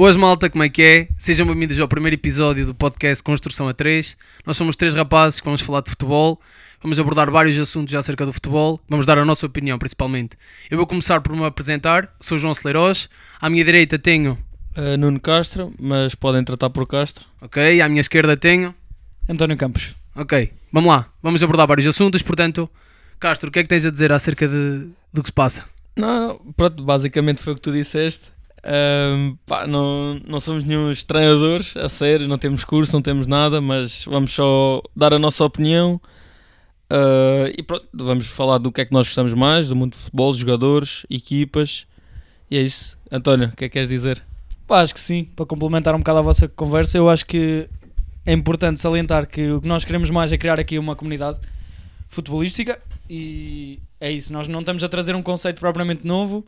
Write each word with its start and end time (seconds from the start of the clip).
Boas 0.00 0.16
malta, 0.16 0.48
como 0.48 0.64
é 0.64 0.68
que 0.70 0.80
é? 0.80 1.08
Sejam 1.18 1.46
bem-vindos 1.46 1.78
ao 1.78 1.86
primeiro 1.86 2.14
episódio 2.14 2.64
do 2.64 2.74
podcast 2.74 3.22
Construção 3.22 3.68
a 3.68 3.74
3. 3.74 4.16
Nós 4.46 4.56
somos 4.56 4.74
três 4.74 4.94
rapazes 4.94 5.40
que 5.40 5.44
vamos 5.44 5.60
falar 5.60 5.82
de 5.82 5.90
futebol. 5.90 6.40
Vamos 6.82 6.98
abordar 6.98 7.30
vários 7.30 7.58
assuntos 7.58 7.94
acerca 7.94 8.24
do 8.24 8.32
futebol. 8.32 8.80
Vamos 8.88 9.04
dar 9.04 9.18
a 9.18 9.26
nossa 9.26 9.44
opinião, 9.44 9.78
principalmente. 9.78 10.38
Eu 10.70 10.78
vou 10.78 10.86
começar 10.86 11.20
por 11.20 11.36
me 11.36 11.44
apresentar. 11.44 12.16
Sou 12.18 12.38
João 12.38 12.54
Celeiros. 12.54 13.10
À 13.38 13.50
minha 13.50 13.62
direita 13.62 13.98
tenho... 13.98 14.38
Uh, 14.74 14.96
Nuno 14.96 15.20
Castro, 15.20 15.70
mas 15.78 16.14
podem 16.14 16.42
tratar 16.44 16.70
por 16.70 16.86
Castro. 16.86 17.26
Ok. 17.38 17.82
À 17.82 17.86
minha 17.86 18.00
esquerda 18.00 18.34
tenho... 18.38 18.74
António 19.28 19.58
Campos. 19.58 19.94
Ok. 20.16 20.50
Vamos 20.72 20.88
lá. 20.88 21.12
Vamos 21.22 21.42
abordar 21.42 21.66
vários 21.66 21.86
assuntos. 21.86 22.22
Portanto, 22.22 22.70
Castro, 23.18 23.50
o 23.50 23.52
que 23.52 23.58
é 23.58 23.62
que 23.62 23.68
tens 23.68 23.84
a 23.84 23.90
dizer 23.90 24.10
acerca 24.14 24.48
de, 24.48 24.86
do 25.12 25.22
que 25.22 25.28
se 25.28 25.32
passa? 25.34 25.62
Não, 25.94 26.28
não, 26.28 26.52
pronto, 26.56 26.82
basicamente 26.82 27.42
foi 27.42 27.52
o 27.52 27.56
que 27.56 27.60
tu 27.60 27.70
disseste. 27.70 28.39
Um, 28.62 29.36
pá, 29.46 29.66
não, 29.66 30.20
não 30.26 30.38
somos 30.38 30.64
nenhum 30.64 30.92
treinadores, 31.06 31.76
a 31.76 31.88
sério, 31.88 32.28
não 32.28 32.36
temos 32.36 32.64
curso, 32.64 32.92
não 32.92 33.00
temos 33.00 33.26
nada, 33.26 33.60
mas 33.60 34.04
vamos 34.04 34.32
só 34.32 34.82
dar 34.94 35.14
a 35.14 35.18
nossa 35.18 35.44
opinião. 35.44 36.00
Uh, 36.92 37.54
e 37.56 37.62
pronto, 37.62 37.86
vamos 37.94 38.26
falar 38.26 38.58
do 38.58 38.72
que 38.72 38.80
é 38.80 38.84
que 38.84 38.92
nós 38.92 39.06
gostamos 39.06 39.32
mais, 39.32 39.68
do 39.68 39.76
mundo 39.76 39.92
de 39.92 39.98
futebol, 39.98 40.34
jogadores, 40.34 41.06
equipas. 41.08 41.86
E 42.50 42.58
é 42.58 42.62
isso. 42.62 42.98
António, 43.10 43.48
o 43.48 43.56
que 43.56 43.64
é 43.64 43.68
que 43.68 43.74
queres 43.74 43.88
dizer? 43.88 44.22
Pá, 44.66 44.82
acho 44.82 44.92
que 44.92 45.00
sim, 45.00 45.24
para 45.24 45.46
complementar 45.46 45.94
um 45.94 45.98
bocado 45.98 46.18
a 46.18 46.22
vossa 46.22 46.48
conversa, 46.48 46.98
eu 46.98 47.08
acho 47.08 47.24
que 47.24 47.68
é 48.26 48.32
importante 48.32 48.80
salientar 48.80 49.26
que 49.26 49.50
o 49.50 49.60
que 49.60 49.68
nós 49.68 49.84
queremos 49.84 50.10
mais 50.10 50.32
é 50.32 50.38
criar 50.38 50.60
aqui 50.60 50.78
uma 50.78 50.94
comunidade 50.94 51.38
futebolística 52.08 52.80
e 53.08 53.78
é 54.00 54.10
isso. 54.10 54.32
Nós 54.32 54.48
não 54.48 54.60
estamos 54.60 54.82
a 54.84 54.88
trazer 54.88 55.14
um 55.14 55.22
conceito 55.22 55.60
propriamente 55.60 56.06
novo, 56.06 56.44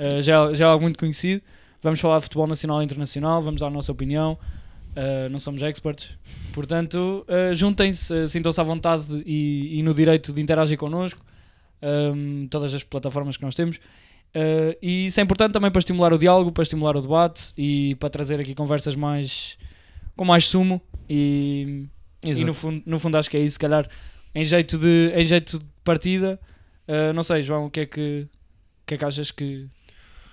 uh, 0.00 0.20
já, 0.20 0.52
já 0.52 0.66
é 0.66 0.68
algo 0.68 0.82
muito 0.82 0.98
conhecido. 0.98 1.42
Vamos 1.82 2.00
falar 2.00 2.18
de 2.18 2.24
futebol 2.24 2.46
nacional 2.46 2.80
e 2.82 2.84
internacional, 2.84 3.40
vamos 3.40 3.60
dar 3.60 3.68
a 3.68 3.70
nossa 3.70 3.92
opinião. 3.92 4.38
Uh, 4.96 5.28
não 5.30 5.38
somos 5.38 5.62
experts, 5.62 6.16
portanto, 6.54 7.26
uh, 7.28 7.54
juntem-se, 7.54 8.28
sintam-se 8.28 8.58
à 8.58 8.64
vontade 8.64 9.22
e, 9.26 9.78
e, 9.78 9.82
no 9.82 9.92
direito 9.92 10.32
de 10.32 10.40
interagir 10.40 10.78
connosco, 10.78 11.22
um, 12.14 12.48
todas 12.48 12.72
as 12.72 12.82
plataformas 12.82 13.36
que 13.36 13.42
nós 13.42 13.54
temos. 13.54 13.78
e 14.80 15.04
isso 15.04 15.20
é 15.20 15.22
importante 15.22 15.52
também 15.52 15.70
para 15.70 15.80
estimular 15.80 16.14
o 16.14 16.18
diálogo, 16.18 16.50
para 16.50 16.62
estimular 16.62 16.96
o 16.96 17.02
debate 17.02 17.52
e 17.58 17.94
para 17.96 18.08
trazer 18.08 18.40
aqui 18.40 18.54
conversas 18.54 18.94
mais 18.94 19.58
com 20.16 20.24
mais 20.24 20.48
sumo. 20.48 20.80
E, 21.08 21.84
e 22.22 22.44
no, 22.44 22.54
fundo, 22.54 22.82
no 22.86 22.98
fundo 22.98 23.16
acho 23.16 23.30
que 23.30 23.36
é 23.36 23.40
isso, 23.40 23.54
se 23.54 23.58
calhar 23.58 23.88
em 24.34 24.44
jeito 24.44 24.78
de, 24.78 25.12
em 25.14 25.24
jeito 25.24 25.58
de 25.58 25.66
partida. 25.84 26.40
Uh, 26.88 27.12
não 27.12 27.22
sei, 27.22 27.42
João, 27.42 27.66
o 27.66 27.70
que 27.70 27.80
é 27.80 27.86
que, 27.86 28.26
que, 28.86 28.94
é 28.94 28.96
que 28.96 29.04
achas 29.04 29.30
que, 29.30 29.68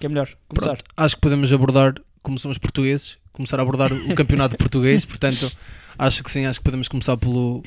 que 0.04 0.08
é 0.08 0.10
melhor 0.10 0.30
começar? 0.50 0.76
Pronto, 0.76 0.84
acho 0.98 1.16
que 1.16 1.22
podemos 1.22 1.54
abordar, 1.54 1.96
como 2.22 2.38
somos 2.38 2.58
portugueses, 2.58 3.18
começar 3.32 3.58
a 3.58 3.62
abordar 3.62 3.94
o 3.94 4.14
campeonato 4.14 4.58
português, 4.60 5.06
portanto, 5.06 5.50
acho 5.98 6.22
que 6.22 6.30
sim, 6.30 6.46
acho 6.46 6.60
que 6.60 6.64
podemos 6.66 6.90
começar 6.90 7.16
pelo, 7.16 7.64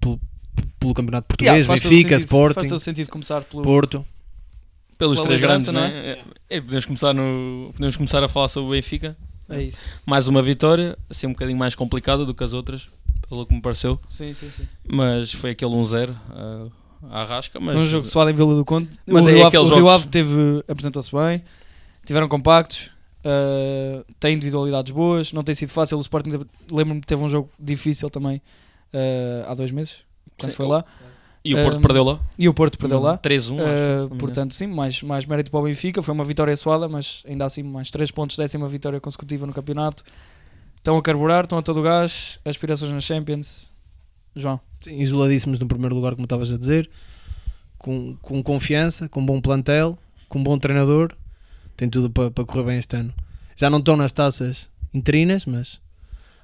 pelo, 0.00 0.20
pelo 0.80 0.92
campeonato 0.92 1.28
português, 1.28 1.64
yeah, 1.64 1.72
Benfica, 1.72 2.08
sentido, 2.10 2.18
Sporting, 2.18 2.54
faz 2.54 2.66
todo 2.66 2.80
sentido 2.80 3.08
começar 3.08 3.42
pelo 3.42 3.62
Porto. 3.62 4.04
Pelos 4.98 5.20
três 5.20 5.40
grandes, 5.40 5.68
não 5.68 5.80
é? 5.80 5.88
é? 5.88 6.22
é? 6.50 6.60
podemos, 6.60 6.86
começar 6.86 7.12
no, 7.14 7.70
podemos 7.72 7.96
começar 7.96 8.24
a 8.24 8.28
falar 8.28 8.48
sobre 8.48 8.68
o 8.68 8.72
Benfica. 8.72 9.16
É 9.48 9.62
isso. 9.62 9.84
Mais 10.04 10.26
uma 10.26 10.42
vitória, 10.42 10.98
assim 11.08 11.28
um 11.28 11.32
bocadinho 11.32 11.58
mais 11.58 11.76
complicada 11.76 12.24
do 12.24 12.34
que 12.34 12.42
as 12.42 12.52
outras, 12.52 12.88
pelo 13.28 13.46
que 13.46 13.54
me 13.54 13.60
pareceu. 13.60 14.00
Sim, 14.08 14.32
sim, 14.32 14.50
sim. 14.50 14.66
Mas 14.88 15.32
foi 15.32 15.50
aquele 15.50 15.70
1-0 15.70 16.10
uh, 16.10 16.72
à 17.10 17.24
rasca. 17.24 17.60
Mas... 17.60 17.74
Foi 17.74 17.82
um 17.84 17.86
jogo 17.86 18.04
suado 18.06 18.30
em 18.30 18.34
Vila 18.34 18.56
do 18.56 18.64
Conde. 18.64 18.88
Mas 19.06 19.24
o 19.24 19.28
é 19.28 19.34
Rio, 19.34 19.46
Ave, 19.46 19.58
o 19.58 19.74
Rio 19.76 19.88
Ave 19.88 20.08
teve, 20.08 20.64
apresentou-se 20.66 21.12
bem, 21.12 21.44
tiveram 22.06 22.28
compactos, 22.28 22.90
uh, 23.24 24.04
tem 24.18 24.34
individualidades 24.34 24.92
boas, 24.92 25.32
não 25.32 25.42
tem 25.42 25.54
sido 25.54 25.70
fácil. 25.70 25.98
O 25.98 26.00
Sporting, 26.00 26.30
lembro-me 26.70 27.00
que 27.00 27.06
teve 27.06 27.22
um 27.22 27.28
jogo 27.28 27.50
difícil 27.58 28.08
também 28.08 28.40
uh, 28.94 29.50
há 29.50 29.54
dois 29.54 29.70
meses, 29.70 29.98
quando 30.38 30.52
sim, 30.52 30.56
foi 30.56 30.66
lá. 30.66 30.84
E 31.44 31.54
o 31.54 31.62
Porto 31.62 31.78
um, 31.78 31.80
perdeu 31.80 32.04
lá. 32.04 32.20
E 32.36 32.48
o 32.48 32.54
Porto 32.54 32.76
perdeu 32.78 32.98
lá. 32.98 33.18
3-1. 33.18 33.52
Uh, 33.52 34.16
portanto, 34.16 34.52
sim, 34.52 34.66
mais, 34.66 35.00
mais 35.00 35.24
mérito 35.26 35.48
para 35.48 35.60
o 35.60 35.62
Benfica. 35.62 36.02
Foi 36.02 36.12
uma 36.12 36.24
vitória 36.24 36.56
suada, 36.56 36.88
mas 36.88 37.22
ainda 37.24 37.44
assim, 37.44 37.62
mais 37.62 37.88
3 37.88 38.10
pontos, 38.10 38.36
décima 38.36 38.66
vitória 38.66 39.00
consecutiva 39.00 39.46
no 39.46 39.52
campeonato. 39.52 40.02
Estão 40.76 40.96
a 40.96 41.02
carburar, 41.02 41.44
estão 41.44 41.58
a 41.58 41.62
todo 41.62 41.78
o 41.78 41.82
gás, 41.84 42.40
aspirações 42.44 42.90
na 42.90 43.00
Champions. 43.00 43.70
João. 44.34 44.60
Sim, 44.80 44.98
isoladíssimos 44.98 45.60
no 45.60 45.66
primeiro 45.66 45.94
lugar, 45.94 46.14
como 46.14 46.24
estavas 46.24 46.52
a 46.52 46.58
dizer, 46.58 46.90
com, 47.78 48.16
com 48.20 48.42
confiança, 48.42 49.08
com 49.08 49.24
bom 49.24 49.40
plantel, 49.40 49.96
com 50.28 50.42
bom 50.42 50.58
treinador, 50.58 51.14
tem 51.76 51.88
tudo 51.88 52.10
para, 52.10 52.30
para 52.30 52.44
correr 52.44 52.64
bem 52.64 52.78
este 52.78 52.96
ano. 52.96 53.12
Já 53.54 53.70
não 53.70 53.78
estão 53.78 53.96
nas 53.96 54.12
taças 54.12 54.70
interinas, 54.92 55.44
mas 55.44 55.80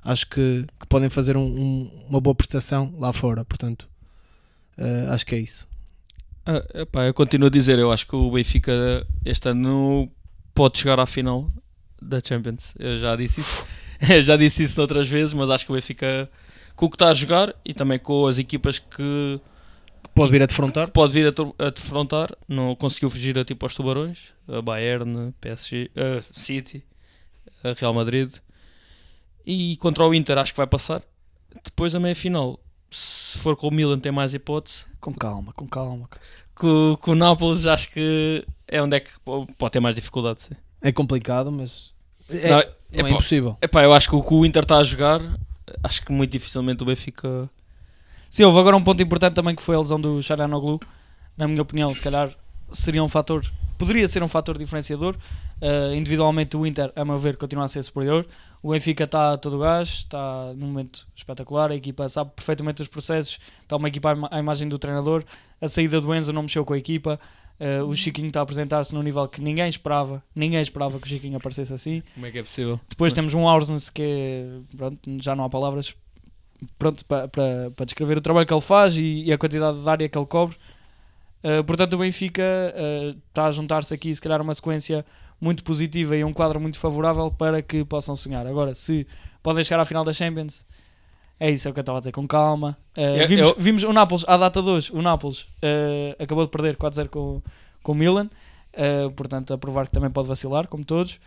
acho 0.04 0.26
que, 0.28 0.66
que 0.80 0.86
podem 0.86 1.08
fazer 1.08 1.36
um, 1.36 1.42
um, 1.42 2.06
uma 2.08 2.20
boa 2.20 2.34
prestação 2.34 2.94
lá 2.98 3.12
fora, 3.12 3.44
portanto, 3.44 3.88
uh, 4.78 5.10
acho 5.12 5.24
que 5.24 5.34
é 5.34 5.38
isso. 5.38 5.66
Ah, 6.44 6.64
epá, 6.74 7.04
eu 7.04 7.14
continuo 7.14 7.46
a 7.46 7.50
dizer, 7.50 7.78
eu 7.78 7.92
acho 7.92 8.06
que 8.06 8.16
o 8.16 8.30
Benfica 8.32 9.06
este 9.24 9.48
ano 9.48 10.10
pode 10.54 10.78
chegar 10.78 10.98
à 10.98 11.06
final 11.06 11.50
da 12.00 12.18
Champions. 12.20 12.74
Eu 12.78 12.98
já 12.98 13.14
disse 13.14 13.40
isso. 13.40 13.66
já 14.22 14.36
disse 14.36 14.64
isso 14.64 14.80
outras 14.80 15.08
vezes, 15.08 15.32
mas 15.32 15.48
acho 15.48 15.64
que 15.64 15.72
o 15.72 15.74
Benfica, 15.74 16.28
com 16.74 16.86
o 16.86 16.90
que 16.90 16.96
está 16.96 17.08
a 17.08 17.14
jogar 17.14 17.54
e 17.64 17.72
também 17.72 17.98
com 17.98 18.26
as 18.26 18.38
equipas 18.38 18.78
que 18.80 19.40
pode 20.14 20.32
vir 20.32 20.42
a 20.42 20.46
defrontar, 20.46 20.90
pode 20.90 21.12
vir 21.12 21.26
a, 21.26 21.66
a 21.66 21.70
defrontar, 21.70 22.36
não 22.48 22.74
conseguiu 22.74 23.10
fugir 23.10 23.38
a 23.38 23.44
tipo 23.44 23.64
aos 23.64 23.74
tubarões, 23.74 24.18
a 24.48 24.60
Bayern, 24.60 25.32
PSG, 25.40 25.90
a 25.96 26.22
City, 26.38 26.84
a 27.64 27.72
Real 27.72 27.94
Madrid 27.94 28.34
e 29.46 29.76
contra 29.78 30.04
o 30.06 30.14
Inter 30.14 30.38
acho 30.38 30.52
que 30.52 30.56
vai 30.56 30.66
passar. 30.66 31.02
Depois 31.64 31.94
a 31.94 32.00
meia 32.00 32.14
final, 32.14 32.58
se 32.90 33.38
for 33.38 33.56
com 33.56 33.68
o 33.68 33.70
Milan 33.70 33.98
tem 33.98 34.12
mais 34.12 34.32
hipótese. 34.34 34.84
Com 35.00 35.12
calma, 35.12 35.52
com 35.52 35.66
calma. 35.66 36.08
Com, 36.54 36.96
com 37.00 37.10
o 37.10 37.14
Nápoles 37.14 37.66
acho 37.66 37.90
que 37.90 38.44
é 38.68 38.80
onde 38.80 38.96
é 38.96 39.00
que 39.00 39.10
pode 39.20 39.72
ter 39.72 39.80
mais 39.80 39.94
dificuldade. 39.94 40.42
Sim. 40.42 40.54
É 40.80 40.92
complicado, 40.92 41.50
mas 41.50 41.92
é, 42.28 42.50
não, 42.50 42.60
é, 42.60 42.70
não 42.92 43.06
é 43.06 43.10
impossível. 43.10 43.56
Epá, 43.60 43.82
eu 43.82 43.92
acho 43.92 44.08
que 44.08 44.16
o 44.16 44.22
que 44.22 44.34
o 44.34 44.46
Inter 44.46 44.62
está 44.62 44.78
a 44.78 44.82
jogar, 44.82 45.20
acho 45.82 46.04
que 46.04 46.12
muito 46.12 46.30
dificilmente 46.30 46.82
o 46.82 46.86
Benfica. 46.86 47.48
Sim, 48.32 48.44
houve 48.44 48.58
agora 48.58 48.74
um 48.74 48.82
ponto 48.82 49.02
importante 49.02 49.34
também 49.34 49.54
que 49.54 49.60
foi 49.60 49.76
a 49.76 49.78
lesão 49.78 50.00
do 50.00 50.22
Charanoglu. 50.22 50.80
Na 51.36 51.46
minha 51.46 51.60
opinião, 51.60 51.92
se 51.92 52.00
calhar 52.00 52.34
seria 52.72 53.04
um 53.04 53.08
fator, 53.08 53.44
poderia 53.76 54.08
ser 54.08 54.22
um 54.22 54.26
fator 54.26 54.56
diferenciador. 54.56 55.16
Uh, 55.60 55.94
individualmente, 55.94 56.56
o 56.56 56.66
Inter, 56.66 56.90
a 56.96 57.04
meu 57.04 57.18
ver, 57.18 57.36
continua 57.36 57.66
a 57.66 57.68
ser 57.68 57.82
superior. 57.82 58.26
O 58.62 58.70
Benfica 58.70 59.04
está 59.04 59.34
a 59.34 59.36
todo 59.36 59.58
gás, 59.58 59.88
está 59.88 60.50
num 60.56 60.68
momento 60.68 61.06
espetacular. 61.14 61.72
A 61.72 61.74
equipa 61.74 62.08
sabe 62.08 62.30
perfeitamente 62.34 62.80
os 62.80 62.88
processos, 62.88 63.38
está 63.60 63.76
uma 63.76 63.88
equipa 63.88 64.16
à 64.30 64.38
imagem 64.38 64.66
do 64.66 64.78
treinador. 64.78 65.24
A 65.60 65.68
saída 65.68 66.00
do 66.00 66.14
Enzo 66.14 66.32
não 66.32 66.40
mexeu 66.40 66.64
com 66.64 66.72
a 66.72 66.78
equipa. 66.78 67.20
Uh, 67.60 67.84
o 67.84 67.94
Chiquinho 67.94 68.28
está 68.28 68.40
a 68.40 68.44
apresentar-se 68.44 68.94
num 68.94 69.02
nível 69.02 69.28
que 69.28 69.42
ninguém 69.42 69.68
esperava. 69.68 70.24
Ninguém 70.34 70.62
esperava 70.62 70.98
que 70.98 71.04
o 71.04 71.08
Chiquinho 71.08 71.36
aparecesse 71.36 71.74
assim. 71.74 72.02
Como 72.14 72.24
é 72.24 72.30
que 72.30 72.38
é 72.38 72.42
possível? 72.42 72.80
Depois 72.88 73.12
temos 73.12 73.34
um 73.34 73.46
Aursnes 73.46 73.90
que 73.90 74.02
é, 74.02 74.46
pronto, 74.74 74.98
já 75.20 75.36
não 75.36 75.44
há 75.44 75.50
palavras 75.50 75.94
pronto, 76.78 77.04
para, 77.04 77.28
para, 77.28 77.70
para 77.74 77.84
descrever 77.84 78.18
o 78.18 78.20
trabalho 78.20 78.46
que 78.46 78.52
ele 78.54 78.60
faz 78.60 78.96
e, 78.96 79.24
e 79.24 79.32
a 79.32 79.38
quantidade 79.38 79.80
de 79.80 79.88
área 79.88 80.08
que 80.08 80.18
ele 80.18 80.26
cobre. 80.26 80.56
Uh, 81.42 81.64
portanto, 81.64 81.94
o 81.94 81.98
Benfica 81.98 82.42
uh, 82.42 83.18
está 83.28 83.46
a 83.46 83.50
juntar-se 83.50 83.92
aqui, 83.92 84.14
se 84.14 84.20
calhar, 84.20 84.40
uma 84.40 84.54
sequência 84.54 85.04
muito 85.40 85.64
positiva 85.64 86.16
e 86.16 86.22
um 86.22 86.32
quadro 86.32 86.60
muito 86.60 86.78
favorável 86.78 87.30
para 87.30 87.60
que 87.60 87.84
possam 87.84 88.14
sonhar. 88.14 88.46
Agora, 88.46 88.74
se 88.74 89.06
podem 89.42 89.64
chegar 89.64 89.80
à 89.80 89.84
final 89.84 90.04
da 90.04 90.12
Champions, 90.12 90.64
é 91.40 91.50
isso, 91.50 91.66
é 91.66 91.70
o 91.70 91.74
que 91.74 91.80
eu 91.80 91.82
estava 91.82 91.98
a 91.98 92.00
dizer, 92.00 92.12
com 92.12 92.28
calma. 92.28 92.78
Uh, 92.96 93.00
eu, 93.00 93.28
vimos, 93.28 93.48
eu... 93.48 93.56
vimos, 93.58 93.82
o 93.82 93.92
Nápoles, 93.92 94.24
à 94.28 94.36
data 94.36 94.62
de 94.62 94.68
hoje, 94.68 94.92
o 94.92 95.02
Nápoles 95.02 95.46
acabou 96.18 96.44
de 96.44 96.50
perder 96.50 96.76
4-0 96.76 97.08
com, 97.08 97.42
com 97.82 97.92
o 97.92 97.94
Milan, 97.94 98.30
portanto, 99.16 99.52
a 99.52 99.58
provar 99.58 99.86
que 99.86 99.92
também 99.92 100.10
pode 100.10 100.28
vacilar, 100.28 100.68
como 100.68 100.84
todos. 100.84 101.18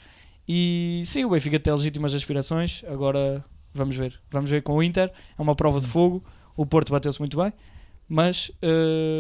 E 0.47 1.02
sim, 1.03 1.25
o 1.25 1.31
Benfica 1.31 1.59
tem 1.59 1.73
legítimas 1.73 2.13
aspirações, 2.13 2.84
agora 2.88 3.43
vamos 3.75 3.95
ver. 3.95 4.19
Vamos 4.31 4.49
ver 4.49 4.63
com 4.63 4.73
o 4.75 4.81
Inter, 4.83 5.11
é 5.37 5.41
uma 5.41 5.55
prova 5.55 5.79
de 5.79 5.87
fogo, 5.87 6.23
o 6.55 6.66
Porto 6.66 6.91
bateu-se 6.91 7.19
muito 7.19 7.37
bem, 7.37 7.53
mas 8.07 8.51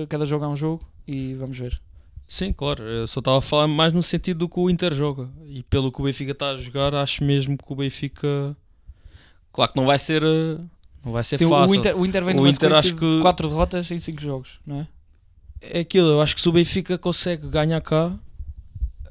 cada 0.09 0.25
jogo 0.25 0.45
é 0.45 0.47
um 0.47 0.55
jogo 0.55 0.83
e 1.07 1.33
vamos 1.35 1.57
ver. 1.57 1.81
Sim, 2.27 2.51
claro, 2.51 2.83
eu 2.83 3.07
só 3.07 3.19
estava 3.19 3.37
a 3.37 3.41
falar 3.41 3.67
mais 3.67 3.93
no 3.93 4.01
sentido 4.01 4.39
do 4.39 4.49
que 4.49 4.59
o 4.59 4.67
Inter 4.67 4.91
joga. 4.93 5.29
E 5.45 5.61
pelo 5.61 5.91
que 5.91 6.01
o 6.01 6.05
Benfica 6.05 6.31
está 6.31 6.49
a 6.49 6.57
jogar, 6.57 6.95
acho 6.95 7.23
mesmo 7.23 7.55
que 7.55 7.71
o 7.71 7.75
Benfica. 7.75 8.57
Claro 9.53 9.71
que 9.71 9.77
não 9.77 9.85
vai 9.85 9.99
ser 9.99 10.23
não 11.03 11.11
vai 11.11 11.23
ser 11.23 11.37
Sim, 11.37 11.47
fácil. 11.47 11.71
O 11.71 11.75
Inter, 11.75 11.97
o 11.99 12.05
Inter 12.05 12.23
vem 12.23 12.39
o 12.39 12.47
Inter 12.47 12.73
acho 12.73 12.95
que 12.95 13.21
4 13.21 13.47
derrotas 13.47 13.91
em 13.91 13.97
5 13.99 14.19
jogos, 14.19 14.59
não 14.65 14.79
é? 14.79 14.87
É 15.61 15.79
aquilo, 15.81 16.07
eu 16.07 16.21
acho 16.21 16.35
que 16.35 16.41
se 16.41 16.49
o 16.49 16.51
Benfica 16.51 16.97
consegue 16.97 17.47
ganhar 17.47 17.79
cá, 17.81 18.11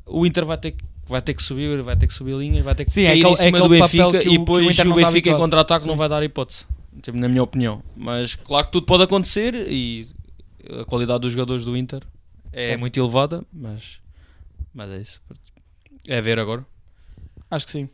o 0.05 0.27
Inter 0.27 0.45
vai 0.45 0.59
ter 0.59 0.73
que 0.73 0.85
vai 1.07 1.21
ter 1.21 1.35
que 1.35 1.43
subir, 1.43 1.83
vai 1.83 1.97
ter 1.97 2.07
que 2.07 2.15
subir 2.15 2.37
linhas, 2.37 2.65
vai 2.65 2.75
ter 2.75 2.85
que 2.85 2.91
Sim, 2.91 3.03
é 3.03 3.13
aquele, 3.13 3.35
é 3.39 3.51
do 3.51 3.69
Benfica 3.69 4.23
e 4.23 4.39
depois 4.39 4.67
o, 4.67 4.71
Inter 4.71 4.89
o 4.89 4.95
Benfica 4.95 5.31
em 5.31 5.37
contra-ataque 5.37 5.87
não 5.87 5.97
vai 5.97 6.09
dar 6.09 6.23
hipótese, 6.23 6.65
tipo, 7.03 7.17
na 7.17 7.29
minha 7.29 7.43
opinião. 7.43 7.83
Mas 7.97 8.35
claro 8.35 8.67
que 8.67 8.73
tudo 8.73 8.87
pode 8.87 9.03
acontecer 9.03 9.55
e 9.55 10.09
a 10.81 10.85
qualidade 10.85 11.21
dos 11.21 11.33
jogadores 11.33 11.65
do 11.65 11.77
Inter 11.77 12.03
é 12.53 12.67
certo. 12.67 12.81
muito 12.81 12.99
elevada, 12.99 13.45
mas, 13.53 13.99
mas 14.73 14.91
é 14.91 14.99
isso. 14.99 15.21
É 16.07 16.21
ver 16.21 16.39
agora. 16.39 16.65
Acho 17.51 17.67
que 17.67 17.73
sim. 17.73 17.89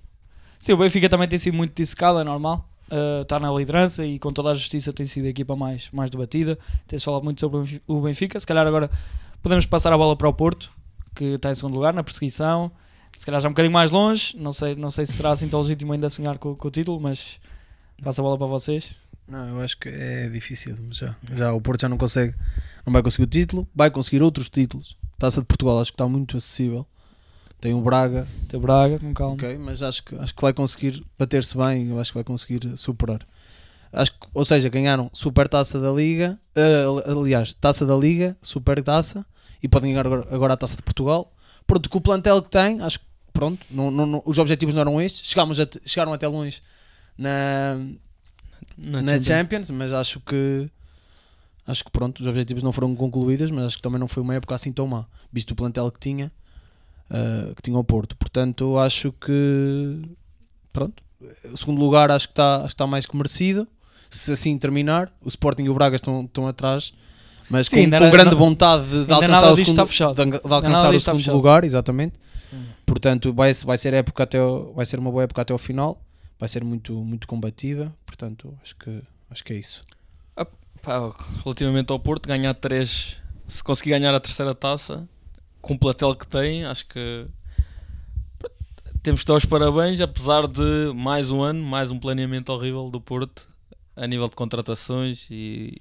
Sim, 0.58 0.72
o 0.72 0.76
Benfica 0.76 1.08
também 1.08 1.26
tem 1.26 1.38
sido 1.38 1.56
muito 1.56 1.74
dissecado, 1.74 2.18
é 2.18 2.24
normal. 2.24 2.68
Uh, 2.90 3.22
está 3.22 3.38
na 3.38 3.52
liderança 3.52 4.04
e 4.04 4.18
com 4.18 4.32
toda 4.32 4.50
a 4.50 4.54
justiça 4.54 4.92
tem 4.92 5.06
sido 5.06 5.26
a 5.26 5.28
equipa 5.28 5.54
mais, 5.54 5.88
mais 5.92 6.10
debatida. 6.10 6.58
Tem-se 6.86 7.04
falado 7.04 7.22
muito 7.22 7.40
sobre 7.40 7.80
o 7.86 7.98
o 7.98 8.00
Benfica. 8.02 8.38
Se 8.38 8.46
calhar 8.46 8.66
agora 8.66 8.90
podemos 9.42 9.64
passar 9.64 9.92
a 9.92 9.96
bola 9.96 10.16
para 10.16 10.28
o 10.28 10.32
Porto, 10.32 10.70
que 11.14 11.24
está 11.24 11.50
em 11.50 11.54
segundo 11.54 11.74
lugar 11.74 11.94
na 11.94 12.02
perseguição. 12.02 12.70
Se 13.20 13.26
calhar 13.26 13.38
já 13.38 13.48
um 13.48 13.52
bocadinho 13.52 13.74
mais 13.74 13.90
longe. 13.90 14.34
Não 14.34 14.50
sei, 14.50 14.74
não 14.74 14.90
sei 14.90 15.04
se 15.04 15.12
será 15.12 15.32
assim 15.32 15.46
tão 15.46 15.60
legítimo 15.60 15.92
ainda 15.92 16.08
sonhar 16.08 16.38
com, 16.38 16.56
com 16.56 16.68
o 16.68 16.70
título, 16.70 16.98
mas 16.98 17.38
passo 18.02 18.22
a 18.22 18.24
bola 18.24 18.38
para 18.38 18.46
vocês. 18.46 18.94
Não, 19.28 19.46
eu 19.46 19.60
acho 19.60 19.76
que 19.76 19.90
é 19.90 20.26
difícil. 20.30 20.74
Já, 20.90 21.14
já 21.34 21.52
o 21.52 21.60
Porto 21.60 21.82
já 21.82 21.88
não 21.90 21.98
consegue, 21.98 22.34
não 22.86 22.90
vai 22.90 23.02
conseguir 23.02 23.24
o 23.24 23.26
título, 23.26 23.68
vai 23.74 23.90
conseguir 23.90 24.22
outros 24.22 24.48
títulos. 24.48 24.96
Taça 25.18 25.42
de 25.42 25.46
Portugal 25.46 25.82
acho 25.82 25.92
que 25.92 25.96
está 25.96 26.08
muito 26.08 26.38
acessível. 26.38 26.86
Tem 27.60 27.74
o 27.74 27.82
Braga, 27.82 28.26
Tem 28.48 28.58
o 28.58 28.62
Braga, 28.62 28.98
com 28.98 29.12
calma. 29.12 29.34
ok, 29.34 29.58
mas 29.58 29.82
acho 29.82 30.02
que, 30.02 30.14
acho 30.14 30.34
que 30.34 30.40
vai 30.40 30.54
conseguir 30.54 31.04
bater-se 31.18 31.54
bem. 31.54 32.00
Acho 32.00 32.12
que 32.12 32.16
vai 32.16 32.24
conseguir 32.24 32.74
superar. 32.78 33.20
Acho 33.92 34.12
que, 34.12 34.28
ou 34.32 34.46
seja, 34.46 34.70
ganharam 34.70 35.10
Super 35.12 35.46
Taça 35.46 35.78
da 35.78 35.92
Liga, 35.92 36.40
eh, 36.56 36.84
aliás, 37.06 37.52
Taça 37.52 37.84
da 37.84 37.98
Liga, 37.98 38.34
Super 38.40 38.82
Taça, 38.82 39.26
e 39.62 39.68
podem 39.68 39.90
ganhar 39.92 40.06
agora, 40.06 40.26
agora 40.34 40.54
a 40.54 40.56
Taça 40.56 40.76
de 40.76 40.82
Portugal. 40.82 41.30
Pronto, 41.66 41.90
com 41.90 41.98
o 41.98 42.00
plantel 42.00 42.40
que 42.40 42.48
tem, 42.48 42.80
acho 42.80 42.98
que 42.98 43.09
pronto, 43.32 43.64
não, 43.70 43.90
não- 43.90 44.06
não- 44.06 44.22
os 44.24 44.38
objetivos 44.38 44.74
não 44.74 44.82
eram 44.82 45.00
estes. 45.00 45.28
Chegámos 45.30 45.58
a- 45.60 45.66
chegaram 45.86 46.12
até 46.12 46.26
longe 46.28 46.60
na, 47.16 47.76
Na 48.76 49.02
na 49.02 49.08
Champions. 49.12 49.26
Champions, 49.26 49.70
mas 49.70 49.92
acho 49.92 50.20
que 50.20 50.68
acho 51.66 51.84
que 51.84 51.90
pronto, 51.90 52.20
os 52.20 52.26
objetivos 52.26 52.62
não 52.62 52.72
foram 52.72 52.94
concluídos, 52.96 53.50
mas 53.50 53.64
acho 53.66 53.76
que 53.76 53.82
também 53.82 54.00
não 54.00 54.08
foi 54.08 54.22
uma 54.22 54.34
época 54.34 54.54
assim 54.54 54.72
tão 54.72 54.86
má, 54.86 55.04
visto 55.32 55.52
o 55.52 55.54
plantel 55.54 55.90
que 55.92 56.00
tinha, 56.00 56.32
uh, 57.10 57.54
que 57.54 57.62
tinha 57.62 57.78
o 57.78 57.84
Porto. 57.84 58.16
Portanto, 58.16 58.76
acho 58.78 59.12
que 59.12 60.00
pronto, 60.72 61.02
o 61.52 61.56
segundo 61.56 61.78
lugar 61.80 62.10
acho 62.10 62.26
que 62.28 62.32
está 62.32 62.64
está 62.66 62.86
mais 62.86 63.06
que 63.06 63.16
merecido. 63.16 63.68
Se 64.08 64.32
assim 64.32 64.58
terminar, 64.58 65.12
o 65.22 65.28
Sporting 65.28 65.62
e 65.64 65.68
o 65.68 65.74
Braga 65.74 65.94
estão, 65.94 66.24
estão 66.24 66.48
atrás, 66.48 66.92
mas 67.48 67.68
Sim, 67.68 67.88
com, 67.88 67.98
com 67.98 68.10
grande 68.10 68.30
não- 68.32 68.38
vontade 68.38 68.82
de, 68.88 69.04
de 69.04 69.12
alcançar 69.12 69.52
o 69.52 69.56
segundo, 69.56 69.84
de, 69.86 70.30
de 70.48 70.52
alcançar 70.52 70.92
o 70.94 71.00
segundo 71.00 71.32
lugar, 71.32 71.62
exatamente. 71.62 72.14
Hum. 72.52 72.64
Portanto, 72.90 73.32
vai, 73.32 73.52
vai 73.54 73.78
ser 73.78 73.94
época 73.94 74.24
até 74.24 74.42
o- 74.42 74.72
vai 74.72 74.84
ser 74.84 74.98
uma 74.98 75.12
boa 75.12 75.22
época 75.22 75.40
até 75.42 75.52
ao 75.52 75.58
final, 75.58 76.02
vai 76.40 76.48
ser 76.48 76.64
muito 76.64 76.92
muito 77.04 77.28
combativa, 77.28 77.94
portanto, 78.04 78.52
acho 78.60 78.74
que 78.74 79.00
acho 79.30 79.44
que 79.44 79.52
é 79.52 79.56
isso. 79.56 79.80
Pá, 80.82 81.12
relativamente 81.44 81.92
ao 81.92 82.00
Porto, 82.00 82.26
ganhar 82.26 82.52
três, 82.52 83.16
se 83.46 83.62
conseguir 83.62 83.90
ganhar 83.90 84.12
a 84.12 84.18
terceira 84.18 84.56
taça, 84.56 85.08
com 85.62 85.74
o 85.74 85.78
platel 85.78 86.16
que 86.16 86.26
tem, 86.26 86.64
acho 86.64 86.84
que 86.88 87.26
temos 89.04 89.20
de 89.20 89.26
dar 89.26 89.34
os 89.34 89.44
parabéns, 89.44 90.00
apesar 90.00 90.48
de 90.48 90.92
mais 90.92 91.30
um 91.30 91.42
ano, 91.42 91.62
mais 91.62 91.92
um 91.92 91.98
planeamento 91.98 92.50
horrível 92.50 92.90
do 92.90 93.00
Porto, 93.00 93.48
a 93.94 94.04
nível 94.06 94.28
de 94.28 94.34
contratações 94.34 95.28
e 95.30 95.80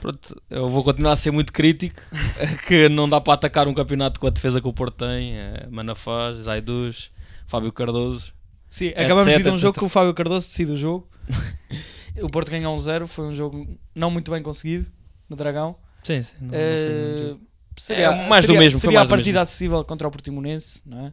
pronto, 0.00 0.40
eu 0.48 0.70
vou 0.70 0.82
continuar 0.82 1.12
a 1.12 1.16
ser 1.16 1.30
muito 1.30 1.52
crítico, 1.52 2.00
que 2.66 2.88
não 2.88 3.08
dá 3.08 3.20
para 3.20 3.34
atacar 3.34 3.68
um 3.68 3.74
campeonato 3.74 4.18
com 4.18 4.26
a 4.26 4.30
defesa 4.30 4.60
que 4.60 4.68
o 4.68 4.72
Porto 4.72 5.04
tem, 5.06 5.36
é, 5.36 5.66
Manafaz, 5.70 6.36
Zaidus, 6.38 7.10
Fábio 7.46 7.72
Cardoso, 7.72 8.32
Sim, 8.70 8.88
acabamos 8.88 9.26
de 9.32 9.42
de 9.42 9.50
um 9.50 9.58
jogo 9.58 9.70
etc. 9.72 9.78
que 9.78 9.84
o 9.84 9.88
Fábio 9.88 10.14
Cardoso 10.14 10.46
decide 10.48 10.72
o 10.72 10.76
jogo. 10.76 11.08
o 12.22 12.28
Porto 12.28 12.50
ganhou 12.50 12.74
um 12.74 12.78
0 12.78 13.06
foi 13.06 13.26
um 13.26 13.32
jogo 13.34 13.66
não 13.94 14.10
muito 14.10 14.30
bem 14.30 14.42
conseguido 14.42 14.86
no 15.28 15.36
Dragão. 15.36 15.76
sim, 16.04 16.22
sim, 16.22 16.30
não- 16.40 16.46
não 16.48 16.52
foi 16.52 16.58
um 16.58 16.62
Eh, 16.62 17.28
jogo. 17.28 17.40
seria, 17.76 18.04
É, 18.06 18.28
mais 18.28 18.44
do 18.44 18.46
seria- 18.48 18.60
mesmo, 18.60 18.78
foi 18.78 18.80
Seria 18.88 18.98
mais 18.98 19.06
a 19.06 19.08
do 19.08 19.10
partida 19.10 19.32
mesmo. 19.32 19.42
acessível 19.42 19.84
contra 19.84 20.08
o 20.08 20.10
Portimonense, 20.10 20.82
não 20.86 21.06
é? 21.06 21.12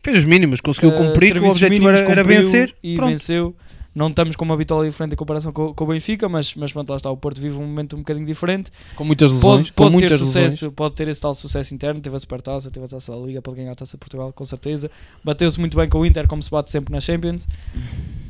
Fez 0.00 0.18
os 0.18 0.24
mínimos, 0.24 0.60
conseguiu 0.60 0.90
Eh, 0.90 0.96
cumprir, 0.96 1.32
que 1.34 1.38
o 1.40 1.48
objetivo 1.48 1.88
era, 1.88 1.98
mínimos, 1.98 2.10
era 2.10 2.24
vencer. 2.24 2.74
E 2.82 2.96
Pronto. 2.96 3.10
venceu. 3.10 3.56
Não 3.94 4.08
estamos 4.08 4.36
com 4.36 4.44
uma 4.44 4.56
vitória 4.56 4.88
diferente 4.88 5.12
em 5.12 5.16
comparação 5.16 5.52
com, 5.52 5.74
com 5.74 5.84
o 5.84 5.86
Benfica, 5.88 6.26
mas, 6.28 6.54
mas 6.54 6.72
pronto, 6.72 6.88
lá 6.88 6.96
está. 6.96 7.10
O 7.10 7.16
Porto 7.16 7.38
vive 7.40 7.56
um 7.56 7.66
momento 7.66 7.94
um 7.94 7.98
bocadinho 7.98 8.24
diferente. 8.26 8.70
Com 8.96 9.04
muitas 9.04 9.30
lesões, 9.30 9.70
Pode, 9.70 9.72
com 9.72 9.74
pode 9.76 9.90
ter 9.90 9.92
muitas 9.98 10.20
lesões. 10.20 10.52
sucesso, 10.54 10.72
pode 10.72 10.94
ter 10.94 11.08
esse 11.08 11.20
tal 11.20 11.34
sucesso 11.34 11.74
interno. 11.74 12.00
Teve 12.00 12.16
a 12.16 12.18
Supertaça, 12.20 12.70
teve 12.70 12.86
a 12.86 12.88
Taça 12.88 13.12
da 13.12 13.18
Liga, 13.18 13.42
pode 13.42 13.56
ganhar 13.58 13.72
a 13.72 13.74
Taça 13.74 13.92
de 13.92 13.98
Portugal, 13.98 14.32
com 14.32 14.44
certeza. 14.46 14.90
Bateu-se 15.22 15.60
muito 15.60 15.76
bem 15.76 15.88
com 15.88 15.98
o 16.00 16.06
Inter, 16.06 16.26
como 16.26 16.42
se 16.42 16.50
bate 16.50 16.70
sempre 16.70 16.90
na 16.92 17.00
Champions. 17.00 17.46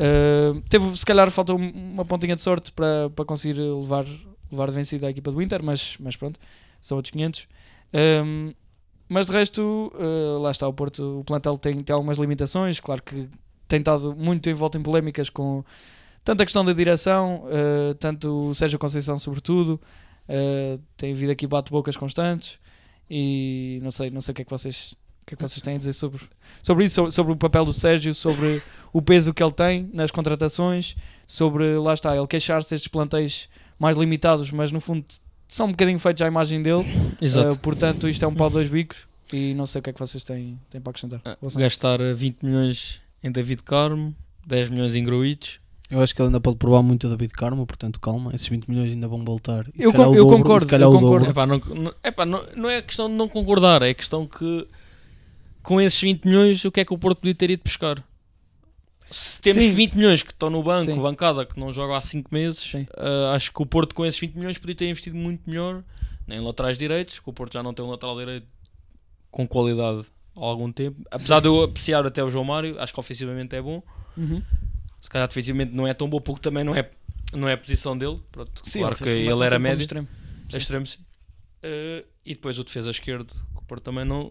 Uh, 0.00 0.60
teve, 0.68 0.96
se 0.96 1.06
calhar, 1.06 1.30
faltou 1.30 1.58
um- 1.58 1.92
uma 1.92 2.04
pontinha 2.04 2.34
de 2.34 2.40
sorte 2.42 2.72
para, 2.72 3.10
para 3.10 3.24
conseguir 3.24 3.54
levar, 3.60 4.04
levar 4.50 4.68
de 4.68 4.74
vencida 4.74 5.06
a 5.06 5.10
equipa 5.10 5.30
do 5.30 5.40
Inter, 5.40 5.62
mas, 5.62 5.96
mas 6.00 6.16
pronto, 6.16 6.40
são 6.80 6.96
outros 6.96 7.12
500. 7.12 7.46
Um, 8.24 8.52
mas 9.08 9.26
de 9.26 9.32
resto, 9.32 9.92
uh, 9.94 10.38
lá 10.40 10.50
está, 10.50 10.66
o 10.66 10.72
Porto, 10.72 11.20
o 11.20 11.24
plantel 11.24 11.58
tem, 11.58 11.82
tem 11.82 11.94
algumas 11.94 12.16
limitações, 12.18 12.80
claro 12.80 13.02
que 13.02 13.28
tem 13.72 13.80
estado 13.80 14.14
muito 14.14 14.48
envolto 14.50 14.76
em 14.76 14.82
polémicas 14.82 15.30
com 15.30 15.64
tanto 16.22 16.42
a 16.42 16.44
questão 16.44 16.64
da 16.64 16.72
direção, 16.72 17.44
uh, 17.46 17.94
tanto 17.94 18.48
o 18.48 18.54
Sérgio 18.54 18.78
Conceição 18.78 19.18
sobretudo, 19.18 19.80
uh, 20.28 20.80
tem 20.96 21.12
havido 21.12 21.32
aqui 21.32 21.46
bate-bocas 21.46 21.96
constantes 21.96 22.58
e 23.10 23.80
não 23.82 23.90
sei, 23.90 24.10
não 24.10 24.20
sei 24.20 24.32
o 24.32 24.34
que 24.34 24.42
é 24.42 24.44
que 24.44 24.50
vocês 24.50 24.94
o 25.22 25.24
que 25.24 25.34
é 25.34 25.36
que 25.36 25.42
vocês 25.42 25.62
têm 25.62 25.76
a 25.76 25.78
dizer 25.78 25.92
sobre, 25.92 26.20
sobre 26.62 26.84
isso, 26.84 26.96
sobre, 26.96 27.12
sobre 27.12 27.32
o 27.32 27.36
papel 27.36 27.64
do 27.64 27.72
Sérgio, 27.72 28.12
sobre 28.12 28.60
o 28.92 29.00
peso 29.00 29.32
que 29.32 29.40
ele 29.40 29.52
tem 29.52 29.88
nas 29.92 30.10
contratações, 30.10 30.96
sobre, 31.24 31.76
lá 31.78 31.94
está, 31.94 32.16
ele 32.16 32.26
queixar-se 32.26 32.68
destes 32.68 32.88
plantéis 32.88 33.48
mais 33.78 33.96
limitados, 33.96 34.50
mas 34.50 34.72
no 34.72 34.80
fundo 34.80 35.04
são 35.46 35.68
um 35.68 35.70
bocadinho 35.70 35.98
feitos 36.00 36.22
à 36.22 36.26
imagem 36.26 36.60
dele, 36.60 36.84
Exato. 37.22 37.54
Uh, 37.54 37.56
portanto 37.56 38.08
isto 38.08 38.24
é 38.24 38.28
um 38.28 38.34
pau 38.34 38.48
de 38.48 38.54
dois 38.54 38.68
bicos 38.68 39.06
e 39.32 39.54
não 39.54 39.64
sei 39.64 39.78
o 39.78 39.82
que 39.82 39.90
é 39.90 39.92
que 39.92 40.00
vocês 40.00 40.24
têm, 40.24 40.58
têm 40.68 40.80
para 40.80 40.90
acrescentar. 40.90 41.20
Ah, 41.24 41.38
gastar 41.56 42.00
eh, 42.00 42.12
20 42.12 42.42
milhões 42.42 43.00
em 43.22 43.30
David 43.30 43.62
Carmo, 43.62 44.14
10 44.46 44.68
milhões 44.70 44.94
em 44.94 45.04
Gruites. 45.04 45.60
Eu 45.90 46.00
acho 46.00 46.14
que 46.14 46.22
ele 46.22 46.28
ainda 46.28 46.40
pode 46.40 46.56
provar 46.56 46.82
muito 46.82 47.06
a 47.06 47.10
David 47.10 47.32
Carmo, 47.34 47.66
portanto 47.66 48.00
calma, 48.00 48.34
esses 48.34 48.48
20 48.48 48.66
milhões 48.68 48.92
ainda 48.92 49.06
vão 49.06 49.22
voltar. 49.24 49.66
E 49.78 49.82
Eu 49.82 49.92
calhar 49.92 50.06
con- 50.06 50.12
o 50.12 50.16
eu 50.16 50.24
dobro, 50.24 50.38
concordo, 50.38 50.74
eu 50.74 50.90
concordo. 50.92 51.30
Epá, 51.30 51.46
não, 51.46 51.58
não, 51.58 51.94
epá, 52.02 52.24
não, 52.24 52.46
não 52.56 52.70
é 52.70 52.80
questão 52.80 53.08
de 53.08 53.14
não 53.14 53.28
concordar, 53.28 53.82
é 53.82 53.92
questão 53.92 54.26
que 54.26 54.66
com 55.62 55.80
esses 55.80 56.00
20 56.00 56.24
milhões 56.24 56.64
o 56.64 56.72
que 56.72 56.80
é 56.80 56.84
que 56.84 56.94
o 56.94 56.98
Porto 56.98 57.18
podia 57.18 57.34
ter 57.34 57.50
ido 57.50 57.62
buscar? 57.62 58.02
Se 59.10 59.38
temos 59.42 59.62
Sim. 59.64 59.70
20 59.70 59.92
milhões 59.94 60.22
que 60.22 60.30
estão 60.32 60.48
no 60.48 60.62
banco, 60.62 60.86
Sim. 60.86 60.98
bancada 60.98 61.44
que 61.44 61.60
não 61.60 61.70
joga 61.70 61.98
há 61.98 62.00
5 62.00 62.32
meses, 62.32 62.72
ah, 62.96 63.34
acho 63.34 63.52
que 63.52 63.62
o 63.62 63.66
Porto 63.66 63.94
com 63.94 64.06
esses 64.06 64.18
20 64.18 64.34
milhões 64.34 64.56
podia 64.56 64.74
ter 64.74 64.88
investido 64.88 65.14
muito 65.16 65.42
melhor 65.48 65.84
em 66.26 66.40
laterais 66.40 66.78
direitos, 66.78 67.18
que 67.18 67.28
o 67.28 67.32
Porto 67.34 67.52
já 67.52 67.62
não 67.62 67.74
tem 67.74 67.84
um 67.84 67.90
lateral 67.90 68.16
direito 68.16 68.46
com 69.30 69.46
qualidade 69.46 70.06
há 70.36 70.40
algum 70.44 70.70
tempo. 70.72 71.02
Apesar 71.10 71.40
de 71.40 71.46
eu 71.48 71.62
apreciar 71.62 72.06
até 72.06 72.22
o 72.22 72.30
João 72.30 72.44
Mário, 72.44 72.78
acho 72.80 72.92
que 72.92 73.00
ofensivamente 73.00 73.54
é 73.56 73.62
bom. 73.62 73.82
Uhum. 74.16 74.42
Se 75.00 75.08
calhar 75.10 75.26
defensivamente 75.28 75.72
não 75.72 75.86
é 75.86 75.94
tão 75.94 76.08
bom 76.08 76.20
porque 76.20 76.40
também 76.40 76.62
não 76.64 76.74
é, 76.74 76.88
não 77.32 77.48
é 77.48 77.54
a 77.54 77.58
posição 77.58 77.96
dele. 77.96 78.20
Pronto, 78.30 78.62
Sim, 78.64 78.80
claro 78.80 78.96
que 78.96 79.08
ele 79.08 79.44
era 79.44 79.58
médio. 79.58 79.82
extremo. 79.82 80.08
É 80.52 80.56
extremo, 80.56 80.86
sim. 80.86 80.98
Eh, 81.62 82.04
e 82.24 82.34
depois 82.34 82.58
o 82.58 82.64
defesa 82.64 82.90
esquerdo, 82.90 83.32
que 83.32 83.58
o 83.58 83.62
Porto 83.62 83.82
também 83.82 84.04
não, 84.04 84.30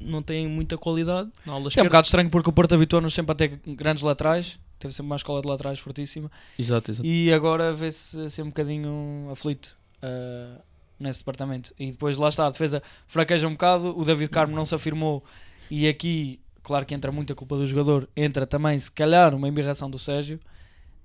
não 0.00 0.22
tem 0.22 0.46
muita 0.48 0.76
qualidade 0.76 1.30
na 1.46 1.52
aula 1.54 1.70
Sim, 1.70 1.80
é 1.80 1.82
um 1.82 1.86
bocado 1.86 2.06
estranho 2.06 2.28
porque 2.30 2.50
o 2.50 2.52
Porto 2.52 2.74
habituou-nos 2.74 3.14
sempre 3.14 3.32
a 3.32 3.34
ter 3.34 3.60
grandes 3.74 4.02
laterais, 4.02 4.58
teve 4.78 4.92
sempre 4.92 5.06
uma 5.06 5.16
escola 5.16 5.40
de 5.40 5.48
laterais 5.48 5.78
fortíssima 5.78 6.30
Exato, 6.58 6.90
exato. 6.90 7.06
e 7.06 7.32
agora 7.32 7.72
vê-se 7.72 8.20
assim 8.20 8.42
um 8.42 8.46
bocadinho 8.48 9.28
aflito 9.30 9.76
uh, 10.02 10.60
nesse 10.98 11.20
departamento. 11.20 11.72
E 11.78 11.90
depois 11.90 12.16
lá 12.16 12.28
está, 12.28 12.46
a 12.46 12.50
defesa 12.50 12.82
fraqueja 13.06 13.46
um 13.48 13.52
bocado, 13.52 13.98
o 13.98 14.04
David 14.04 14.30
Carmo 14.30 14.54
não 14.54 14.64
se 14.64 14.74
afirmou 14.74 15.24
e 15.70 15.88
aqui, 15.88 16.40
claro 16.62 16.84
que 16.86 16.94
entra 16.94 17.10
muita 17.12 17.34
culpa 17.34 17.56
do 17.56 17.66
jogador, 17.66 18.08
entra 18.16 18.46
também 18.46 18.78
se 18.78 18.90
calhar 18.90 19.34
uma 19.34 19.48
embirração 19.48 19.90
do 19.90 19.98
Sérgio. 19.98 20.38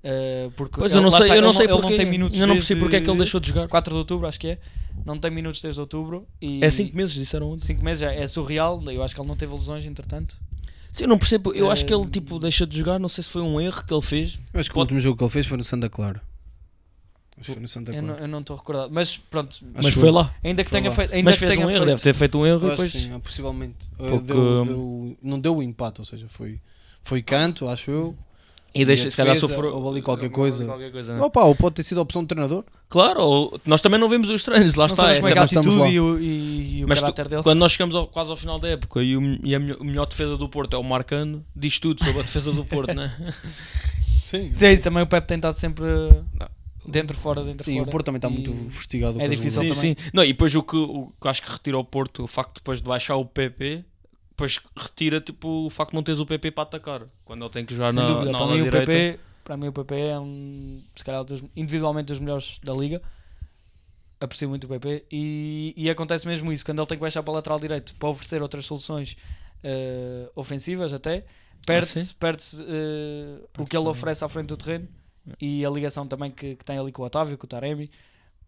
uh, 0.03 0.51
porque 0.51 0.79
Pois 0.79 0.91
ele- 0.91 1.00
eu 1.00 1.03
não 1.03 1.12
sei, 1.12 1.22
está, 1.22 1.36
eu 1.36 1.41
não 1.41 1.51
sei 1.53 1.65
ele 1.65 1.74
porque, 1.74 1.89
não 1.89 1.96
tem 1.98 2.05
minutos 2.05 2.39
eu 2.39 2.48
não 2.48 2.55
percebi 2.55 2.79
desde 2.79 2.84
porque 2.86 2.96
é 2.96 3.01
que 3.01 3.10
ele 3.10 3.17
deixou 3.17 3.39
de 3.39 3.50
jogar. 3.50 3.67
4 3.67 3.91
de 3.93 3.98
outubro, 3.98 4.27
acho 4.27 4.39
que 4.39 4.48
é. 4.48 4.58
Não 5.05 5.17
tem 5.19 5.29
minutos 5.31 5.62
desde 5.62 5.79
outubro. 5.81 6.25
E 6.41 6.63
É 6.63 6.72
5 6.72 6.96
meses, 6.96 7.13
disseram 7.15 7.51
ontem. 7.51 7.63
5 7.65 7.84
meses 7.84 8.00
já 8.01 8.12
é 8.13 8.25
surreal. 8.27 8.81
Eu 8.89 9.03
acho 9.03 9.13
que 9.15 9.19
ele 9.19 9.27
não 9.27 9.36
teve 9.36 9.51
lesões, 9.51 9.86
entretanto. 9.86 10.38
Sim, 10.93 11.03
eu 11.03 11.08
não 11.10 11.17
percebo, 11.17 11.53
eu 11.53 11.69
acho 11.69 11.86
que 11.86 11.93
ele 11.93 12.03
Eh, 12.03 12.10
tipo 12.12 12.39
deixa 12.39 12.65
de 12.65 12.77
jogar, 12.77 12.98
não 13.00 13.08
sei 13.10 13.24
se 13.24 13.29
foi 13.29 13.41
um 13.41 13.60
erro 13.62 13.84
que 13.86 13.93
ele 13.93 14.01
fez. 14.01 14.39
Eu 14.53 14.60
acho 14.60 14.69
que 14.72 14.77
o 14.77 14.79
último 14.79 15.00
jogo 15.01 15.17
que 15.17 15.24
ele 15.24 15.29
fez 15.31 15.46
foi 15.46 15.58
no 15.58 15.63
Santa 15.63 15.89
Clara. 15.89 16.22
Acho 17.39 17.60
no 17.60 17.67
Santa 17.67 17.91
Eu 17.91 18.01
não- 18.01 18.08
Clara. 18.10 18.22
eu 18.24 18.27
não 18.27 18.39
estou 18.39 18.55
recordado. 18.58 18.89
Mas 18.93 19.17
pronto, 19.17 19.55
mas 19.74 19.86
que 19.88 19.91
foi 19.93 20.01
foi. 20.03 20.12
lá. 20.12 20.34
ainda 20.43 20.63
que 20.63 20.69
Foi 20.69 20.79
tenha 20.79 20.89
lá. 20.89 20.96
feito. 20.96 21.13
Ainda 21.13 21.25
Mas 21.25 21.36
que 21.36 21.39
fez 21.39 21.51
tenha 21.51 21.65
um 21.65 21.69
erro, 21.69 21.86
deve 21.86 22.01
ter 22.01 22.13
feito 22.13 22.38
um 22.38 22.46
erro 22.46 22.62
e 22.62 22.67
Eu 22.67 22.74
acho 22.74 22.84
depois. 22.84 22.91
sim, 23.03 23.19
possivelmente. 23.19 23.77
Uh, 23.98 24.08
Porque- 24.10 24.19
deu- 24.34 24.65
deu- 24.65 25.17
não 25.22 25.39
deu 25.39 25.55
o 25.58 25.63
empate, 25.63 26.01
ou 26.01 26.05
seja, 26.05 26.25
foi, 26.29 26.60
foi 27.01 27.22
canto, 27.22 27.67
acho 27.69 27.89
eu. 27.89 28.15
E 28.75 28.86
deixa, 28.86 29.08
a 29.08 29.12
se 29.12 29.17
calhar 29.17 29.36
sofreu. 29.36 29.74
houve 29.75 29.88
ali 29.89 30.01
qualquer 30.03 30.29
coisa. 30.29 30.63
qualquer 30.63 30.91
coisa, 30.91 31.15
né? 31.15 31.22
Opa, 31.22 31.41
ou 31.43 31.55
pode 31.55 31.74
ter 31.74 31.81
sido 31.84 31.98
a 31.98 32.03
opção 32.03 32.24
do 32.24 32.27
treinador. 32.27 32.63
Claro, 32.88 33.19
ou- 33.22 33.62
nós 33.65 33.81
também 33.81 34.00
não 34.00 34.08
vemos 34.08 34.29
os 34.29 34.43
treinos, 34.43 34.75
lá 34.75 34.86
não 34.86 34.93
está. 34.93 35.10
essa 35.12 35.27
é 35.27 35.31
que 35.31 35.38
é 35.38 35.41
a 35.41 35.43
atitude 35.46 35.75
lá. 35.75 35.89
e 35.89 36.00
o, 36.00 36.19
e, 36.19 36.77
e 36.79 36.86
o 36.86 36.88
Mas 36.88 37.01
tu-. 37.01 37.13
Quando 37.41 37.58
nós 37.58 37.72
chegamos 37.72 37.96
ao- 37.96 38.05
quase 38.05 38.29
ao 38.29 38.38
final 38.38 38.60
da 38.60 38.67
época 38.67 39.01
e, 39.01 39.17
o, 39.17 39.39
e 39.43 39.55
a 39.55 39.60
melhor, 39.60 39.84
melhor 39.84 40.05
defesa 40.05 40.38
do 40.38 40.48
Porto 40.48 40.75
é 40.75 40.77
o 40.79 40.84
Marcano, 40.84 41.43
diz 41.55 41.79
tudo 41.79 42.03
sobre 42.03 42.19
a 42.19 42.24
defesa 42.24 42.51
do 42.51 42.63
Porto, 42.63 42.93
né? 42.93 43.34
Sim. 44.17 44.51
Sim, 44.53 44.65
é 44.67 44.74
isso 44.74 44.84
também 44.84 45.01
o 45.01 45.08
Pepe 45.08 45.25
tem 45.27 45.38
estado 45.38 45.53
sempre 45.55 45.86
dentro, 46.91 47.15
fora, 47.17 47.43
dentro, 47.43 47.63
Sim, 47.63 47.77
fora. 47.77 47.88
o 47.88 47.91
Porto 47.91 48.05
também 48.05 48.17
está 48.17 48.27
E- 48.29 48.31
muito 48.31 48.72
fustigado. 48.72 49.22
é 49.22 49.27
difícil 49.27 49.62
sim, 49.63 49.74
sim. 49.74 49.96
Não, 50.13 50.24
e 50.24 50.27
depois 50.27 50.53
o 50.55 50.63
que, 50.63 50.75
o 50.75 51.12
que 51.22 51.27
acho 51.27 51.41
que 51.41 51.51
retirou 51.51 51.81
o 51.81 51.86
Porto, 51.86 52.24
o 52.24 52.27
facto 52.27 52.55
depois 52.55 52.81
de 52.81 52.88
baixar 52.88 53.15
o 53.15 53.25
PP, 53.25 53.84
depois 54.29 54.60
retira 54.75 55.19
tipo, 55.22 55.65
o 55.65 55.69
facto 55.69 55.91
de 55.91 55.96
não 55.96 56.03
teres 56.03 56.19
o 56.19 56.25
PP 56.25 56.51
para 56.51 56.63
atacar. 56.63 57.01
Quando 57.25 57.43
ele 57.43 57.51
tem 57.51 57.65
que 57.65 57.74
jogar 57.74 57.91
Sem 57.93 58.01
na, 58.01 58.08
dúvida. 58.08 58.31
na 58.31 58.38
Para 58.38 58.48
mim, 58.48 58.62
o 58.62 58.63
direita. 58.63 58.86
PP, 58.91 59.19
para 59.43 59.58
mim 59.58 59.67
o 59.67 59.74
PP 59.74 59.96
é 59.96 60.19
um, 60.19 60.84
se 60.96 61.03
calhar 61.03 61.24
dos- 61.24 61.43
individualmente 61.55 62.08
dos 62.08 62.19
melhores 62.19 62.60
da 62.63 62.74
liga. 62.74 63.01
Aprecio 64.22 64.50
muito 64.50 64.65
o 64.65 64.67
PP 64.67 65.05
e, 65.10 65.74
e 65.77 65.89
acontece 65.89 66.27
mesmo 66.27 66.51
isso 66.51 66.65
quando 66.65 66.79
ele 66.79 66.88
tem 66.88 66.98
que 66.98 67.01
baixar 67.01 67.24
para 67.24 67.31
o 67.31 67.36
lateral 67.36 67.58
direito 67.58 67.96
para 67.96 68.10
oferecer 68.10 68.41
outras 68.41 68.65
soluções 68.65 69.15
eh, 69.63 70.29
ofensivas 70.36 70.91
até 70.91 71.24
perde-se 71.65 72.05
sim. 72.08 72.15
perde-se, 72.19 72.62
eh, 72.62 73.39
o 73.58 73.65
que 73.65 73.77
ele 73.77 73.88
oferece 73.88 74.24
à 74.25 74.27
frente 74.27 74.48
do 74.48 74.58
terreno 74.58 74.89
e 75.39 75.65
a 75.65 75.69
ligação 75.69 76.07
também 76.07 76.31
que, 76.31 76.55
que 76.55 76.65
tem 76.65 76.77
ali 76.77 76.91
com 76.91 77.01
o 77.01 77.05
Otávio, 77.05 77.38
com 77.38 77.45
o 77.45 77.49
Taremi 77.49 77.89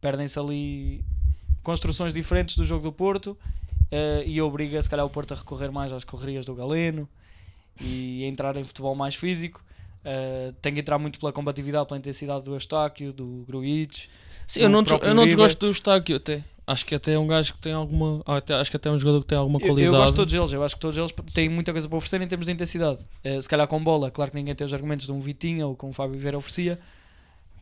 perdem-se 0.02 0.40
ali 0.40 1.06
construções 1.62 2.14
diferentes 2.14 2.56
do 2.56 2.66
jogo 2.66 2.84
do 2.84 2.92
Porto 2.92 3.38
eh, 3.92 4.24
e 4.26 4.42
obriga 4.42 4.82
se 4.82 4.90
calhar 4.90 5.06
o 5.06 5.10
Porto 5.10 5.34
a 5.34 5.38
recorrer 5.38 5.72
mais 5.72 5.94
às 5.94 6.04
correrias 6.04 6.46
do 6.46 6.56
Galeno 6.56 7.08
e 7.80 8.24
a 8.26 8.28
entrar 8.28 8.58
em 8.58 8.64
futebol 8.64 8.96
mais 8.96 9.16
físico. 9.16 9.64
Eh, 10.04 10.54
tem 10.62 10.74
que 10.74 10.80
entrar 10.80 10.98
muito 10.98 11.20
pela 11.20 11.32
combatividade, 11.32 11.88
pela 11.88 12.00
intensidade 12.00 12.44
do 12.44 12.56
Eustáquio, 12.56 13.14
do 13.14 13.46
Gruitch. 13.48 14.08
Sim, 14.48 14.62
eu 14.62 14.70
não, 14.70 14.84
eu 15.02 15.14
não 15.14 15.26
desgosto 15.26 15.60
do 15.60 15.68
Eustáquio 15.68 16.18
até. 16.18 16.44
Acho 16.72 16.86
que 16.86 16.96
até 16.96 17.14
é 17.14 17.20
um 17.20 17.28
gajo 17.28 17.54
que 17.54 17.60
tem 17.60 17.74
alguma. 17.74 18.22
até- 18.26 18.54
acho 18.56 18.70
que 18.72 18.78
até 18.78 18.90
é 18.90 18.92
um 18.92 18.98
jogador 18.98 19.22
que 19.22 19.28
tem 19.28 19.38
alguma 19.38 19.58
Eu, 19.60 19.68
qualidade. 19.68 19.86
eu 19.96 20.00
gosto 20.00 20.12
de 20.12 20.16
todos 20.16 20.34
eles, 20.34 20.54
eu 20.54 20.64
acho 20.64 20.76
que 20.76 20.82
todos 20.82 20.98
eles 20.98 21.12
têm 21.34 21.50
muita 21.50 21.72
coisa 21.72 21.88
para 21.88 21.98
oferecer 21.98 22.22
em 22.22 22.28
termos 22.28 22.46
de 22.48 22.52
intensidade. 22.54 23.00
Eh, 23.24 23.42
se 23.42 23.50
calhar 23.50 23.68
com 23.68 23.84
bola, 23.84 24.10
claro 24.12 24.32
que 24.32 24.38
ninguém 24.38 24.56
tem 24.56 24.66
os 24.66 24.74
argumentos 24.74 25.06
de 25.06 25.12
um 25.12 25.20
Vitinha 25.20 25.66
ou 25.68 25.76
como 25.76 25.92
o 25.92 25.94
Fábio 25.94 26.18
Vieira 26.20 26.38
oferecia. 26.38 26.80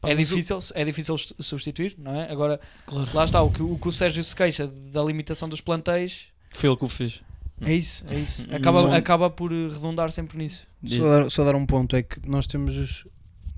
Pá, 0.02 0.10
é, 0.10 0.16
mas 0.16 0.32
o- 0.32 0.36
difícil, 0.36 0.60
é 0.76 0.86
difícil 0.86 1.18
su- 1.18 1.36
substituir, 1.40 1.96
não 1.98 2.16
é? 2.16 2.32
Agora, 2.32 2.60
Claro. 2.86 3.10
lá 3.14 3.26
está, 3.26 3.42
o 3.42 3.52
que, 3.52 3.62
o 3.62 3.78
que 3.78 3.88
o 3.88 3.92
Sérgio 3.92 4.24
se 4.24 4.34
queixa 4.36 4.66
da 4.68 5.04
limitação 5.04 5.50
dos 5.50 5.60
plantéis 5.60 6.28
Foi 6.54 6.70
ele 6.70 6.78
que 6.78 6.86
o 6.86 6.88
fez. 6.88 7.22
é 7.62 7.74
isso, 7.74 8.06
é 8.08 8.16
isso. 8.18 8.48
Acaba, 8.54 8.84
não- 8.84 8.94
acaba 8.94 9.30
por 9.30 9.52
eh, 9.52 9.68
redundar 9.68 10.12
sempre 10.12 10.38
nisso. 10.38 10.66
Só 10.88 11.04
dar, 11.04 11.30
só 11.30 11.44
dar 11.44 11.56
um 11.56 11.66
ponto, 11.66 11.96
é 11.96 12.02
que 12.04 12.20
nós 12.30 12.48
temos 12.48 12.78
os, 12.78 13.06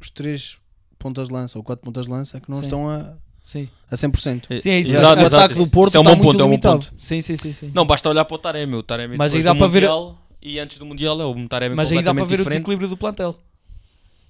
os 0.02 0.10
três 0.10 0.58
pontas 0.98 1.28
de 1.28 1.34
lança 1.34 1.60
ou 1.60 1.64
quatro 1.64 1.84
pontas 1.86 2.06
de 2.08 2.12
lança 2.12 2.40
que 2.40 2.50
não 2.50 2.58
Sim. 2.58 2.64
estão 2.64 2.90
a, 2.90 3.14
Sim, 3.52 3.68
a 3.92 3.96
100%. 3.96 4.60
Sim, 4.60 4.70
é 4.70 4.80
isso. 4.80 4.94
Exato, 4.94 5.22
o 5.22 5.26
exato. 5.26 5.36
ataque 5.36 5.56
do 5.56 5.68
Porto 5.68 5.90
Isso 5.90 5.98
é 5.98 6.00
um 6.00 6.04
está 6.04 6.16
bom 6.16 6.24
muito 6.24 6.32
ponto, 6.32 6.42
é 6.42 6.44
um 6.44 6.48
bom 6.48 6.52
limitado. 6.52 6.80
ponto. 6.86 6.94
sim, 6.98 7.20
sim, 7.20 7.36
sim. 7.36 7.52
sim. 7.52 7.72
Não, 7.76 7.86
basta 7.86 8.08
olhar 8.10 8.24
para 8.24 8.36
o 8.36 8.38
Taremi. 8.38 8.76
O 8.76 8.82
Taremi 8.84 9.18
Mas 9.18 9.34
aí 9.34 9.40
depois 9.40 9.44
dá 9.46 9.52
do 9.54 9.58
para 9.58 9.68
ver- 9.68 9.82
Mundial 9.90 10.18
e 10.42 10.58
antes 10.60 10.78
do 10.78 10.86
Mundial 10.86 11.20
é 11.22 11.26
o 11.26 11.48
Taremi 11.50 11.76
Mas 11.76 11.92
aí 11.92 11.98
dá 11.98 12.14
para 12.14 12.22
completamente 12.22 12.30
ver 12.30 12.36
o 12.36 12.38
diferente. 12.38 12.54
desequilíbrio 12.60 12.88
do 12.88 12.96
plantel. 12.96 13.36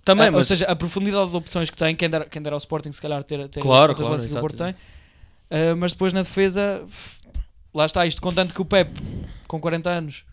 Também, 0.04 0.26
Ah, 0.26 0.32
Ou 0.32 0.38
mas 0.38 0.48
seja, 0.48 0.66
a 0.66 0.76
profundidade 0.76 1.30
de 1.30 1.36
opções 1.38 1.70
que 1.70 1.78
tem, 1.78 1.96
quem 1.96 2.10
dera, 2.10 2.26
quem 2.26 2.42
dera 2.42 2.56
ao 2.56 2.58
Sporting, 2.58 2.92
se 2.92 3.00
calhar, 3.00 3.24
ter, 3.24 3.48
ter 3.50 3.60
Claro, 3.60 3.94
claro, 3.94 4.12
lança 4.12 4.28
que 4.28 4.36
o 4.36 4.40
Porto 4.40 4.58
tem. 4.58 4.74
Ah, 5.52 5.76
mas 5.78 5.92
depois 5.92 6.12
na 6.14 6.24
defesa, 6.24 6.82
lá 7.72 7.86
está 7.86 8.04
isto, 8.08 8.20
contanto 8.20 8.56
que 8.56 8.62
o 8.64 8.66
Pep, 8.66 8.90
com 9.48 9.60
40 9.60 9.92
anos, 9.92 10.24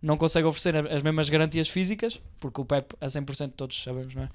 não 0.00 0.16
consegue 0.16 0.46
oferecer 0.46 0.76
as 0.76 1.02
mesmas 1.02 1.28
garantias 1.28 1.68
físicas, 1.68 2.20
porque 2.38 2.60
o 2.60 2.64
Pep, 2.64 2.94
a 3.00 3.06
100% 3.06 3.52
todos 3.56 3.82
sabemos, 3.82 4.14
não 4.14 4.22
é? 4.22 4.28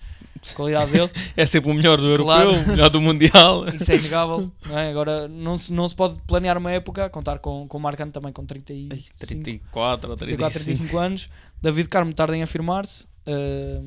A 0.51 0.53
qualidade 0.55 0.91
dele, 0.91 1.09
é 1.37 1.45
sempre 1.45 1.71
o 1.71 1.73
melhor 1.73 1.97
do 1.97 2.15
Claro. 2.17 2.49
europeu, 2.49 2.63
o 2.65 2.67
melhor 2.75 2.89
do 2.89 3.01
Mundial. 3.01 3.69
isso 3.75 3.91
é 3.91 3.95
inegável, 3.95 4.51
não 4.65 4.77
é? 4.77 4.89
Agora, 4.89 5.27
não 5.27 5.57
se, 5.57 5.71
não 5.71 5.87
se 5.87 5.95
pode 5.95 6.15
planear 6.27 6.57
uma 6.57 6.71
época, 6.71 7.09
contar 7.09 7.39
com, 7.39 7.67
com 7.67 7.77
o 7.77 7.81
Marcano 7.81 8.11
também 8.11 8.33
com 8.33 8.45
35, 8.45 9.17
34 9.19 10.09
ou 10.11 10.15
34, 10.17 10.53
35. 10.63 10.87
35 10.89 10.97
anos, 10.97 11.29
David 11.61 11.87
Carmo 11.87 12.13
tardem 12.13 12.41
a 12.41 12.43
afirmar-se, 12.43 13.07
ah, 13.25 13.81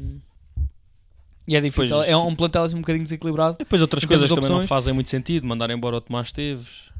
e 1.49 1.55
é 1.55 1.61
difícil, 1.61 1.97
Pois. 1.97 2.09
é 2.09 2.17
um 2.17 2.35
plantel 2.35 2.65
assim 2.65 2.75
um 2.75 2.81
bocadinho 2.81 3.05
desequilibrado. 3.05 3.59
Depois 3.59 3.81
outras 3.81 4.03
Em 4.03 4.09
coisas 4.09 4.29
também 4.29 4.51
não 4.51 4.63
fazem 4.63 4.93
muito 4.93 5.09
sentido. 5.09 5.47
Mandar 5.47 5.71
embora 5.71 5.97
o 5.97 6.01
Tomás 6.01 6.33
Teves. 6.33 6.91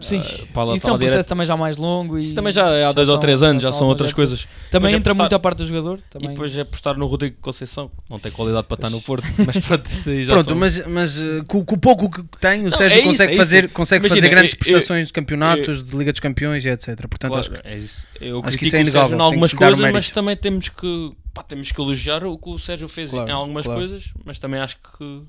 Sim, 0.00 0.18
ah, 0.18 0.22
para 0.22 0.74
isso 0.74 0.88
é 0.88 0.92
um 0.92 0.98
processo 0.98 0.98
direita. 0.98 1.24
também 1.28 1.46
já 1.46 1.56
mais 1.56 1.76
longo. 1.76 2.16
E 2.18 2.20
Isso 2.20 2.34
também 2.34 2.52
já 2.52 2.66
há 2.66 2.80
já 2.80 2.92
dois 2.92 3.08
ou 3.08 3.14
são- 3.14 3.20
três 3.20 3.40
já 3.40 3.46
anos, 3.46 3.62
já 3.62 3.68
são 3.70 3.78
são 3.80 3.88
outras 3.88 4.12
coisas. 4.12 4.40
Também 4.68 4.90
Depois 4.90 4.92
é 4.92 4.96
entra 4.96 5.12
apostar- 5.12 5.24
muito 5.24 5.34
a 5.34 5.38
parte 5.38 5.58
do 5.58 5.66
jogador. 5.66 6.00
Também. 6.10 6.26
E 6.28 6.30
depois 6.32 6.56
é 6.58 6.60
apostar 6.62 6.98
no 6.98 7.06
Rodrigo 7.06 7.36
Conceição, 7.40 7.88
que 7.88 7.94
não 8.10 8.18
tem 8.18 8.32
qualidade 8.32 8.66
para 8.66 8.74
estar 8.74 8.90
no 8.90 9.00
Porto, 9.00 9.24
mas 9.46 9.56
pronto, 9.58 9.88
já 9.88 10.32
Pronto, 10.32 10.48
são- 10.48 10.56
mas, 10.56 10.84
mas 10.86 11.16
eh, 11.18 11.42
com, 11.46 11.64
com 11.64 11.74
o 11.76 11.78
pouco 11.78 12.10
que 12.10 12.22
tem, 12.40 12.62
o 12.66 12.70
Não, 12.70 12.76
Sérgio 12.76 12.96
é 12.96 13.00
isso, 13.02 13.08
consegue, 13.10 13.32
é 13.32 13.36
fazer, 13.36 13.70
consegue 13.70 14.06
Imagina, 14.06 14.16
fazer 14.20 14.28
grandes 14.34 14.52
eu- 14.52 14.56
eu- 14.56 14.58
prestações 14.58 15.06
de 15.06 15.12
campeonatos, 15.12 15.84
de 15.84 15.96
Liga 15.96 16.12
dos 16.12 16.20
Campeões 16.20 16.64
e 16.64 16.68
etc. 16.70 16.88
Portanto, 17.08 17.30
Claro, 17.32 17.40
acho 17.40 17.50
que 17.62 17.68
é 17.68 17.76
isso. 17.76 18.06
Eu 18.20 18.42
acho 18.44 18.58
que 18.58 18.66
isso 18.66 18.76
é 18.76 18.80
inegável, 18.80 19.16
em 19.16 19.20
algumas 19.20 19.52
coisas, 19.54 19.92
mas 19.92 20.10
também 20.10 20.36
temos 20.36 20.68
que, 20.70 21.12
pá, 21.32 21.44
temos 21.44 21.70
que 21.70 21.80
elogiar 21.80 22.24
o 22.24 22.36
que 22.36 22.48
o 22.50 22.58
Sérgio 22.58 22.88
fez 22.88 23.10
Claro, 23.10 23.28
em 23.28 23.32
algumas 23.32 23.64
coisas, 23.64 24.12
mas 24.24 24.40
também 24.40 24.58
acho 24.60 24.76
que 24.76 25.22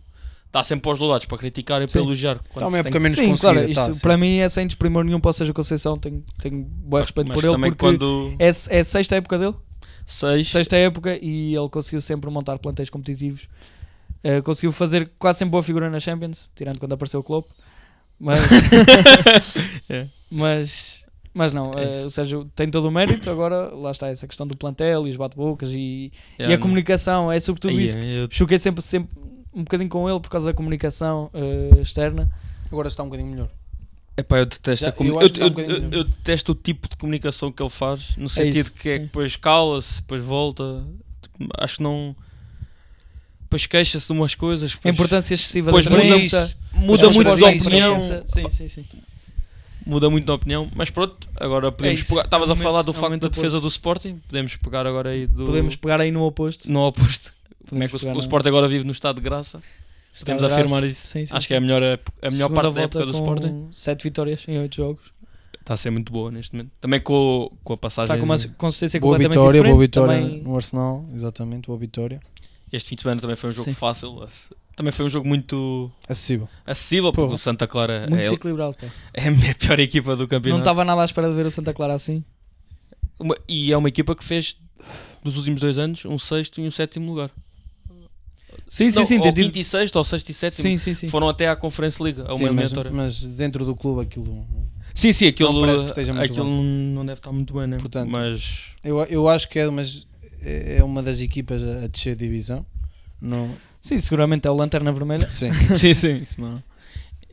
está 0.56 0.64
sempre 0.64 0.84
para 0.84 0.94
os 0.94 1.00
dois 1.00 1.12
lados, 1.12 1.26
para 1.26 1.38
criticar 1.38 1.82
e 1.82 1.86
Sim. 1.86 1.92
para 1.94 2.02
elogiar. 2.02 2.36
quando 2.36 2.48
Está 2.56 2.68
uma 2.68 2.78
época 2.78 3.00
menos 3.00 3.14
Sim, 3.18 3.36
claro, 3.36 3.70
isto 3.70 3.76
tá, 3.86 3.92
sim. 3.94 4.00
para 4.00 4.18
mim 4.18 4.38
é 4.38 4.48
sem 4.48 4.66
desprimor 4.66 5.04
nenhum 5.04 5.20
para 5.20 5.30
o 5.30 5.34
Sérgio 5.34 5.54
Conceição. 5.54 5.98
Tenho, 5.98 6.24
tenho 6.40 6.64
bom 6.64 6.98
respeito 6.98 7.28
mas 7.28 7.36
por 7.36 7.44
ele, 7.44 7.58
porque 7.58 7.76
quando 7.78 8.34
é, 8.40 8.46
é 8.48 8.80
a 8.80 8.84
sexta 8.84 9.16
época 9.18 9.38
dele. 9.38 9.54
seis, 10.08 10.50
Sexta 10.50 10.78
época 10.78 11.18
e 11.22 11.54
ele 11.56 11.70
conseguiu 11.70 12.00
sempre 12.00 12.30
montar 12.30 12.58
plantéis 12.60 12.90
competitivos. 12.90 13.48
Eh, 14.24 14.42
conseguiu 14.42 14.72
fazer 14.72 15.12
quase 15.20 15.40
sempre 15.40 15.52
boa 15.52 15.62
figura 15.62 15.90
na 15.90 16.00
Champions, 16.00 16.50
tirando 16.56 16.80
quando 16.80 16.94
apareceu 16.94 17.20
o 17.20 17.24
Klopp. 17.24 17.48
Mas, 18.20 18.40
É. 19.90 20.08
mas, 20.32 21.06
mas 21.34 21.52
não, 21.54 21.78
É 21.78 21.98
isso. 22.00 22.08
o 22.08 22.10
Sérgio 22.10 22.50
tem 22.56 22.70
todo 22.70 22.88
o 22.88 22.92
mérito. 22.92 23.30
Agora, 23.30 23.74
lá 23.76 23.92
está 23.92 24.08
essa 24.08 24.26
questão 24.28 24.48
do 24.48 24.56
plantel 24.56 25.06
e 25.06 25.10
os 25.12 25.18
bate-bocas 25.18 25.70
e, 25.72 26.12
é, 26.40 26.44
e 26.44 26.46
a 26.46 26.50
não- 26.52 26.60
comunicação. 26.60 27.32
É 27.32 27.40
sobretudo 27.40 27.80
isso. 27.80 27.98
eu- 27.98 28.28
Choquei 28.32 28.58
sempre, 28.58 28.82
sempre 28.82 29.16
um 29.56 29.60
bocadinho 29.64 29.90
com 29.90 30.10
ele 30.10 30.20
por 30.20 30.30
causa 30.30 30.48
da 30.48 30.54
comunicação 30.54 31.30
eh, 31.34 31.82
externa. 31.82 32.30
Agora 32.72 32.88
está 32.88 33.02
um 33.04 33.08
bocadinho 33.08 33.30
melhor. 33.32 33.50
Epá, 34.18 34.38
eu 34.40 34.46
detesto 34.46 34.86
Já- 34.86 34.90
a 34.90 34.92
comu- 34.94 35.22
eu 35.22 35.28
eu, 35.28 35.48
um 35.52 35.60
eu- 35.60 35.92
eu- 35.92 36.04
detesto 36.06 36.52
o 36.54 36.56
tipo 36.56 36.88
de 36.88 36.96
comunicação 36.96 37.52
que 37.52 37.62
ele 37.62 37.70
faz, 37.70 38.16
no 38.18 38.30
sentido 38.30 38.56
isso, 38.58 38.74
que 38.74 38.90
é 38.90 38.94
que 39.00 39.06
depois 39.06 39.36
cala-se, 39.36 39.96
depois 40.02 40.22
volta. 40.22 40.84
Acho 41.58 41.78
que 41.78 41.84
não. 41.84 42.16
Depois 43.42 43.66
queixa-se 43.66 44.08
de 44.08 44.14
umas 44.14 44.34
coisas. 44.36 44.72
A 44.72 44.76
depois- 44.76 44.94
importância 44.96 45.34
excessiva 45.34 45.68
depois 45.68 45.86
da 45.86 45.92
muda, 45.92 46.56
muda 46.74 47.10
muito 47.10 47.36
de 47.36 47.44
opinião. 47.44 48.00
Sim, 48.00 48.52
sim, 48.52 48.68
sim. 48.68 48.86
Muda 49.86 50.10
muito 50.10 50.26
de 50.26 50.32
opinião, 50.32 50.70
mas 50.76 50.90
pronto, 50.90 51.28
agora 51.40 51.72
podemos 51.72 52.00
isso, 52.00 52.10
pegar. 52.10 52.22
é 52.22 52.26
Estavas 52.26 52.50
um 52.50 52.54
a 52.54 52.56
falar 52.56 52.82
do 52.82 52.92
é 52.92 52.94
facto 52.96 53.20
da 53.20 53.28
defesa 53.30 53.58
oposto. 53.58 53.62
do 53.62 53.68
Sporting, 53.68 54.22
podemos 54.28 54.56
pegar 54.56 54.88
agora 54.88 55.10
aí 55.12 55.28
do. 55.28 55.46
Podemos 55.46 55.76
pegar 55.76 56.02
aí 56.02 56.12
no 56.12 56.24
oposto. 56.24 56.72
no 56.72 56.82
oposto. 56.86 57.34
Como 57.70 57.84
é 57.84 57.88
que 57.88 57.96
o, 57.96 58.14
o 58.16 58.20
Sporting 58.20 58.48
agora 58.50 58.68
vive 58.68 58.84
no 58.84 58.92
estado 58.92 59.16
de 59.18 59.22
graça? 59.22 59.62
Podemos 60.18 60.44
afirmar 60.44 60.82
graça. 60.82 60.86
isso. 60.92 61.08
Sim, 61.08 61.26
sim, 61.26 61.36
Acho 61.36 61.42
sim. 61.44 61.48
que 61.50 61.54
é 61.54 61.58
a 61.58 61.62
melhor, 61.62 61.84
a 61.84 62.30
melhor 62.32 62.48
Segunda 62.50 62.62
parte 62.62 62.74
da 62.76 62.82
época 62.84 63.06
do 63.06 63.12
Sporting. 63.12 63.68
Sete 63.72 64.04
vitórias 64.04 64.48
em 64.48 64.58
oito 64.60 64.76
jogos. 64.76 65.04
Está 65.60 65.74
a 65.74 65.78
ser 65.78 65.90
muito 65.90 66.12
boa 66.12 66.32
neste 66.32 66.56
momento. 66.56 66.72
Também 66.80 67.00
com, 67.00 67.52
com 67.64 67.74
a 67.74 67.78
passagem. 67.78 68.16
Está 68.16 68.18
com 68.20 68.26
uma 68.32 68.38
consistência 68.58 69.00
Boa 69.00 69.14
completamente 69.18 69.38
vitória, 69.40 69.58
diferente. 69.60 69.74
boa 69.74 69.82
vitória 69.82 70.22
também- 70.22 70.44
no 70.44 70.56
Arsenal, 70.56 71.06
exatamente, 71.14 71.66
boa 71.68 71.78
vitória. 71.80 72.22
Este 72.72 72.90
fim 72.90 72.96
de 72.96 73.02
semana 73.02 73.20
também 73.22 73.36
foi 73.36 73.50
um 73.50 73.54
jogo 73.54 73.66
Sim. 73.66 73.74
fácil. 73.76 74.16
Também 74.76 74.92
foi 74.92 75.06
um 75.06 75.10
jogo 75.10 75.28
muito 75.28 75.90
Acessível. 76.08 76.50
acessível, 76.66 77.12
porque 77.14 77.30
Pô. 77.30 77.34
o 77.36 77.38
Santa 77.38 77.66
Clara 77.66 78.02
Muito 78.10 78.16
é, 78.20 78.24
desequilibrado. 78.24 78.76
pá. 78.76 78.88
é 79.14 79.28
a 79.28 79.32
minha 79.32 79.56
pior 79.56 79.80
equipa 79.80 80.16
do 80.16 80.24
Não 80.24 80.28
campeonato. 80.28 80.62
estava 80.62 80.84
nada 80.84 81.02
à 81.02 81.06
espera 81.06 81.30
de 81.30 81.36
ver 81.36 81.46
o 81.46 81.52
Santa 81.52 81.74
Clara 81.74 81.94
assim. 81.94 82.24
Uma- 83.20 83.38
e 83.48 83.72
é 83.72 83.78
uma 83.78 83.88
equipa 83.88 84.14
que 84.16 84.24
fez, 84.24 84.58
nos 85.24 85.38
últimos 85.38 85.62
dois 85.62 85.78
anos, 85.78 86.04
um 86.06 86.20
sexto 86.20 86.60
e 86.60 86.68
um 86.68 86.72
sétimo 86.72 87.08
lugar. 87.10 87.32
Sim, 88.68 88.86
Não, 88.86 88.92
sim, 88.92 89.06
sim. 89.06 89.18
Ou 89.20 89.34
quinto 89.34 89.58
e 89.60 89.64
sexto, 89.64 89.96
ou 89.96 90.04
sexto 90.04 90.30
e 90.30 90.34
sétimo. 90.34 90.62
Sim, 90.64 90.78
sim, 90.78 90.94
sim. 90.94 91.08
Foram 91.08 91.30
até 91.30 91.48
à 91.48 91.56
Conference 91.56 92.02
League, 92.02 92.22
a 92.22 92.34
uma 92.34 92.36
Sim, 92.36 92.50
mas, 92.50 92.74
mas 92.92 93.24
dentro 93.24 93.64
do 93.66 93.76
clube 93.76 94.02
aquilo. 94.02 94.46
Sim, 94.94 95.12
sim, 95.14 95.28
aquilo, 95.28 95.52
Não 95.54 95.62
parece 95.62 95.84
que 95.84 95.90
esteja 95.90 96.14
muito 96.14 96.32
aquilo 96.32 96.46
bem. 96.46 96.64
não 96.94 97.06
deve 97.06 97.20
estar 97.20 97.32
muito 97.32 97.54
bem, 97.54 97.68
né? 97.68 97.78
Portanto, 97.78 98.10
mas 98.10 98.72
Eu, 98.84 99.02
eu 99.04 99.28
acho 99.28 99.48
que 99.50 99.60
é, 99.60 99.70
mas 99.70 100.08
é 100.42 100.78
é 100.78 100.84
uma 100.84 101.04
das 101.04 101.20
equipas 101.22 101.64
a, 101.64 101.84
a 101.84 101.88
descer 101.88 102.16
divisão. 102.16 102.66
Não, 103.22 103.50
Sim, 103.88 104.00
seguramente 104.00 104.48
é 104.48 104.52
o 104.52 104.56
Lanterna 104.56 104.92
Vermelha. 104.92 105.30
sim. 105.30 105.52
sim, 105.78 105.94
sim, 105.94 106.16
isso 106.18 106.42
não. 106.42 106.62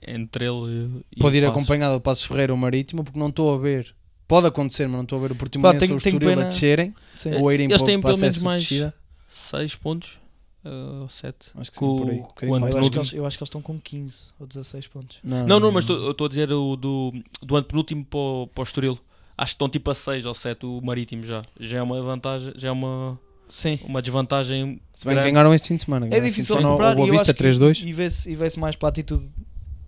entre 0.07 0.45
ele 0.47 1.03
e 1.17 1.21
Pode 1.21 1.37
o 1.37 1.39
ir 1.39 1.43
Passos. 1.43 1.57
acompanhado 1.57 1.95
do 1.95 2.01
Passos 2.01 2.25
Ferreira 2.25 2.53
ou 2.53 2.59
Marítimo, 2.59 3.03
porque 3.05 3.19
não 3.19 3.29
estou 3.29 3.55
a 3.55 3.59
ver. 3.59 3.95
Pode 4.29 4.47
acontecer, 4.47 4.87
mas 4.87 4.97
não 4.97 5.03
estou 5.03 5.19
a 5.19 5.23
ver 5.23 5.33
o 5.33 5.35
Portimonense 5.35 5.79
tenho- 5.79 5.93
ou 5.93 5.99
o 5.99 6.03
tenho 6.03 6.15
Estoril 6.17 6.37
pena- 6.37 6.43
a 6.47 6.49
descerem 6.51 6.95
Sim. 7.17 7.35
ou 7.37 7.49
a 7.49 7.55
irem 7.55 7.67
Eles 7.67 7.79
para, 7.79 7.87
têm 7.87 8.01
para 8.01 8.11
pelo 8.11 8.21
menos 8.21 8.29
acesso 8.35 8.39
de 8.41 8.45
mais 8.45 8.61
descida. 8.63 8.95
6 9.31 9.75
pontos 9.77 10.19
uh, 10.65 11.03
ou 11.03 11.09
7. 11.09 11.37
Acho 11.55 11.73
que 11.73 11.79
com 11.79 11.89
sim, 11.99 12.05
por 12.05 12.11
aí. 12.13 12.19
o- 12.19 12.23
com 12.23 12.47
o. 12.51 12.57
Eu 12.59 12.65
acho, 12.79 12.91
que 12.91 12.99
eles, 12.99 13.13
eu 13.15 13.27
acho 13.27 13.39
que 13.39 13.43
eles 13.43 13.49
estão 13.49 13.63
com 13.63 13.79
15 13.81 14.27
ou 14.39 14.47
16 14.47 14.87
pontos. 14.89 15.19
Não, 15.25 15.59
não, 15.61 15.73
mas 15.73 15.85
estou 15.89 16.27
a 16.27 16.29
dizer 16.29 16.53
o 16.53 16.77
do, 16.77 17.13
do 17.43 17.57
ano 17.57 17.67
penúltimo 17.67 18.05
para 18.05 18.19
o, 18.19 18.47
para 18.55 18.61
o 18.61 18.65
Estoril. 18.65 18.99
Acho 19.39 19.53
que 19.53 19.55
estão 19.55 19.69
tipo 19.69 19.91
a 19.91 19.95
6 19.95 20.27
ou 20.27 20.35
7 20.35 20.67
o 20.67 20.81
Marítimo 20.83 21.25
já. 21.25 21.43
Já 21.59 21.79
é 21.79 21.83
uma 21.83 22.01
vantagem, 22.03 22.53
já 22.57 22.69
é 22.69 22.71
uma, 22.71 23.19
Sim. 23.49 23.79
uma 23.85 24.01
desvantagem. 24.01 24.81
Se 24.93 25.05
bem 25.05 25.15
que 25.15 25.21
grande. 25.21 25.33
ganharam 25.33 25.55
este 25.55 25.69
fim 25.69 25.77
de 25.77 25.83
semana. 25.83 26.09
É 26.11 26.21
difícil 26.21 26.57
de 26.57 26.63
recuperar 26.63 26.97
ao 26.97 27.07
e 27.07 27.11
Vista 27.11 27.31
acho 27.31 27.35
que 27.35 27.45
3-2. 27.45 27.87
e 27.87 27.93
vê-se 27.93 28.35
vê-se 28.35 28.59
mais 28.59 28.77
pela 28.77 28.89
atitude 28.91 29.29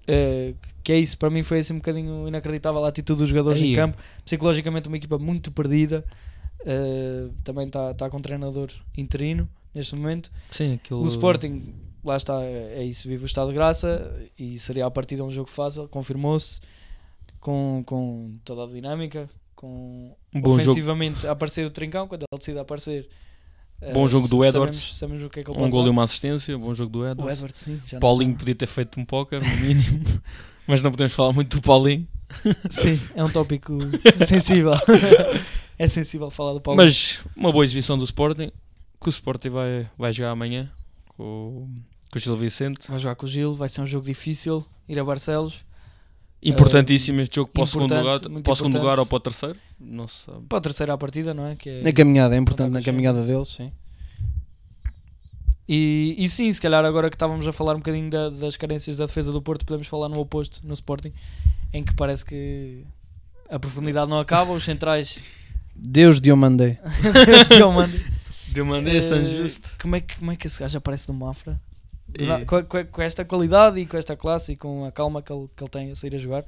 eh, 0.07 0.55
que 0.83 0.93
é 0.93 0.99
isso, 0.99 1.17
para 1.17 1.31
mim 1.31 1.43
foi 1.43 1.61
assim 1.61 1.73
um 1.73 1.79
bocadinho 1.79 2.29
inacreditável 2.29 2.85
a 2.85 2.89
atitude 2.89 3.21
dos 3.21 3.29
jogadores 3.31 3.61
Aí 3.61 3.73
em 3.73 3.75
campo, 3.75 3.97
psicologicamente 4.25 4.87
uma 4.87 4.99
equipa 4.99 5.19
muito 5.19 5.51
perdida 5.51 6.05
eh, 6.67 7.29
também 7.43 7.67
está 7.67 7.95
tá 7.95 8.11
com 8.11 8.19
um 8.19 8.23
treinador 8.23 8.69
interino 8.97 9.49
neste 9.75 9.95
momento, 9.97 10.31
Sim, 10.51 10.75
aquilo. 10.75 11.01
o 11.03 11.07
Sporting 11.07 11.75
lá 12.05 12.17
está, 12.17 12.43
é 12.43 12.81
é 12.81 12.85
isso, 12.85 13.09
vive 13.09 13.25
o 13.25 13.27
estado 13.27 13.49
de 13.49 13.55
graça 13.55 14.15
e 14.39 14.59
seria 14.59 14.85
a 14.85 14.91
partida 14.91 15.25
um 15.25 15.31
jogo 15.31 15.49
fácil, 15.49 15.89
confirmou-se 15.89 16.61
com, 17.41 17.83
com 17.87 18.39
toda 18.45 18.65
a 18.65 18.67
dinâmica 18.67 19.29
com 19.55 20.15
Um 20.35 20.41
bom 20.41 20.51
jogo, 20.51 20.63
ofensivamente 20.63 21.27
a 21.27 21.33
aparecer 21.33 21.65
o 21.67 21.71
Trincão, 21.71 22.07
quando 22.07 22.25
ele 22.31 22.39
decide 22.39 22.59
aparecer. 22.59 23.09
Eh, 23.81 23.93
Bom 23.93 24.07
jogo 24.09 24.29
do 24.29 24.45
Edwards. 24.45 24.97
Sabemos, 24.97 25.23
sabemos 25.23 25.37
é 25.37 25.51
um 25.63 25.71
gol 25.71 25.87
e 25.87 25.91
uma 25.91 26.05
assistência, 26.05 26.57
bom 26.57 26.75
jogo 26.75 26.91
do 26.91 27.07
Edwards. 27.07 27.25
O 27.25 27.33
Edwards, 27.33 27.61
sim. 27.61 27.99
Paulinho 27.99 28.35
podia 28.35 28.55
ter 28.55 28.67
feito 28.67 28.99
um 28.99 29.05
póquer, 29.05 29.43
no 29.43 29.57
mínimo. 29.57 30.23
Mas 30.67 30.83
não 30.83 30.91
podemos 30.91 31.13
falar 31.13 31.33
muito 31.33 31.59
do 31.59 31.63
Paulinho. 31.63 32.09
Sim, 32.71 32.99
é 33.15 33.23
um 33.23 33.29
tópico 33.31 33.79
sensível. 34.27 34.73
é 35.79 35.87
sensível 35.87 36.31
falar 36.31 36.55
do 36.55 36.61
Paulinho. 36.61 36.87
Mas 36.87 37.21
uma 37.37 37.53
boa 37.53 37.65
exibição 37.65 37.99
do 37.99 38.05
Sporting. 38.05 38.51
Que 38.99 39.09
o 39.09 39.11
Sporting 39.11 39.51
vai, 39.51 39.87
vai 39.99 40.11
jogar 40.11 40.31
amanhã 40.31 40.73
com, 41.09 41.69
com 42.11 42.19
o 42.19 42.19
Gil 42.19 42.35
Vicente. 42.35 42.89
Vai 42.89 42.99
jogar 42.99 43.15
com 43.15 43.27
o 43.27 43.29
Gil, 43.29 43.53
vai 43.53 43.69
ser 43.69 43.83
um 43.83 43.87
jogo 43.87 44.07
difícil. 44.07 44.65
Ir 44.89 44.99
a 44.99 45.05
Barcelos. 45.05 45.65
Importantíssimo 46.45 47.21
este 47.23 47.37
jogo 47.37 47.51
para 47.51 47.63
o 47.63 47.67
segundo 47.67 47.95
lugar, 47.95 48.21
para 48.21 48.53
o 48.53 48.57
segundo 48.57 48.79
lugar 48.79 48.99
ou 48.99 49.07
para 49.07 49.17
o 49.17 49.21
terceiro. 49.21 49.57
Não 49.81 50.07
se 50.07 50.25
sabe. 50.27 50.45
Para 50.49 50.59
a 50.59 50.61
terceira 50.61 50.99
partida, 50.99 51.33
não 51.33 51.47
é? 51.47 51.57
Que 51.57 51.69
é- 51.71 51.83
Na 51.83 51.93
caminhada, 51.93 52.35
é 52.35 52.39
importante 52.39 52.71
na 52.73 52.83
caminhada 52.83 53.23
deles, 53.23 53.49
sim. 53.49 53.73
E, 55.67 56.15
e 56.19 56.29
sim, 56.29 56.53
se 56.53 56.61
calhar 56.61 56.85
agora 56.85 57.09
que 57.09 57.17
estávamos 57.17 57.47
a 57.47 57.53
falar 57.53 57.73
um 57.75 57.79
bocadinho 57.79 58.11
da- 58.11 58.29
das 58.29 58.57
carências 58.57 58.99
da 58.99 59.07
defesa 59.07 59.33
do 59.33 59.41
Porto, 59.41 59.65
podemos 59.65 59.87
falar 59.87 60.09
no 60.11 60.19
oposto, 60.21 60.61
no 60.67 60.75
Sporting, 60.75 61.13
em 61.73 61.83
que 61.83 61.95
parece 61.95 62.25
que 62.25 62.85
a 63.49 63.59
profundidade 63.59 64.11
não 64.11 64.19
acaba, 64.19 64.53
os 64.53 64.65
centrais 64.65 65.19
Deus 65.75 66.21
de 66.21 66.33
mandei. 66.35 66.79
Deus 67.27 67.49
te 67.49 67.59
manda. 67.65 67.99
Deu 68.49 68.65
uma 68.65 68.79
Eh, 68.89 69.03
San 69.03 69.27
Justo. 69.27 69.71
Como 69.81 69.97
é, 69.97 70.01
que, 70.01 70.17
como 70.19 70.31
é 70.31 70.37
que 70.37 70.47
esse 70.47 70.61
gajo 70.61 70.79
aparece 70.79 71.09
no 71.09 71.15
Mafra? 71.15 71.61
E- 72.19 72.45
Com, 72.47 72.65
com- 72.65 72.85
com 72.87 73.03
esta 73.03 73.25
qualidade 73.25 73.81
e 73.81 73.87
com 73.87 73.97
esta 73.97 74.17
classe 74.17 74.53
e 74.53 74.57
com 74.57 74.85
a 74.85 74.93
calma 74.93 75.21
que 75.23 75.33
ele, 75.33 75.49
que 75.57 75.63
ele 75.65 75.71
tem 75.71 75.91
a 75.91 75.95
sair 75.95 76.15
a 76.15 76.19
jogar 76.19 76.45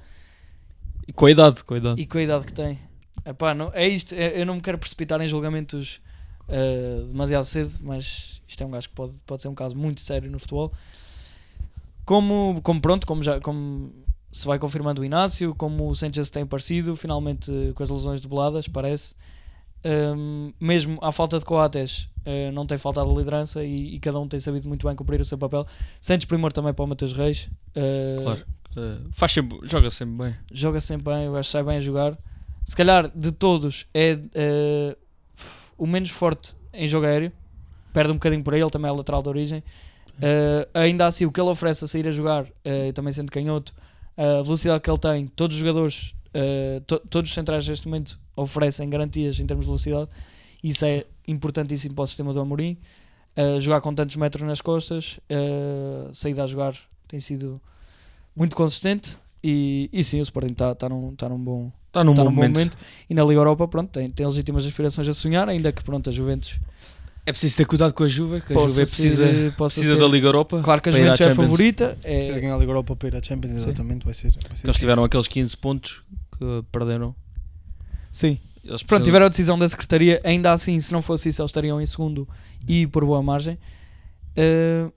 E 1.06 1.12
com 1.12 1.26
a 1.26 1.30
idade, 1.30 1.62
com 1.64 1.75
a 1.75 1.78
idade. 1.78 2.00
e 2.00 2.06
com 2.06 2.18
a 2.18 2.23
idade 2.23 2.44
que 2.46 2.52
tem. 2.52 2.78
Epá, 3.25 3.52
não, 3.54 3.70
é 3.75 3.88
isto, 3.88 4.14
é- 4.14 4.40
eu 4.40 4.46
não 4.46 4.54
me 4.56 4.61
quero 4.61 4.78
precipitar 4.78 5.20
em 5.20 5.26
julgamentos 5.28 6.00
eh, 6.49 7.02
demasiado 7.08 7.44
cedo, 7.44 7.73
mas 7.80 8.40
isto 8.46 8.62
é 8.62 8.66
um 8.66 8.70
gajo 8.70 8.88
que 8.88 8.94
pode, 8.94 9.12
pode 9.26 9.42
ser 9.42 9.49
um 9.49 9.54
caso 9.54 9.76
muito 9.76 10.00
sério 10.00 10.30
no 10.30 10.38
futebol. 10.38 10.73
Como, 12.04 12.61
como 12.62 12.80
pronto, 12.80 13.06
como, 13.06 13.23
já, 13.23 13.40
como 13.40 13.92
se 14.30 14.46
vai 14.46 14.58
confirmando 14.58 15.02
o 15.02 15.04
Inácio, 15.04 15.54
como 15.56 15.88
o 15.88 15.94
Sanchez 15.94 16.30
tem 16.30 16.46
parecido, 16.46 16.94
finalmente 16.94 17.50
eh, 17.50 17.73
com 17.73 17.82
as 17.82 17.90
lesões 17.90 18.20
debeladas, 18.20 18.68
parece. 18.68 19.14
Um, 19.88 20.52
mesmo 20.61 20.99
à 21.00 21.12
falta 21.12 21.38
de 21.38 21.45
Coates, 21.45 22.09
eh, 22.25 22.50
não 22.50 22.66
tem 22.66 22.76
faltado 22.76 23.09
a 23.09 23.14
liderança 23.14 23.62
e, 23.64 23.95
e 23.95 24.00
cada 24.00 24.19
um 24.19 24.26
tem 24.26 24.40
sabido 24.40 24.66
muito 24.66 24.85
bem 24.85 24.97
cumprir 24.97 25.21
o 25.21 25.25
seu 25.25 25.38
papel. 25.38 25.64
Santos 26.00 26.25
primeiro 26.25 26.52
também 26.52 26.75
para 26.75 26.85
o 26.85 26.88
Mateus 26.88 27.12
Reis. 27.12 27.49
eh, 27.75 28.16
Claro. 28.21 28.45
Eh, 28.76 28.99
faz 29.12 29.31
sempre, 29.33 29.59
joga 29.62 29.88
sempre 29.90 30.16
bem. 30.25 30.37
joga 30.50 30.81
sempre 30.81 31.05
bem, 31.14 31.25
eu 31.26 31.37
acho 31.37 31.49
que 31.49 31.52
sai 31.52 31.62
bem 31.62 31.76
a 31.76 31.81
jogar. 31.81 32.19
Se 32.64 32.75
calhar 32.75 33.09
de 33.14 33.31
todos 33.31 33.87
é 33.95 34.19
o 35.78 35.87
menos 35.87 36.11
forte 36.11 36.57
em 36.73 36.88
jogo 36.88 37.07
aéreo, 37.07 37.31
perde 37.93 38.11
um 38.11 38.14
bocadinho 38.14 38.43
por 38.43 38.55
aí, 38.55 38.61
ele 38.61 38.71
também 38.71 38.90
é 38.90 38.93
lateral 38.93 39.23
de 39.23 39.28
origem. 39.28 39.62
Eh, 40.21 40.69
ainda 40.75 41.07
assim, 41.07 41.26
o 41.26 41.31
que 41.31 41.40
ele 41.40 41.50
oferece 41.50 41.85
a 41.85 41.88
sair 41.88 42.09
a 42.09 42.11
jogar, 42.11 42.47
também 42.93 43.12
sendo 43.12 43.31
canhoto, 43.31 43.73
a 44.16 44.43
velocidade 44.43 44.81
que 44.81 44.90
ele 44.90 44.99
tem, 44.99 45.26
todos 45.28 45.57
os 45.57 45.61
jogadores, 45.61 46.12
eh, 46.38 46.83
to- 46.87 47.00
todos 47.09 47.31
os 47.31 47.35
centrais 47.35 47.66
neste 47.66 47.87
momento 47.88 48.19
oferecem 48.37 48.88
garantias 48.90 49.40
em 49.40 49.47
termos 49.47 49.64
de 49.64 49.69
velocidade. 49.71 50.11
Isso 50.62 50.85
é 50.85 51.05
importantíssimo 51.26 51.95
para 51.95 52.05
o 52.05 52.07
sistema 52.07 52.33
do 52.33 52.40
Amorim. 52.40 52.76
Eh, 53.35 53.59
jogar 53.61 53.81
com 53.81 53.95
tantos 53.95 54.16
metros 54.16 54.47
nas 54.47 54.61
costas, 54.61 55.19
eh, 55.31 56.09
saída 56.12 56.45
a 56.45 56.47
jogar 56.47 56.75
tem 57.09 57.19
sido 57.21 57.61
muito 58.35 58.55
consistente. 58.55 59.16
E, 59.43 59.88
e 59.93 60.02
sim, 60.02 60.19
o 60.19 60.23
Sporting 60.23 60.52
está 60.52 60.75
tá 60.75 60.88
num, 60.88 61.14
tá 61.14 61.28
num 61.28 61.38
bom, 61.38 61.71
Está 61.88 62.02
num 62.02 62.14
tá 62.14 62.23
bom 62.25 62.31
num 62.31 62.35
bom 62.35 62.43
momento. 62.43 62.52
momento. 62.55 62.78
E 63.09 63.14
na 63.14 63.23
Liga 63.23 63.38
Europa, 63.40 63.69
pronto, 63.69 63.90
tem, 63.90 64.11
tem 64.11 64.26
legítimas 64.26 64.66
aspirações 64.66 65.09
a 65.09 65.14
sonhar, 65.14 65.49
ainda 65.49 65.71
que 65.73 65.83
pronto, 65.85 66.11
a 66.11 66.12
Juventus 66.12 66.59
É 67.25 67.31
preciso 67.33 67.57
ter 67.57 67.64
cuidado 67.66 67.93
com 67.93 68.02
a 68.05 68.09
Juve, 68.09 68.40
que 68.40 68.52
a 68.52 68.57
Juve 68.57 68.75
precisa, 68.75 69.26
ser- 69.26 69.55
precisa 69.55 69.95
ser- 69.95 70.00
da 70.00 70.07
Liga 70.09 70.26
Europa. 70.28 70.61
Claro 70.62 70.81
que 70.81 70.88
a 70.88 70.93
Juventus 70.93 71.21
é 71.21 71.31
a 71.31 71.35
favorita. 71.35 71.96
É, 72.03 72.14
Precisa 72.18 72.40
ganhar 72.40 72.55
a 72.55 72.59
Liga 72.59 72.70
Europa 72.70 72.96
para 72.96 73.09
ir 73.09 73.16
à 73.16 73.22
Champions, 73.22 73.57
exatamente. 73.57 74.05
Vai 74.05 74.14
ser, 74.14 74.31
vai 74.33 74.40
ser 74.40 74.46
Eles 74.46 74.59
difícil. 74.62 74.75
tiveram 74.81 75.05
aqueles 75.05 75.29
15 75.29 75.57
pontos 75.57 76.03
que 76.38 76.64
perderam. 76.72 77.14
sim. 78.12 78.38
Eles 78.64 78.83
Pronto, 78.83 78.88
precisam- 78.88 79.05
tiveram 79.05 79.27
a 79.27 79.29
decisão 79.29 79.57
da 79.57 79.68
Secretaria. 79.68 80.20
Ainda 80.25 80.51
assim, 80.51 80.81
se 80.81 80.92
não 80.92 81.01
fosse 81.01 81.29
isso, 81.29 81.40
eles 81.40 81.51
estariam 81.51 81.81
em 81.81 81.87
segundo 81.87 82.29
e 82.66 82.85
por 82.85 83.05
boa 83.05 83.22
margem. 83.22 83.57
Uh, 84.37 84.92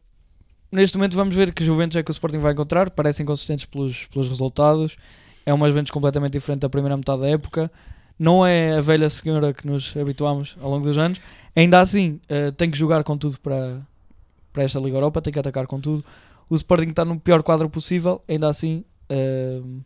neste 0.72 0.98
momento, 0.98 1.16
vamos 1.16 1.36
ver 1.36 1.54
que 1.54 1.64
Juventus 1.64 1.96
é 1.96 2.02
que 2.02 2.10
o 2.10 2.14
Sporting 2.14 2.40
vai 2.40 2.54
encontrar. 2.54 2.90
Parecem 2.90 3.24
consistentes 3.28 3.66
pelos, 3.66 4.06
pelos 4.08 4.28
resultados. 4.28 4.98
É 5.46 5.54
uma 5.54 5.68
Juventus 5.70 5.92
completamente 5.92 6.32
diferente 6.34 6.62
da 6.62 6.70
primeira 6.70 6.98
metade 6.98 7.22
da 7.22 7.30
época. 7.30 7.72
Não 8.18 8.44
é 8.44 8.76
a 8.76 8.82
velha 8.82 9.08
senhora 9.08 9.54
que 9.54 9.68
nos 9.68 9.96
habituámos 9.96 10.58
ao 10.60 10.72
longo 10.72 10.84
dos 10.86 10.98
anos. 10.98 11.22
Ainda 11.56 11.80
assim, 11.80 12.20
uh, 12.28 12.52
tem 12.54 12.72
que 12.72 12.78
jogar 12.78 13.04
com 13.04 13.16
tudo 13.16 13.40
para, 13.40 13.82
para 14.52 14.64
esta 14.64 14.80
Liga 14.80 14.98
Europa, 14.98 15.22
tem 15.22 15.32
que 15.32 15.40
atacar 15.40 15.68
com 15.68 15.80
tudo. 15.80 16.04
O 16.50 16.56
Sporting 16.56 16.90
está 16.90 17.06
no 17.06 17.20
pior 17.20 17.44
quadro 17.44 17.70
possível. 17.70 18.20
Ainda 18.28 18.50
assim, 18.50 18.84
uh, 19.12 19.82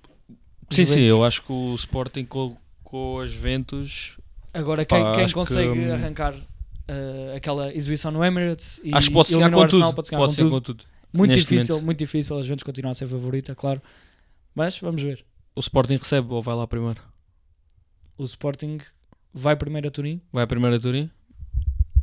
Sim, 0.75 0.85
sim, 0.85 0.93
Juventus- 0.93 1.09
eu 1.09 1.23
acho 1.25 1.41
que 1.43 1.51
o 1.51 1.75
Sporting 1.75 2.25
com, 2.25 2.57
com 2.83 3.19
as 3.19 3.31
Ventos 3.33 4.17
Agora, 4.53 4.85
quem, 4.85 5.01
Pá, 5.01 5.13
quem 5.13 5.23
acho 5.23 5.33
que, 5.33 5.39
consegue 5.39 5.67
hum, 5.69 5.93
arrancar 5.93 6.33
uh, 6.35 7.35
aquela 7.35 7.73
exibição 7.73 8.11
no 8.11 8.23
Emirates 8.23 8.79
e 8.83 8.93
acho 8.93 9.07
que 9.07 9.13
pode 9.13 9.33
o 9.35 9.37
com 9.39 9.43
Arsenal, 9.61 9.67
tudo. 9.67 9.95
pode 9.95 10.09
Pode 10.11 10.35
com 10.35 10.35
tudo. 10.43 10.49
com 10.51 10.61
tudo. 10.61 10.83
Muito 11.11 11.29
neste 11.31 11.49
difícil, 11.49 11.75
momento. 11.75 11.85
muito 11.85 11.99
difícil. 11.99 12.37
A 12.37 12.43
gente 12.43 12.63
continua 12.65 12.91
a 12.91 12.93
ser 12.93 13.07
favorita, 13.07 13.55
claro. 13.55 13.81
Mas 14.55 14.77
vamos 14.79 15.01
ver. 15.01 15.25
O 15.55 15.59
Sporting 15.59 15.97
recebe 15.97 16.31
ou 16.33 16.41
vai 16.41 16.55
lá 16.55 16.65
primeiro? 16.67 17.01
O 18.17 18.23
Sporting 18.25 18.77
vai 19.33 19.55
primeiro 19.55 19.87
a 19.87 19.91
Turim 19.91 20.21
Vai 20.31 20.43
a 20.43 20.47
primeira 20.47 20.79
Turim? 20.79 21.09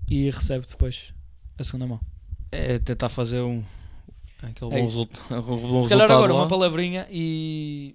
e 0.09 0.29
recebe 0.31 0.67
depois 0.67 1.13
a 1.59 1.63
segunda 1.65 1.87
mão. 1.87 2.01
É 2.51 2.79
tentar 2.81 3.09
fazer 3.09 3.41
um. 3.43 3.63
Aquele 4.43 4.75
É 4.75 4.81
bom, 4.81 4.87
isso. 4.87 4.99
resulta- 5.09 5.23
um 5.39 5.43
bom 5.43 5.81
Se 5.81 5.89
calhar 5.89 6.11
agora 6.11 6.33
lá. 6.33 6.41
uma 6.41 6.49
palavrinha 6.49 7.07
e, 7.11 7.95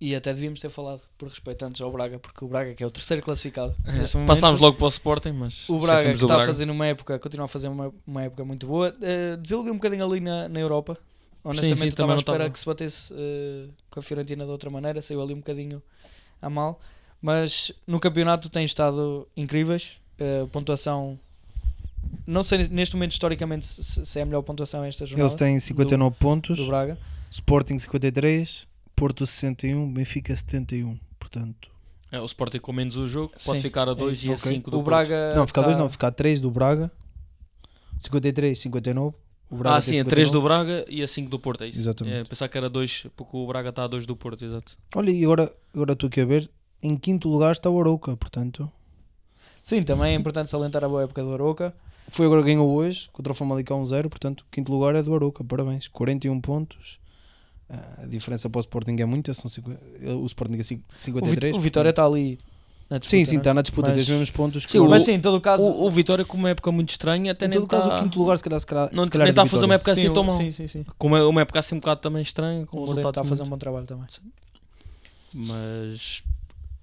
e 0.00 0.14
até 0.14 0.32
devíamos 0.32 0.60
ter 0.60 0.70
falado 0.70 1.02
por 1.18 1.28
respeito 1.28 1.62
antes 1.64 1.80
ao 1.80 1.92
Braga, 1.92 2.18
porque 2.18 2.42
o 2.44 2.48
Braga 2.48 2.74
que 2.74 2.82
é 2.82 2.86
o 2.86 2.90
terceiro 2.90 3.22
classificado 3.22 3.74
É, 3.84 3.90
momento, 3.90 4.26
Passámos 4.26 4.58
logo 4.58 4.76
para 4.78 4.86
o 4.86 4.88
Sporting, 4.88 5.32
mas 5.32 5.68
O 5.68 5.78
Braga 5.78 6.12
que 6.12 6.18
do 6.18 6.24
está 6.24 6.34
a 6.34 6.36
Braga. 6.38 6.52
fazer 6.52 6.70
uma 6.70 6.86
época, 6.86 7.18
continua 7.18 7.44
a 7.44 7.48
fazer 7.48 7.68
uma, 7.68 7.92
uma 8.06 8.22
época 8.22 8.44
muito 8.44 8.66
boa. 8.66 8.94
Uh, 8.96 9.36
desiludiu 9.36 9.72
um 9.72 9.76
bocadinho 9.76 10.04
ali 10.04 10.20
na, 10.20 10.48
na 10.48 10.58
Europa. 10.58 10.96
Honestamente, 11.44 11.78
sim, 11.78 11.84
eu 11.84 11.88
estava 11.88 12.12
à 12.14 12.16
espera 12.16 12.50
que 12.50 12.58
se 12.58 12.66
batesse 12.66 13.12
uh, 13.12 13.68
com 13.90 14.00
a 14.00 14.02
Fiorentina 14.02 14.44
de 14.44 14.50
outra 14.50 14.70
maneira. 14.70 15.02
Saiu 15.02 15.20
ali 15.22 15.34
um 15.34 15.38
bocadinho 15.38 15.82
a 16.40 16.48
mal. 16.48 16.80
Mas 17.20 17.70
no 17.86 18.00
campeonato 18.00 18.48
tem 18.48 18.64
estado 18.64 19.28
incríveis. 19.36 19.98
Uh, 20.18 20.46
pontuação. 20.48 21.18
Não 22.26 22.42
sei 22.42 22.68
neste 22.68 22.94
momento, 22.94 23.12
historicamente, 23.12 23.66
se, 23.66 24.04
se 24.04 24.18
é 24.18 24.22
a 24.22 24.26
melhor 24.26 24.42
pontuação 24.42 24.82
esta 24.84 25.04
jornada. 25.04 25.28
Eles 25.28 25.34
têm 25.34 25.58
59 25.58 26.16
pontos, 26.18 26.56
Do 26.58 26.66
Braga. 26.66 26.98
Sporting 27.30 27.78
53, 27.78 28.66
Porto 29.00 29.26
61, 29.26 29.90
Benfica 29.92 30.36
71. 30.36 30.98
Portanto, 31.18 31.70
É, 32.12 32.20
o 32.20 32.24
Sporting 32.26 32.58
com 32.58 32.72
menos 32.72 32.96
o 32.96 33.08
jogo 33.08 33.32
pode 33.44 33.58
Sim, 33.60 33.68
ficar 33.68 33.88
a 33.88 33.92
é 33.92 33.94
2 33.94 34.18
isso. 34.18 34.26
e 34.26 34.30
a 34.30 34.34
Ok. 34.34 34.52
5 34.52 34.70
do 34.70 34.76
O 34.78 34.82
Porto. 34.82 34.86
Braga. 34.86 35.34
não, 35.34 35.46
ficar 35.46 35.62
tá- 35.62 35.66
2 35.68 35.78
não, 35.78 35.88
ficar 35.88 36.10
3 36.10 36.40
do 36.40 36.50
Braga, 36.50 36.90
53, 37.98 38.58
59. 38.58 39.16
O 39.50 39.56
Braga 39.56 39.76
Ah, 39.78 39.82
sim, 39.82 39.98
a 40.00 40.04
3 40.04 40.30
do 40.30 40.38
59. 40.40 40.44
Braga 40.44 40.84
e 40.88 41.02
a 41.02 41.08
5 41.08 41.28
do 41.30 41.38
Porto, 41.38 41.64
é 41.64 41.68
isso. 41.68 41.78
Exatamente. 41.78 42.16
É, 42.16 42.24
pensar 42.24 42.48
que 42.48 42.56
era 42.58 42.68
2, 42.70 43.06
porque 43.16 43.36
o 43.36 43.46
Braga 43.46 43.70
está 43.70 43.84
a 43.84 43.88
2 43.88 44.06
do 44.06 44.14
Porto, 44.14 44.44
exato. 44.44 44.76
Olha, 44.94 45.10
e 45.10 45.24
agora 45.24 45.52
agora 45.74 45.92
estou 45.94 46.06
aqui 46.08 46.20
a 46.20 46.24
ver, 46.24 46.50
em 46.82 46.96
quinto 46.96 47.28
lugar 47.28 47.52
está 47.52 47.68
o 47.70 47.80
Arouca, 47.80 48.16
portanto, 48.16 48.70
Sim, 49.62 49.82
também 49.82 50.12
é 50.12 50.14
importante 50.14 50.48
salientar 50.50 50.84
a 50.84 50.88
boa 50.88 51.02
época 51.02 51.22
do 51.22 51.32
Aroca. 51.34 51.74
foi 52.08 52.26
agora 52.26 52.42
ganhou 52.42 52.68
hoje 52.70 53.08
contra 53.12 53.32
o 53.32 53.34
Famalicão 53.34 53.82
1-0, 53.82 54.08
portanto, 54.08 54.44
quinto 54.50 54.70
lugar 54.72 54.94
é 54.94 55.02
do 55.02 55.14
Arouca, 55.14 55.42
parabéns, 55.42 55.88
41 55.88 56.40
pontos. 56.40 56.99
Ah, 57.72 58.02
A 58.02 58.06
diferença 58.06 58.50
para 58.50 58.58
o 58.58 58.60
Sporting 58.60 58.96
é 58.98 59.04
muita, 59.04 59.32
são 59.32 59.48
50, 59.48 59.78
o 60.16 60.26
Sporting 60.26 60.58
é 60.58 60.62
cin- 60.62 60.82
O, 60.94 60.98
53. 60.98 61.52
Vit- 61.52 61.56
o 61.58 61.60
Vitória 61.60 61.90
está 61.90 62.04
ali 62.04 62.38
na 62.90 62.98
disputa. 62.98 63.16
Sim, 63.16 63.24
sim, 63.24 63.34
né? 63.36 63.40
está 63.40 63.54
na 63.54 63.62
disputa, 63.62 63.88
Mas- 63.88 63.94
tem 63.94 64.02
os 64.02 64.08
mesmos 64.08 64.30
pontos 64.30 64.66
que 64.66 64.72
Sim, 64.72 64.78
o 64.80 64.86
o- 64.86 64.88
Mas 64.90 65.04
sim, 65.04 65.12
em 65.12 65.20
todo 65.20 65.36
o 65.36 65.40
caso. 65.40 65.62
O, 65.62 65.86
o 65.86 65.90
Vitória 65.90 66.24
com 66.24 66.36
uma 66.36 66.50
época 66.50 66.72
muito 66.72 66.90
estranha, 66.90 67.30
até 67.30 67.46
Em 67.46 67.48
nem 67.50 67.60
todo 67.60 67.68
caso, 67.68 67.88
tá- 67.88 67.98
o 67.98 68.02
quinto 68.02 68.18
lugar, 68.18 68.36
se 68.38 68.42
calhar, 68.42 68.58
se 68.60 68.66
calhar, 68.66 68.88
Não- 68.92 69.04
se 69.04 69.10
calhar 69.10 69.26
nem 69.26 69.30
é 69.30 69.34
tá 69.34 69.42
a 69.42 69.44
do 69.44 69.50
fazer 69.50 69.64
uma 69.66 69.74
época 69.74 69.92
assim 69.92 70.00
sim, 70.08 70.12
tão 70.12 70.24
mal. 70.24 70.36
Sim, 70.36 70.50
sim, 70.50 70.66
sim. 70.66 70.84
com 70.98 71.06
uma, 71.06 71.24
uma 71.28 71.40
época 71.42 71.60
assim 71.60 71.76
um 71.76 71.78
bocado 71.78 72.00
também 72.00 72.22
estranha, 72.22 72.66
com 72.66 72.78
O 72.78 72.86
Modena 72.86 73.08
está 73.08 73.20
a 73.20 73.24
fazer 73.24 73.42
um 73.44 73.48
bom 73.48 73.58
trabalho 73.58 73.86
também. 73.86 74.06
Mas 75.32 76.22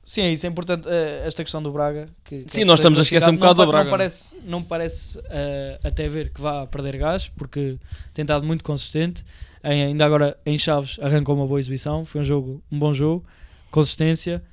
Sim, 0.04 0.22
é 0.22 0.32
isso, 0.32 0.46
é 0.46 0.50
importante 0.50 0.88
eh, 0.90 1.24
esta 1.26 1.44
questão 1.44 1.62
do 1.62 1.70
Braga. 1.70 2.08
Que, 2.24 2.44
que 2.46 2.54
Sim, 2.54 2.62
é 2.62 2.66
nós 2.66 2.80
estamos 2.80 2.98
a 2.98 3.02
esquecer 3.02 3.30
um 3.30 3.36
bocado 3.36 3.56
do 3.56 3.60
Não 3.60 3.66
pa- 3.66 3.72
Braga. 3.74 3.84
Não 3.84 3.92
parece, 3.92 4.38
não 4.46 4.64
parece 4.64 5.20
eh, 5.26 5.80
até 5.84 6.08
ver 6.08 6.32
que 6.32 6.40
vá 6.40 6.66
perder 6.66 6.96
gás, 6.98 7.28
porque 7.36 7.78
tem 8.14 8.24
estado 8.24 8.46
muito 8.46 8.64
consistente. 8.64 9.26
Ainda 9.64 10.06
agora 10.06 10.38
em 10.46 10.58
Chaves 10.58 10.98
arrancou 11.02 11.36
uma 11.36 11.48
boa 11.48 11.60
exibição, 11.60 12.06
foi 12.06 12.22
um 12.22 12.24
jogo, 12.24 12.64
um 12.72 12.78
bom 12.80 12.94
jogo, 12.94 13.26
consistência. 13.72 14.44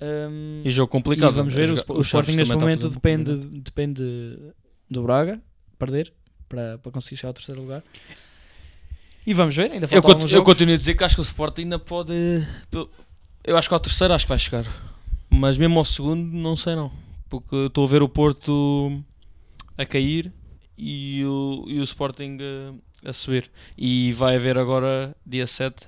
ehm, 0.00 0.62
e 0.64 0.70
jogo 0.70 0.90
e 0.90 0.92
complicado. 0.92 1.32
vamos 1.34 1.54
ver, 1.54 1.70
o, 1.70 1.72
o 1.74 1.76
Chaves 1.76 2.06
Sporting 2.06 2.36
neste 2.36 2.52
tá 2.54 2.58
momento 2.60 2.86
um 2.86 2.90
depende, 2.90 3.36
depende 3.60 4.38
do 4.90 5.02
Braga 5.02 5.40
perder 5.78 6.12
para, 6.48 6.78
para 6.78 6.92
conseguir 6.92 7.16
chegar 7.16 7.28
ao 7.30 7.34
terceiro 7.34 7.60
lugar. 7.60 7.82
E 9.26 9.32
vamos 9.32 9.56
ver, 9.56 9.70
ainda 9.70 9.84
Eu, 9.86 9.88
faltam 9.88 10.02
conti- 10.02 10.14
alguns 10.16 10.32
eu 10.32 10.42
continuo 10.42 10.74
a 10.74 10.78
dizer 10.78 10.94
que 10.94 11.04
acho 11.04 11.14
que 11.14 11.20
o 11.20 11.24
Sporting 11.24 11.62
ainda 11.62 11.78
pode. 11.78 12.12
Eu 13.42 13.56
acho 13.56 13.68
que 13.68 13.74
ao 13.74 13.80
terceiro 13.80 14.12
acho 14.14 14.24
que 14.26 14.28
vai 14.28 14.38
chegar. 14.38 14.66
Mas 15.30 15.56
mesmo 15.56 15.78
ao 15.78 15.84
segundo, 15.84 16.22
não 16.36 16.56
sei 16.56 16.74
não. 16.76 16.90
Porque 17.28 17.56
estou 17.66 17.84
a 17.84 17.88
ver 17.88 18.02
o 18.02 18.08
Porto 18.08 19.02
a 19.78 19.84
cair 19.86 20.30
e 20.76 21.24
o, 21.24 21.64
e 21.68 21.80
o 21.80 21.82
Sporting 21.82 22.36
a, 23.04 23.12
subir. 23.12 23.50
E 23.76 24.12
vai 24.12 24.36
haver 24.36 24.56
agora, 24.58 25.14
dia 25.26 25.46
7, 25.46 25.86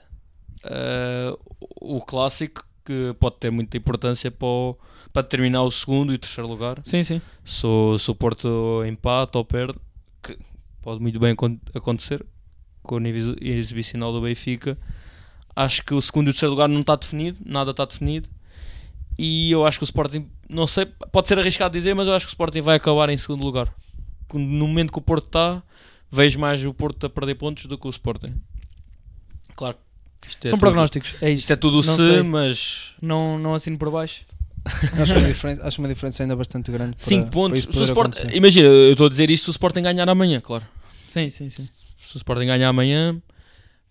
eh, 0.65 1.37
o 1.81 2.01
clássico 2.01 2.65
que 2.85 3.15
pode 3.19 3.37
ter 3.37 3.51
muita 3.51 3.77
importância 3.77 4.31
para, 4.31 4.47
o- 4.47 4.77
para 5.13 5.23
determinar 5.23 5.63
o 5.63 5.71
segundo 5.71 6.13
e 6.13 6.17
o 6.17 6.19
terceiro 6.19 6.49
lugar. 6.49 6.79
Sim, 6.85 7.03
sim. 7.03 7.21
Se 7.45 7.67
o, 7.67 7.99
se 7.99 8.11
o 8.11 8.15
Porto 8.15 8.85
empata 8.87 9.39
ou 9.39 9.45
perde, 9.45 9.79
que 10.23 10.39
pode 10.83 11.01
muito 11.01 11.19
bem 11.19 11.33
acon- 11.33 11.59
acontecer 11.75 12.25
com 12.83 12.97
o 12.97 13.01
nível 13.01 13.35
exibicional 13.41 14.13
do 14.13 14.21
Benfica. 14.21 14.79
Acho 15.55 15.83
que 15.83 15.95
o 15.95 16.01
segundo 16.01 16.29
e 16.29 16.31
o 16.31 16.33
terceiro 16.33 16.53
lugar 16.53 16.69
não 16.69 16.81
está 16.83 16.95
definido, 16.95 17.39
nada 17.45 17.71
está 17.73 17.85
definido. 17.85 18.29
E 19.19 19.51
eu 19.51 19.67
acho 19.67 19.79
que 19.79 19.85
o 19.85 19.87
Sporting, 19.87 20.29
não 20.49 20.67
sei, 20.67 20.85
pode 21.11 21.27
ser 21.27 21.39
arriscado 21.39 21.73
dizer, 21.73 21.95
mas 21.95 22.07
eu 22.07 22.15
acho 22.15 22.27
que 22.27 22.31
o 22.31 22.35
Sporting 22.35 22.61
vai 22.61 22.77
acabar 22.77 23.09
em 23.09 23.17
segundo 23.17 23.43
lugar. 23.43 23.73
No 24.33 24.69
momento 24.69 24.93
que 24.93 24.99
o 24.99 25.03
Porto 25.03 25.27
está, 25.27 25.63
vejo 26.11 26.39
mais 26.39 26.65
o 26.65 26.73
Porto 26.75 27.07
a 27.07 27.11
perder 27.11 27.35
pontos 27.37 27.67
do 27.67 27.77
que 27.79 27.87
o 27.87 27.91
Sporting. 27.91 28.35
Claro. 29.55 29.77
isto 30.29 30.47
é 30.47 30.49
São 30.51 30.59
tudo- 30.59 30.61
prognósticos. 30.61 31.15
É 31.21 31.31
isso. 31.31 31.41
Isto 31.43 31.53
é 31.53 31.57
tudo 31.57 31.77
não 31.77 31.83
se, 31.83 31.97
sei. 31.97 32.23
mas 32.23 32.95
Não, 33.01 33.39
não 33.39 33.55
assino 33.55 33.79
por 33.79 33.91
baixo. 33.91 34.23
Acho 35.01 35.15
uma 35.17 35.27
diferença, 35.29 35.65
acho 35.65 35.81
uma 35.81 35.87
diferença 35.89 36.23
ainda 36.25 36.35
bastante 36.35 36.73
grande. 36.73 36.97
Para, 36.97 37.05
5 37.07 37.23
para 37.23 37.31
pontos. 37.31 37.65
o 37.65 37.69
poder 37.69 37.85
Sport- 37.85 38.35
imagina, 38.35 38.67
eu 38.67 38.91
estou 38.93 39.07
a 39.07 39.09
dizer 39.11 39.31
isto 39.31 39.45
se 39.45 39.51
o 39.51 39.53
Sporting 39.53 39.83
ganhar 39.83 40.09
amanhã, 40.09 40.41
claro. 40.41 40.65
Sim, 41.07 41.31
sim, 41.31 41.49
sim. 41.49 41.69
Se 42.05 42.17
o 42.17 42.19
Sporting 42.19 42.47
ganhar 42.47 42.69
amanhã, 42.69 43.17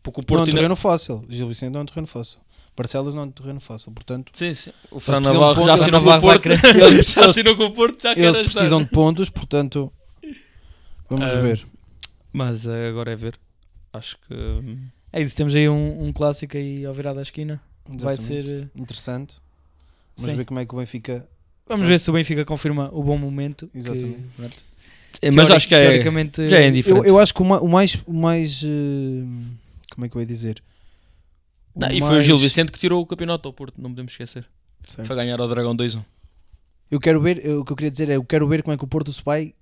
porque 0.04 0.20
o 0.20 0.22
Não 0.22 0.26
é 0.26 0.28
Porto 0.28 0.40
um 0.40 0.44
ainda- 0.44 0.52
terreno 0.58 0.76
fácil. 0.76 1.24
Gil 1.30 1.48
Vicente 1.48 1.72
não 1.72 1.80
é 1.80 1.84
um 1.84 1.86
terreno 1.86 2.08
fácil. 2.08 2.40
Barcelos 2.76 3.16
não 3.16 3.22
é 3.22 3.26
um 3.26 3.32
terreno 3.32 3.62
fácil. 3.62 3.94
Portanto, 3.94 4.34
Sim, 4.36 4.54
sim. 4.54 4.72
O 4.92 5.00
Fran 5.00 5.22
Navarro 5.22 5.66
já 5.66 5.76
assinou 5.76 6.04
com 6.04 6.10
o 6.10 6.20
Porto. 6.20 6.46
Eles- 6.52 7.08
já 7.14 7.26
assinou 7.26 7.56
com 7.56 7.64
o 7.68 7.72
Porto, 7.72 8.04
já 8.04 8.12
eles 8.12 8.38
precisam 8.40 8.84
de 8.84 8.90
pontos. 8.90 9.30
Portanto, 9.30 9.90
vamos 11.10 11.32
Ah, 11.32 11.40
ver. 11.40 11.66
Mas 12.36 12.66
eh, 12.68 12.90
agora 12.90 13.12
é 13.12 13.16
ver. 13.16 13.38
Acho 13.94 14.18
que. 14.28 14.34
hum, 14.34 14.88
É 15.14 15.22
isso. 15.22 15.36
Temos 15.36 15.56
aí 15.56 15.68
um, 15.70 16.06
um 16.08 16.12
clássico 16.14 16.58
aí 16.58 16.86
ao 16.86 16.94
virar 16.94 17.14
da 17.14 17.22
esquina. 17.22 17.62
Vai 17.88 18.14
Exatamente. 18.14 18.48
ser. 18.48 18.64
eh, 18.64 18.68
interessante. 18.80 19.36
Vamos 20.18 20.32
Sim. 20.32 20.38
ver 20.38 20.46
como 20.46 20.60
é 20.60 20.66
que 20.66 20.74
o 20.74 20.78
Benfica. 20.78 21.28
Vamos 21.68 21.88
ver 21.88 22.00
se 22.00 22.10
o 22.10 22.14
Benfica 22.14 22.44
confirma 22.46 22.90
o 22.94 23.02
bom 23.04 23.18
momento. 23.18 23.68
que, 23.68 23.78
Exatamente. 23.78 24.20
pronto, 24.36 24.56
Mas 25.24 25.36
teori- 25.36 25.54
acho 25.56 25.68
que 25.68 25.76
é, 25.76 25.80
teoricamente, 25.80 26.48
já 26.48 26.58
é 26.60 26.66
Eu, 26.66 26.70
indiferente. 26.70 27.08
eu 27.08 27.20
acho 27.20 27.34
que 27.34 27.42
o 27.42 27.46
ma- 27.46 27.60
o 27.60 27.68
mais. 27.68 27.96
O 28.06 28.14
mais 28.14 28.62
eh, 28.64 29.24
como 29.92 30.06
é 30.06 30.10
que 30.10 30.16
eu 30.16 30.20
ia 30.22 30.26
dizer? 30.28 30.62
O 31.74 31.80
Não, 31.80 31.90
e 31.90 32.02
foi 32.02 32.18
o 32.20 32.22
Gil 32.22 32.38
Vicente 32.38 32.72
que 32.72 32.80
tirou 32.80 33.02
o 33.02 33.06
campeonato 33.06 33.48
ao 33.48 33.54
Porto, 33.54 33.82
não 33.82 33.90
podemos 33.90 34.12
esquecer. 34.14 34.46
Certo. 34.84 35.08
Foi 35.08 35.16
ganhar 35.16 35.40
ao 35.40 35.48
Dragão 35.48 35.76
2-1. 35.76 36.04
Eu 36.92 37.00
quero 37.00 37.20
ver, 37.20 37.44
eu- 37.46 37.62
o 37.62 37.66
que 37.66 37.72
eu 37.72 37.76
queria 37.76 37.92
dizer 37.92 38.10
é, 38.10 38.16
eu 38.16 38.24
quero 38.24 38.48
ver 38.48 38.62
como 38.62 38.74
é 38.74 38.78
que 38.78 38.84
o 38.84 38.88
Porto 38.88 39.12
se 39.12 39.24
vai 39.24 39.54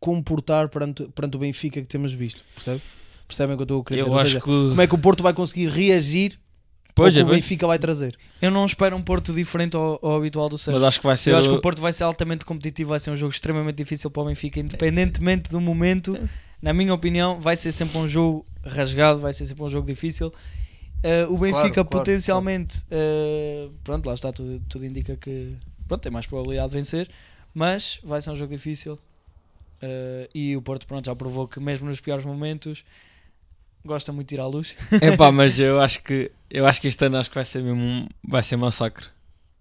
comportar 0.00 0.68
perante, 0.68 1.04
perante 1.14 1.36
o 1.36 1.40
Benfica 1.40 1.80
que 1.80 1.86
temos 1.88 2.12
visto, 2.12 2.42
percebe? 2.54 2.82
Percebem 3.26 3.54
o 3.54 3.56
que 3.58 3.62
eu 3.62 3.64
estou 3.64 3.80
a 3.80 3.84
querer 3.84 4.00
Eu 4.00 4.04
dizer? 4.06 4.16
Acho 4.16 4.26
seja, 4.26 4.40
que. 4.40 4.46
como 4.46 4.80
é 4.80 4.86
que 4.86 4.94
o 4.94 4.98
Porto 4.98 5.22
vai 5.22 5.34
conseguir 5.34 5.68
reagir 5.68 6.38
Pois 6.94 7.14
ao 7.14 7.20
é, 7.20 7.24
que 7.24 7.28
o 7.28 7.32
bem. 7.32 7.40
Benfica 7.40 7.66
vai 7.66 7.78
trazer? 7.78 8.16
Eu 8.40 8.50
não 8.50 8.64
espero 8.64 8.96
um 8.96 9.02
Porto 9.02 9.32
diferente 9.32 9.76
ao, 9.76 9.98
ao 10.02 10.16
habitual 10.16 10.48
do 10.48 10.56
Sérgio. 10.58 10.80
Mas 10.80 10.88
acho 10.88 11.00
que 11.00 11.06
vai 11.06 11.16
ser. 11.16 11.32
Eu 11.32 11.36
acho 11.38 11.48
que 11.48 11.54
o- 11.54 11.60
Porto 11.60 11.80
vai 11.82 11.92
ser 11.92 12.04
altamente 12.04 12.44
competitivo, 12.44 12.88
vai 12.90 13.00
ser 13.00 13.10
um 13.10 13.16
jogo 13.16 13.32
extremamente 13.32 13.76
difícil 13.76 14.10
para 14.10 14.22
o 14.22 14.26
Benfica, 14.26 14.58
independentemente 14.60 15.50
do 15.50 15.60
momento. 15.60 16.18
Na 16.62 16.72
minha 16.72 16.92
opinião, 16.94 17.38
vai 17.40 17.54
ser 17.54 17.70
sempre 17.70 17.98
um 17.98 18.08
jogo 18.08 18.44
rasgado, 18.64 19.20
vai 19.20 19.32
ser 19.32 19.44
sempre 19.46 19.62
um 19.62 19.68
jogo 19.68 19.86
difícil. 19.86 20.32
Eh, 21.02 21.26
o 21.28 21.36
Benfica 21.38 21.84
claro, 21.84 21.88
potencialmente, 21.88 22.82
eh, 22.90 23.68
pronto, 23.84 24.06
lá 24.06 24.14
está, 24.14 24.32
tudo, 24.32 24.60
tudo 24.68 24.84
indica 24.84 25.16
que 25.16 25.54
pronto, 25.86 26.00
tem 26.02 26.10
mais 26.10 26.26
probabilidade 26.26 26.70
de 26.72 26.78
vencer, 26.78 27.08
mas 27.54 28.00
vai 28.02 28.20
ser 28.20 28.30
um 28.32 28.34
jogo 28.36 28.52
difícil. 28.52 28.98
Eh, 29.80 30.28
e 30.34 30.56
o 30.56 30.62
Porto 30.62 30.86
pronto, 30.86 31.06
já 31.06 31.14
provou 31.14 31.46
que 31.46 31.60
mesmo 31.60 31.88
nos 31.88 32.00
piores 32.00 32.24
momentos 32.24 32.84
gosta 33.84 34.12
muito 34.12 34.28
de 34.28 34.34
ir 34.34 34.40
à 34.40 34.46
luz. 34.46 34.76
É 35.00 35.16
pá, 35.16 35.30
mas 35.32 35.58
eu 35.58 35.80
acho 35.80 36.02
que. 36.02 36.30
Eu 36.50 36.66
acho 36.66 36.80
que 36.80 36.88
este 36.88 37.04
ano 37.04 37.18
acho 37.18 37.28
que 37.28 37.34
vai 37.34 37.44
ser 37.44 37.62
mesmo. 37.62 37.80
um- 37.80 38.06
Vai 38.26 38.42
ser 38.42 38.56
massacre. 38.56 39.06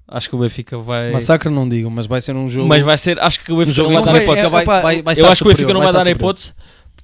Acho 0.08 0.30
que 0.30 0.36
o 0.36 0.40
Benfica 0.40 0.78
vai. 0.78 1.12
Massacre 1.12 1.50
não 1.50 1.68
digo, 1.68 1.92
mas 1.92 2.08
vai 2.08 2.22
ser 2.22 2.34
um 2.36 2.48
jogo. 2.48 2.68
Mas 2.68 2.82
vai 2.82 2.98
ser. 2.98 3.20
Acho 3.20 3.44
que 3.44 3.52
o 3.52 3.56
um 3.56 3.58
Benfica 3.60 3.76
jogo 3.76 3.94
não 3.94 4.04
vai 4.04 4.06
dar 4.06 4.14
o 4.14 4.18
é, 4.18 4.24
hipótese. 4.24 4.50
Benfica 4.50 4.66
vai, 4.66 4.82
vai, 4.82 5.02
vai 5.02 5.16
Eu 5.18 5.28
acho 5.28 5.44
que 5.44 5.48
o 5.48 5.52
Benfica 5.52 5.68
superior, 5.68 5.74
não 5.74 5.82
vai 5.82 5.94
dar 5.94 6.00
superior. 6.00 6.18
hipótese 6.18 6.54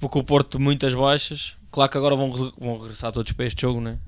porque 0.00 0.18
o 0.18 0.24
Porto 0.24 0.60
muitas 0.60 0.94
baixas. 0.94 1.54
Claro 1.70 1.90
que 1.90 1.98
agora 1.98 2.14
vão, 2.14 2.30
vão 2.58 2.78
regressar 2.78 3.10
todos 3.10 3.32
para 3.32 3.46
este 3.46 3.62
jogo, 3.62 3.80
né? 3.80 3.98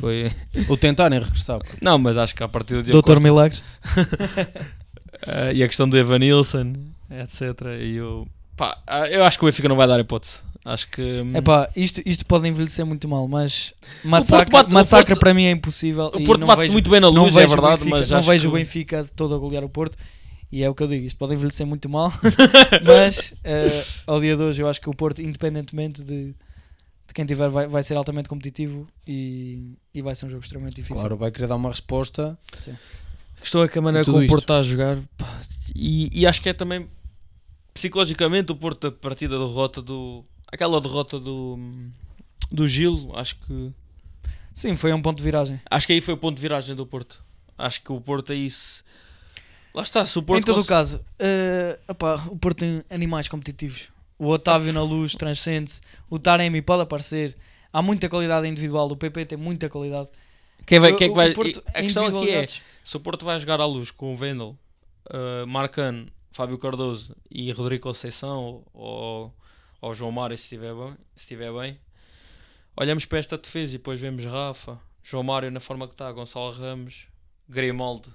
Foi. 0.00 0.32
Ou 0.68 0.76
tentarem 0.76 1.18
regressar. 1.18 1.58
pá. 1.58 1.66
Não, 1.80 1.98
mas 1.98 2.16
acho 2.16 2.34
que 2.34 2.42
a 2.42 2.48
partir 2.48 2.74
do 2.74 2.82
Diogo 2.82 2.92
Doutor 2.92 3.16
Costa, 3.16 3.22
Milagres. 3.22 3.62
eh, 5.26 5.52
e 5.54 5.62
a 5.62 5.66
questão 5.66 5.88
do 5.88 5.98
Evanilson, 5.98 6.72
etc. 7.10 7.66
E 7.80 7.96
eu, 7.96 8.26
pá, 8.62 8.82
ah, 8.86 9.06
eu 9.08 9.24
acho 9.24 9.38
que 9.38 9.44
o 9.44 9.46
Benfica 9.46 9.68
não 9.68 9.76
vai 9.76 9.86
dar 9.88 9.98
hipótese. 10.00 10.34
Acho 10.64 10.88
que. 10.88 11.02
hum, 11.02 11.36
Epá, 11.36 11.68
isto, 11.74 12.00
isto 12.06 12.24
pode 12.24 12.46
envelhecer 12.46 12.86
muito 12.86 13.08
mal, 13.08 13.26
mas 13.26 13.74
massacre, 14.04 14.52
bate- 14.52 14.70
o 14.70 14.74
massacre 14.74 15.06
Porto- 15.14 15.20
para 15.20 15.34
mim 15.34 15.44
é 15.44 15.50
impossível. 15.50 16.06
o 16.14 16.22
Porto 16.24 16.46
bate-se 16.46 16.70
muito 16.70 16.88
bem 16.88 17.00
na 17.00 17.10
não 17.10 17.24
luz, 17.24 17.34
é 17.36 17.40
vejo 17.40 17.46
o 17.46 17.50
verdade, 17.56 17.78
Benfica- 17.78 17.96
mas 17.98 18.10
não 18.10 18.18
acho 18.18 18.28
vejo 18.30 18.48
o 18.48 18.52
que- 18.52 18.58
Benfica 18.58 19.02
de 19.02 19.10
todo 19.10 19.34
a 19.34 19.38
golear 19.38 19.64
o 19.64 19.68
Porto 19.68 19.96
e 20.52 20.62
é 20.62 20.70
o 20.70 20.74
que 20.74 20.82
eu 20.84 20.86
digo, 20.86 21.04
isto 21.04 21.16
pode 21.18 21.32
envelhecer 21.34 21.66
muito 21.66 21.88
mal, 21.88 22.12
mas 22.86 23.34
eh, 23.42 23.84
ao 24.06 24.20
dia 24.20 24.36
de 24.36 24.42
hoje 24.42 24.62
eu 24.62 24.68
acho 24.68 24.80
que 24.80 24.88
o 24.88 24.94
Porto, 24.94 25.20
independentemente 25.20 26.02
de, 26.04 26.26
de 26.26 27.14
quem 27.14 27.26
tiver, 27.26 27.48
vai, 27.48 27.66
vai 27.66 27.82
ser 27.82 27.96
altamente 27.96 28.28
competitivo 28.28 28.86
e, 29.04 29.72
e 29.92 30.00
vai 30.00 30.14
ser 30.14 30.26
um 30.26 30.30
jogo 30.30 30.42
extremamente 30.44 30.76
difícil. 30.76 30.96
Claro, 30.96 31.16
vai 31.16 31.30
querer 31.32 31.48
dar 31.48 31.56
uma 31.56 31.70
resposta. 31.70 32.38
A 33.36 33.40
questão 33.40 33.64
é 33.64 33.68
que 33.68 33.78
a 33.78 33.82
maneira 33.82 34.04
como 34.04 34.18
o. 34.18 34.26
Porto 34.28 34.42
está 34.42 34.58
a 34.58 34.62
jogar 34.62 34.98
pá, 35.18 35.40
e, 35.74 36.08
e 36.20 36.24
acho 36.24 36.40
que 36.40 36.48
é 36.48 36.52
também 36.52 36.86
psicologicamente 37.74 38.52
o 38.52 38.56
Porto 38.56 38.86
a 38.88 38.92
partir 38.92 39.28
da 39.28 39.38
derrota 39.38 39.80
do 39.82 40.24
aquela 40.50 40.80
derrota 40.80 41.18
do 41.18 41.58
do 42.50 42.66
Gil 42.68 43.10
acho 43.14 43.36
que 43.40 43.72
Sim, 44.52 44.74
foi 44.74 44.92
um 44.92 45.00
ponto 45.00 45.16
de 45.18 45.22
viragem. 45.24 45.58
acho 45.70 45.86
que 45.86 45.94
aí 45.94 46.00
foi 46.02 46.12
o 46.14 46.16
ponto 46.18 46.36
de 46.36 46.42
viragem 46.42 46.76
do 46.76 46.86
Porto 46.86 47.22
acho 47.56 47.80
que 47.82 47.90
o 47.92 48.00
Porto 48.00 48.32
aí 48.32 48.50
se 48.50 48.82
lá 49.74 49.82
está 49.82 50.04
se 50.04 50.18
o 50.18 50.22
Porto 50.22 50.40
em 50.40 50.44
todo 50.44 50.56
cons- 50.56 50.64
o 50.64 50.68
caso, 50.68 51.04
eh, 51.18 51.78
epá, 51.88 52.16
o 52.28 52.36
Porto 52.36 52.58
tem 52.58 52.82
animais 52.90 53.26
competitivos. 53.28 53.88
O 54.18 54.28
Otávio 54.28 54.70
na 54.72 54.82
luz 54.82 55.14
transcende-se, 55.14 55.80
o 56.10 56.18
Taremi 56.18 56.60
pode 56.60 56.82
aparecer. 56.82 57.34
Há 57.72 57.80
muita 57.80 58.06
qualidade 58.08 58.46
individual, 58.46 58.86
o 58.90 58.96
PP 58.96 59.24
tem 59.24 59.38
muita 59.38 59.68
qualidade. 59.70 60.10
quem 60.66 60.78
vai 60.78 60.92
O- 60.92 60.96
quem 60.96 61.06
é 61.06 61.10
que 61.10 61.16
vai 61.16 61.32
Porto, 61.32 61.62
a 61.66 61.80
questão 61.82 62.06
aqui 62.06 62.28
é 62.30 62.46
se 62.46 62.96
o 62.96 63.00
Porto 63.00 63.24
vai 63.24 63.40
jogar 63.40 63.60
à 63.62 63.66
luz 63.66 63.90
com 63.90 64.12
o 64.12 64.16
Vendel 64.16 64.56
uh, 65.10 65.46
Marcano 65.46 66.06
Fábio 66.32 66.58
Cardoso 66.58 67.16
e 67.30 67.52
Rodrigo 67.52 67.84
Conceição 67.84 68.64
ou, 68.72 69.34
ou 69.80 69.94
João 69.94 70.10
Mário 70.10 70.36
se 70.36 70.44
estiver 70.44 70.74
bem, 70.74 70.96
se 71.14 71.22
estiver 71.22 71.52
bem 71.52 71.78
olhamos 72.76 73.04
para 73.04 73.18
esta 73.18 73.36
defesa 73.38 73.74
e 73.74 73.78
depois 73.78 74.00
vemos 74.00 74.24
Rafa, 74.24 74.78
João 75.02 75.22
Mário 75.22 75.50
na 75.50 75.60
forma 75.60 75.86
que 75.86 75.94
está, 75.94 76.10
Gonçalo 76.10 76.52
Ramos, 76.52 77.06
Grimaldo, 77.48 78.10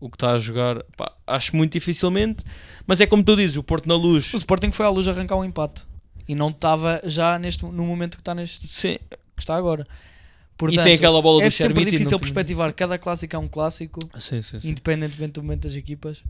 o 0.00 0.08
que 0.08 0.16
está 0.16 0.32
a 0.32 0.38
jogar, 0.38 0.82
pá, 0.96 1.12
acho 1.26 1.56
muito 1.56 1.72
dificilmente, 1.72 2.44
mas 2.86 3.00
é 3.00 3.06
como 3.06 3.22
tu 3.24 3.36
dizes, 3.36 3.56
o 3.56 3.62
Porto 3.62 3.86
na 3.86 3.94
luz, 3.94 4.32
O 4.32 4.36
Sporting 4.36 4.70
foi 4.70 4.86
à 4.86 4.88
luz 4.88 5.08
arrancar 5.08 5.36
um 5.36 5.44
empate 5.44 5.84
e 6.28 6.34
não 6.34 6.50
estava 6.50 7.00
já 7.04 7.38
neste, 7.38 7.64
no 7.64 7.84
momento 7.84 8.16
que 8.16 8.20
está, 8.20 8.34
neste, 8.34 8.66
sim, 8.66 8.98
que 9.10 9.42
está 9.42 9.56
agora. 9.56 9.86
e 9.86 10.56
Portanto, 10.56 10.84
tem 10.84 10.94
aquela 10.94 11.20
bola 11.20 11.42
é 11.42 11.46
do 11.46 11.50
sempre 11.50 11.74
Sherbit 11.74 11.90
difícil 11.98 12.18
perspectivar. 12.18 12.72
Cada 12.72 12.98
clássico 12.98 13.36
é 13.36 13.38
um 13.38 13.46
clássico, 13.46 14.00
Sim, 14.18 14.40
sim, 14.40 14.58
sim. 14.58 14.70
independentemente 14.70 15.34
do 15.34 15.42
momento 15.42 15.62
das 15.62 15.76
equipas. 15.76 16.22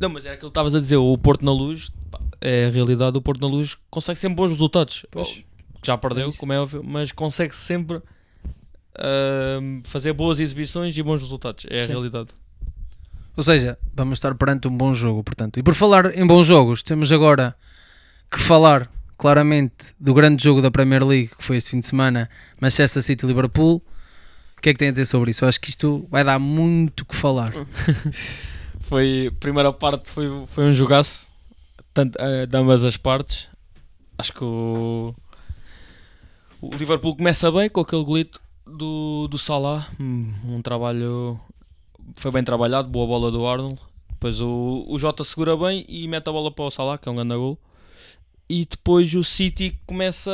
Não, 0.00 0.08
mas 0.08 0.24
era 0.24 0.34
aquilo 0.34 0.50
que 0.50 0.52
estavas 0.52 0.74
a 0.74 0.80
dizer, 0.80 0.96
o 0.96 1.16
Porto 1.18 1.44
na 1.44 1.52
luz, 1.52 1.90
pá, 2.10 2.20
é 2.40 2.66
a 2.66 2.70
realidade, 2.70 3.16
o 3.16 3.22
Porto 3.22 3.40
na 3.40 3.48
luz 3.48 3.76
consegue 3.90 4.18
sempre 4.18 4.36
bons 4.36 4.50
resultados. 4.50 5.04
Pois. 5.10 5.42
Já 5.84 5.96
perdeu, 5.96 6.28
É 6.28 6.32
como 6.32 6.52
é 6.52 6.60
óbvio, 6.60 6.82
mas 6.84 7.12
consegue 7.12 7.54
sempre 7.54 8.00
ahm, 8.98 9.80
fazer 9.84 10.12
boas 10.12 10.38
exibições 10.38 10.96
e 10.96 11.02
bons 11.02 11.22
resultados. 11.22 11.64
É 11.68 11.80
a 11.80 11.84
Sim. 11.84 11.92
realidade. 11.92 12.28
Ou 13.36 13.42
seja, 13.44 13.78
vamos 13.94 14.18
estar 14.18 14.34
perante 14.34 14.66
um 14.66 14.76
bom 14.76 14.92
jogo, 14.94 15.22
portanto. 15.22 15.58
E 15.58 15.62
por 15.62 15.74
falar 15.74 16.16
em 16.16 16.26
bons 16.26 16.46
jogos, 16.46 16.82
temos 16.82 17.12
agora 17.12 17.54
que 18.30 18.40
falar 18.40 18.90
claramente 19.16 19.94
do 19.98 20.12
grande 20.12 20.42
jogo 20.42 20.60
da 20.60 20.70
Premier 20.70 21.04
League, 21.04 21.30
que 21.36 21.44
foi 21.44 21.56
este 21.56 21.70
fim 21.70 21.80
de 21.80 21.86
semana, 21.86 22.28
Manchester 22.60 23.02
City 23.02 23.26
Liverpool. 23.26 23.82
O 24.56 24.60
que 24.60 24.70
é 24.70 24.72
que 24.72 24.78
tem 24.78 24.88
a 24.88 24.90
dizer 24.90 25.06
sobre 25.06 25.30
isso? 25.30 25.44
Eu 25.44 25.48
acho 25.48 25.60
que 25.60 25.70
isto 25.70 26.06
vai 26.10 26.24
dar 26.24 26.38
muito 26.40 27.04
que 27.04 27.14
falar. 27.14 27.52
Foi, 28.88 29.30
primeira 29.38 29.70
parte 29.70 30.08
foi, 30.08 30.46
foi 30.46 30.64
um 30.64 30.72
jogaço, 30.72 31.26
tanto, 31.92 32.16
eh, 32.18 32.46
de 32.46 32.56
ambas 32.56 32.82
as 32.82 32.96
partes. 32.96 33.46
Acho 34.16 34.32
que 34.32 34.42
o, 34.42 35.14
o 36.62 36.74
Liverpool 36.74 37.14
começa 37.14 37.52
bem 37.52 37.68
com 37.68 37.82
aquele 37.82 38.02
golito 38.02 38.40
do, 38.66 39.28
do 39.28 39.36
Salah, 39.36 39.88
Hum, 40.00 40.32
um 40.42 40.62
trabalho 40.62 41.38
foi 42.16 42.30
bem 42.30 42.42
trabalhado, 42.42 42.88
boa 42.88 43.06
bola 43.06 43.30
do 43.30 43.46
Arnold. 43.46 43.78
Depois 44.08 44.40
o, 44.40 44.86
o 44.88 44.98
Jota 44.98 45.22
segura 45.22 45.54
bem 45.54 45.84
e 45.86 46.08
mete 46.08 46.26
a 46.26 46.32
bola 46.32 46.50
para 46.50 46.64
o 46.64 46.70
Salah, 46.70 46.96
que 46.96 47.10
é 47.10 47.12
um 47.12 47.16
grande 47.16 47.36
gol. 47.36 47.58
E 48.48 48.64
depois 48.64 49.14
o 49.14 49.22
City 49.22 49.78
começa, 49.86 50.30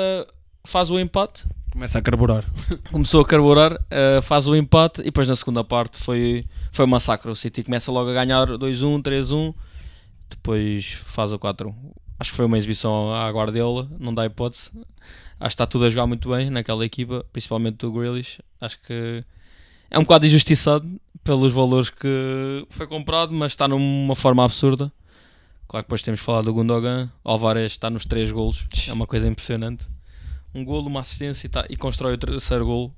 faz 0.63 0.93
o 0.93 1.01
empate 1.01 1.45
Começa 1.75 1.99
a 1.99 2.03
carburar. 2.03 2.45
começou 2.93 3.21
a 3.21 3.27
carburar, 3.27 3.85
eh, 3.91 4.23
faz 4.23 4.47
o 4.47 4.55
empate 4.55 5.01
e 5.01 5.07
depois 5.07 5.29
na 5.29 5.35
segunda 5.35 5.65
parte 5.65 5.99
foi, 5.99 6.47
foi 6.71 6.85
um 6.85 6.89
massacre. 6.89 7.29
O 7.29 7.35
City 7.35 7.65
começa 7.65 7.91
logo 7.91 8.11
a 8.11 8.15
ganhar 8.15 8.47
2-1, 8.47 9.03
3-1, 9.03 9.53
depois 10.31 10.93
faz 11.05 11.33
o 11.33 11.39
4-1. 11.39 11.75
Acho 12.17 12.31
que 12.31 12.37
foi 12.37 12.47
uma 12.47 12.57
exibição 12.57 13.13
à 13.13 13.29
Guardiola, 13.29 13.91
não 13.99 14.15
dá 14.15 14.25
hipótese. 14.25 14.71
Acho 14.73 14.85
que 15.41 15.47
está 15.47 15.67
tudo 15.67 15.87
a 15.87 15.91
jogar 15.91 16.07
muito 16.07 16.31
bem 16.31 16.49
naquela 16.49 16.85
equipa, 16.85 17.27
principalmente 17.33 17.79
do 17.79 17.91
Grealish. 17.91 18.39
Acho 18.61 18.81
que 18.81 19.25
é 19.91 19.99
um 19.99 20.03
bocado 20.03 20.27
injustiçado 20.27 20.89
pelos 21.25 21.53
valores 21.53 21.91
que 21.91 22.65
foi 22.71 22.87
comprado, 22.87 23.35
mas 23.35 23.51
está 23.51 23.67
numa 23.67 24.15
forma 24.15 24.45
absurda. 24.45 24.93
Claro 25.67 25.83
que 25.83 25.89
depois 25.89 26.03
temos 26.03 26.21
falado 26.21 26.45
do 26.45 26.55
Gundogan. 26.55 27.11
O 27.25 27.31
Alvarez 27.31 27.73
está 27.73 27.91
nos 27.91 28.05
3 28.05 28.31
golos, 28.31 28.65
é 28.87 28.93
uma 28.93 29.09
coisa 29.09 29.27
impressionante. 29.27 29.89
Um 30.55 30.65
golo, 30.65 30.87
uma 30.87 31.01
assistência 31.01 31.47
e, 31.47 31.51
tá- 31.51 31.67
e 31.69 31.77
constrói 31.77 32.15
o 32.15 32.19
terceiro 32.19 32.65
golo, 32.65 32.95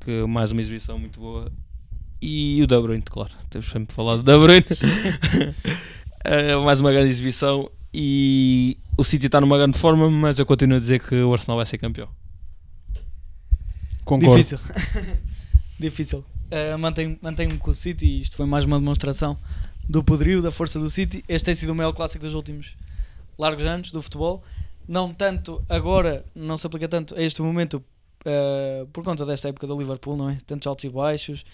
que 0.00 0.24
mais 0.26 0.52
uma 0.52 0.60
exibição 0.60 0.98
muito 0.98 1.18
boa. 1.20 1.50
E 2.20 2.62
o 2.62 2.66
De 2.66 2.80
Bruyne, 2.80 3.02
claro, 3.02 3.32
temos 3.50 3.68
sempre 3.68 3.94
falado 3.94 4.22
do 4.22 4.32
De 4.32 4.38
Bruyne. 4.38 4.64
Eh, 6.24 6.54
mais 6.54 6.78
uma 6.78 6.92
grande 6.92 7.10
exibição 7.10 7.68
e 7.92 8.78
o 8.96 9.02
City 9.02 9.26
está 9.26 9.40
numa 9.40 9.58
grande 9.58 9.76
forma, 9.76 10.08
mas 10.08 10.38
eu 10.38 10.46
continuo 10.46 10.76
a 10.76 10.80
dizer 10.80 11.00
que 11.00 11.16
o 11.16 11.32
Arsenal 11.32 11.56
vai 11.56 11.66
ser 11.66 11.78
campeão. 11.78 12.08
Concordo. 14.04 14.36
Difícil. 14.36 14.58
Difícil. 15.80 16.24
Uh, 16.50 16.78
mantenho- 16.78 17.18
Mantenho-me 17.20 17.58
com 17.58 17.72
o 17.72 17.74
City 17.74 18.06
e 18.06 18.20
isto 18.20 18.36
foi 18.36 18.46
mais 18.46 18.64
uma 18.64 18.78
demonstração 18.78 19.36
do 19.88 20.04
poderio, 20.04 20.40
da 20.40 20.52
força 20.52 20.78
do 20.78 20.88
City. 20.88 21.24
Este 21.28 21.46
tem 21.46 21.54
sido 21.56 21.70
o 21.70 21.74
maior 21.74 21.92
clássico 21.92 22.24
dos 22.24 22.34
últimos 22.34 22.76
largos 23.36 23.64
anos 23.64 23.90
do 23.90 24.00
futebol. 24.00 24.44
Não 24.92 25.14
tanto 25.14 25.64
agora, 25.70 26.22
não 26.34 26.58
se 26.58 26.66
aplica 26.66 26.86
tanto 26.86 27.14
a 27.14 27.22
este 27.22 27.40
momento 27.40 27.82
uh, 28.26 28.86
por 28.88 29.02
conta 29.02 29.24
desta 29.24 29.48
época 29.48 29.66
do 29.66 29.78
Liverpool, 29.78 30.18
não 30.18 30.28
é? 30.28 30.36
Tantos 30.46 30.66
altos 30.66 30.84
e 30.84 30.90
baixos. 30.90 31.46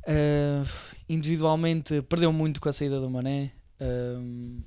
Uh, 0.00 0.68
individualmente 1.08 2.02
perdeu 2.02 2.30
muito 2.30 2.60
com 2.60 2.68
a 2.68 2.72
saída 2.74 3.00
do 3.00 3.08
Mané. 3.08 3.52
Um, 3.80 4.60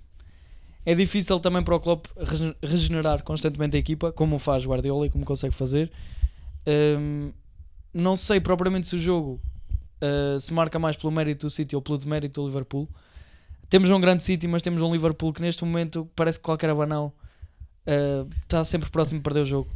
é 0.83 0.95
difícil 0.95 1.39
também 1.39 1.63
para 1.63 1.75
o 1.75 1.79
Klopp 1.79 2.07
rege- 2.17 2.55
regenerar 2.63 3.21
constantemente 3.21 3.77
a 3.77 3.79
equipa, 3.79 4.11
como 4.11 4.39
faz 4.39 4.65
Guardiola 4.65 5.05
e 5.05 5.11
como 5.11 5.23
consegue 5.23 5.53
fazer. 5.53 5.91
Não 7.93 8.15
sei 8.15 8.39
propriamente 8.41 8.87
se 8.87 8.95
o 8.95 8.99
jogo 8.99 9.39
uh, 10.01 10.39
se 10.39 10.51
marca 10.51 10.79
mais 10.79 10.95
pelo 10.95 11.13
mérito 11.13 11.45
do 11.45 11.51
City 11.51 11.75
ou 11.75 11.81
pelo 11.83 11.99
demérito 11.99 12.41
do 12.41 12.47
Liverpool. 12.47 12.89
Temos 13.69 13.91
um 13.91 14.01
grande 14.01 14.23
City, 14.23 14.47
mas 14.47 14.63
temos 14.63 14.81
um 14.81 14.91
Liverpool 14.91 15.31
que 15.31 15.43
neste 15.43 15.63
momento 15.63 16.09
parece 16.15 16.39
que 16.39 16.43
qualquer 16.43 16.71
abanão 16.71 17.13
uh, 17.87 18.29
está 18.41 18.63
sempre 18.63 18.89
próximo 18.89 19.19
de 19.19 19.23
perder 19.23 19.41
o 19.41 19.45
jogo. 19.45 19.69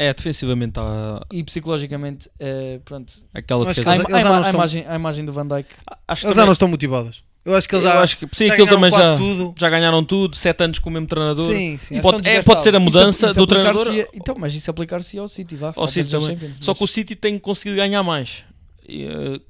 É, 0.00 0.14
defensivamente 0.14 0.70
está 0.78 1.26
E 1.32 1.42
psicologicamente, 1.42 2.28
uh, 2.40 2.80
pronto. 2.84 3.12
aquela 3.34 3.64
acho 3.68 3.74
que 3.74 3.80
defesa. 3.80 3.90
A, 3.90 3.94
eles- 3.96 4.08
eles 4.10 4.22
já 4.22 4.30
a- 4.30 4.36
a 4.36 4.40
estão- 4.40 4.54
imagem, 4.54 4.84
a 4.86 4.94
imagem 4.94 5.24
do 5.24 5.32
Van 5.32 5.46
Dijk. 5.46 5.66
Acho 5.66 5.66
que 5.66 5.88
Eles 5.88 6.20
já 6.22 6.28
também- 6.30 6.44
não 6.46 6.52
estão 6.52 6.68
motivados. 6.68 7.24
Eu 7.44 7.56
acho 7.56 7.68
que 7.68 7.74
eles 7.74 7.84
eu 7.84 7.90
já, 7.90 8.00
acho 8.02 8.18
que 8.18 8.26
sim, 8.36 8.46
já 8.46 8.52
aquilo 8.52 8.66
ganharam 8.68 8.76
também 8.82 8.90
quase 8.90 9.08
já, 9.08 9.16
tudo. 9.16 9.54
já 9.58 9.70
ganharam 9.70 10.04
tudo, 10.04 10.36
7 10.36 10.62
anos 10.64 10.78
com 10.78 10.90
o 10.90 10.92
mesmo 10.92 11.06
treinador. 11.08 11.46
Sim, 11.50 11.76
sim. 11.78 12.00
Pode- 12.00 12.24
são 12.24 12.32
é, 12.34 12.42
pode 12.42 12.62
ser 12.62 12.76
a 12.76 12.80
mudança 12.80 13.08
Isso- 13.10 13.26
isso 13.26 13.34
do 13.40 13.46
treinador. 13.46 13.86
aplicar-se- 13.88 14.10
Então, 14.14 14.36
mas 14.38 14.54
isso 14.54 14.70
aplicar-se 14.70 15.18
ao 15.18 15.26
City, 15.26 15.56
vá. 15.56 15.72
Ao 15.74 15.88
City 15.88 16.10
também. 16.10 16.28
Champions, 16.28 16.58
Só 16.60 16.74
que 16.74 16.80
o 16.80 16.82
mas- 16.84 16.90
City 16.90 17.16
tem 17.16 17.38
conseguido 17.38 17.76
ganhar 17.76 18.02
mais. 18.02 18.44
E, 18.86 19.04
eh, 19.04 19.40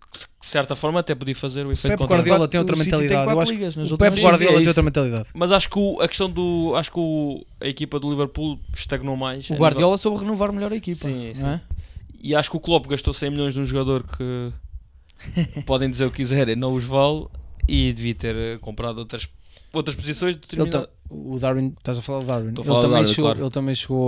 de 0.40 0.46
certa 0.46 0.74
forma 0.74 1.00
até 1.00 1.14
podia 1.14 1.34
fazer 1.34 1.66
o 1.66 1.72
efeito 1.72 1.98
contrário. 1.98 2.24
Guardiola 2.24 2.48
tem 2.48 2.58
outra 2.58 2.74
tem 2.76 2.84
mentalidade. 2.84 3.14
quatro 3.24 3.32
Eu 3.38 3.40
acho 3.42 3.52
ligas 3.52 3.76
o 3.92 3.98
Pep 3.98 4.20
Guardiola 4.20 4.54
é 4.54 4.58
tem 4.58 4.68
outra 4.68 4.82
mentalidade. 4.82 5.28
Mas 5.34 5.52
acho 5.52 5.68
que 5.68 5.78
o- 5.78 6.00
a 6.00 6.08
questão 6.08 6.30
do. 6.30 6.74
Acho 6.76 6.90
que 6.92 6.98
o- 6.98 7.44
a 7.60 7.66
equipa 7.68 7.98
do 8.00 8.08
Liverpool 8.10 8.58
estagnou 8.74 9.16
mais. 9.16 9.50
O 9.50 9.54
Guardiola 9.54 9.98
soube 9.98 10.18
renovar 10.20 10.52
melhor 10.52 10.72
a 10.72 10.76
equipa. 10.76 11.04
Sim, 11.08 11.32
sim. 11.34 11.42
não 11.42 11.48
é? 11.48 11.52
nível- 11.52 11.60
E 12.20 12.34
acho 12.34 12.50
que 12.50 12.56
o 12.56 12.60
Klopp 12.60 12.86
gastou 12.86 13.12
100 13.14 13.30
milhões 13.30 13.54
num 13.54 13.64
jogador 13.66 14.02
que 14.04 14.52
podem 15.66 15.90
dizer 15.90 16.06
o 16.06 16.10
que 16.10 16.16
quiserem, 16.18 16.56
não 16.56 16.74
os 16.74 16.84
vale. 16.84 17.26
E 17.66 17.92
devia 17.92 18.14
ter 18.14 18.34
eh, 18.34 18.58
comprado 18.60 18.98
outras, 18.98 19.28
outras 19.72 19.94
posições. 19.94 20.34
Ele 20.36 20.40
determina- 20.40 20.70
tam- 20.70 20.88
o 21.10 21.38
Darwin, 21.38 21.74
estás 21.76 21.98
a 21.98 22.02
falar 22.02 22.20
do 22.20 22.26
Darwin. 22.26 22.48
Ele 22.48 22.64
falar 22.64 22.80
também, 22.80 22.96
Darwin, 22.96 23.08
chegou, 23.14 23.24
claro. 23.30 23.44
ele 23.44 23.50
também 23.50 23.74
chegou 23.74 24.00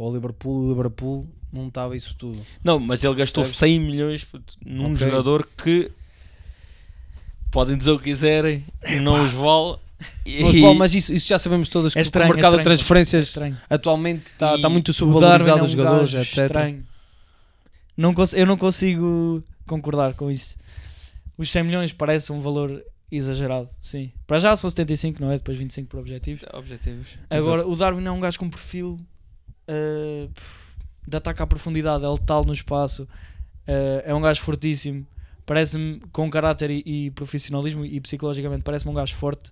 ao, 0.00 0.04
ao 0.04 0.14
Liverpool. 0.14 0.64
O 0.64 0.68
Liverpool 0.68 1.26
não 1.52 1.68
estava 1.68 1.96
isso 1.96 2.14
tudo. 2.18 2.44
Não, 2.64 2.78
mas 2.80 3.02
ele 3.04 3.14
gastou 3.14 3.42
Percebes? 3.44 3.58
100 3.58 3.80
milhões 3.80 4.24
puto, 4.24 4.56
num 4.64 4.92
Ok. 4.94 4.96
jogador 5.06 5.46
que 5.62 5.90
podem 7.50 7.76
dizer 7.76 7.90
o 7.90 7.98
que 7.98 8.04
quiserem, 8.04 8.64
não 9.02 9.24
os 9.24 9.32
vale. 9.32 9.78
E- 10.26 10.74
Mas, 10.74 10.94
isso, 10.94 11.12
isso 11.12 11.28
já 11.28 11.38
sabemos 11.38 11.68
todos 11.68 11.92
que 11.92 11.98
É 11.98 12.02
o 12.02 12.04
estranho, 12.04 12.28
mercado 12.30 12.54
é 12.54 12.56
de 12.56 12.60
estranho. 12.60 12.64
transferências 12.64 13.28
Estranho. 13.28 13.56
atualmente 13.70 14.26
está 14.32 14.56
está 14.56 14.68
muito 14.68 14.88
O 14.88 14.92
subvalorizado 14.94 15.60
é 15.60 15.62
os 15.62 15.70
jogadores, 15.70 16.14
etc. 16.14 16.38
estranho. 16.44 16.84
Não 17.96 18.14
eu 18.32 18.46
não 18.46 18.56
consigo 18.56 19.44
concordar 19.66 20.14
com 20.14 20.30
isso. 20.30 20.56
Os 21.38 21.50
100 21.52 21.62
milhões 21.64 21.92
parece 21.92 22.32
um 22.32 22.40
valor 22.40 22.82
exagerado, 23.12 23.68
sim. 23.80 24.10
Para 24.26 24.38
já 24.38 24.56
são 24.56 24.68
75, 24.70 25.20
não 25.20 25.30
é? 25.30 25.36
Depois 25.36 25.56
25 25.58 25.88
por 25.88 26.00
objetivos. 26.00 26.42
Objetivos. 26.52 27.08
Agora, 27.28 27.66
o 27.66 27.76
Darwin 27.76 28.04
é 28.06 28.10
um 28.10 28.18
gajo 28.20 28.38
com 28.38 28.48
perfil 28.50 28.98
uh, 29.68 30.30
de 31.06 31.16
ataque 31.16 31.42
à 31.42 31.46
profundidade, 31.46 32.04
é 32.04 32.08
letal 32.08 32.44
no 32.44 32.52
espaço, 32.52 33.02
uh, 33.04 34.02
é 34.04 34.14
um 34.14 34.20
gajo 34.20 34.40
fortíssimo, 34.40 35.06
parece-me 35.44 36.00
com 36.12 36.28
caráter 36.30 36.70
e, 36.70 36.82
e 36.86 37.10
profissionalismo 37.10 37.84
e 37.84 38.00
psicologicamente 38.00 38.62
parece-me 38.62 38.90
um 38.90 38.94
gajo 38.94 39.14
forte. 39.14 39.50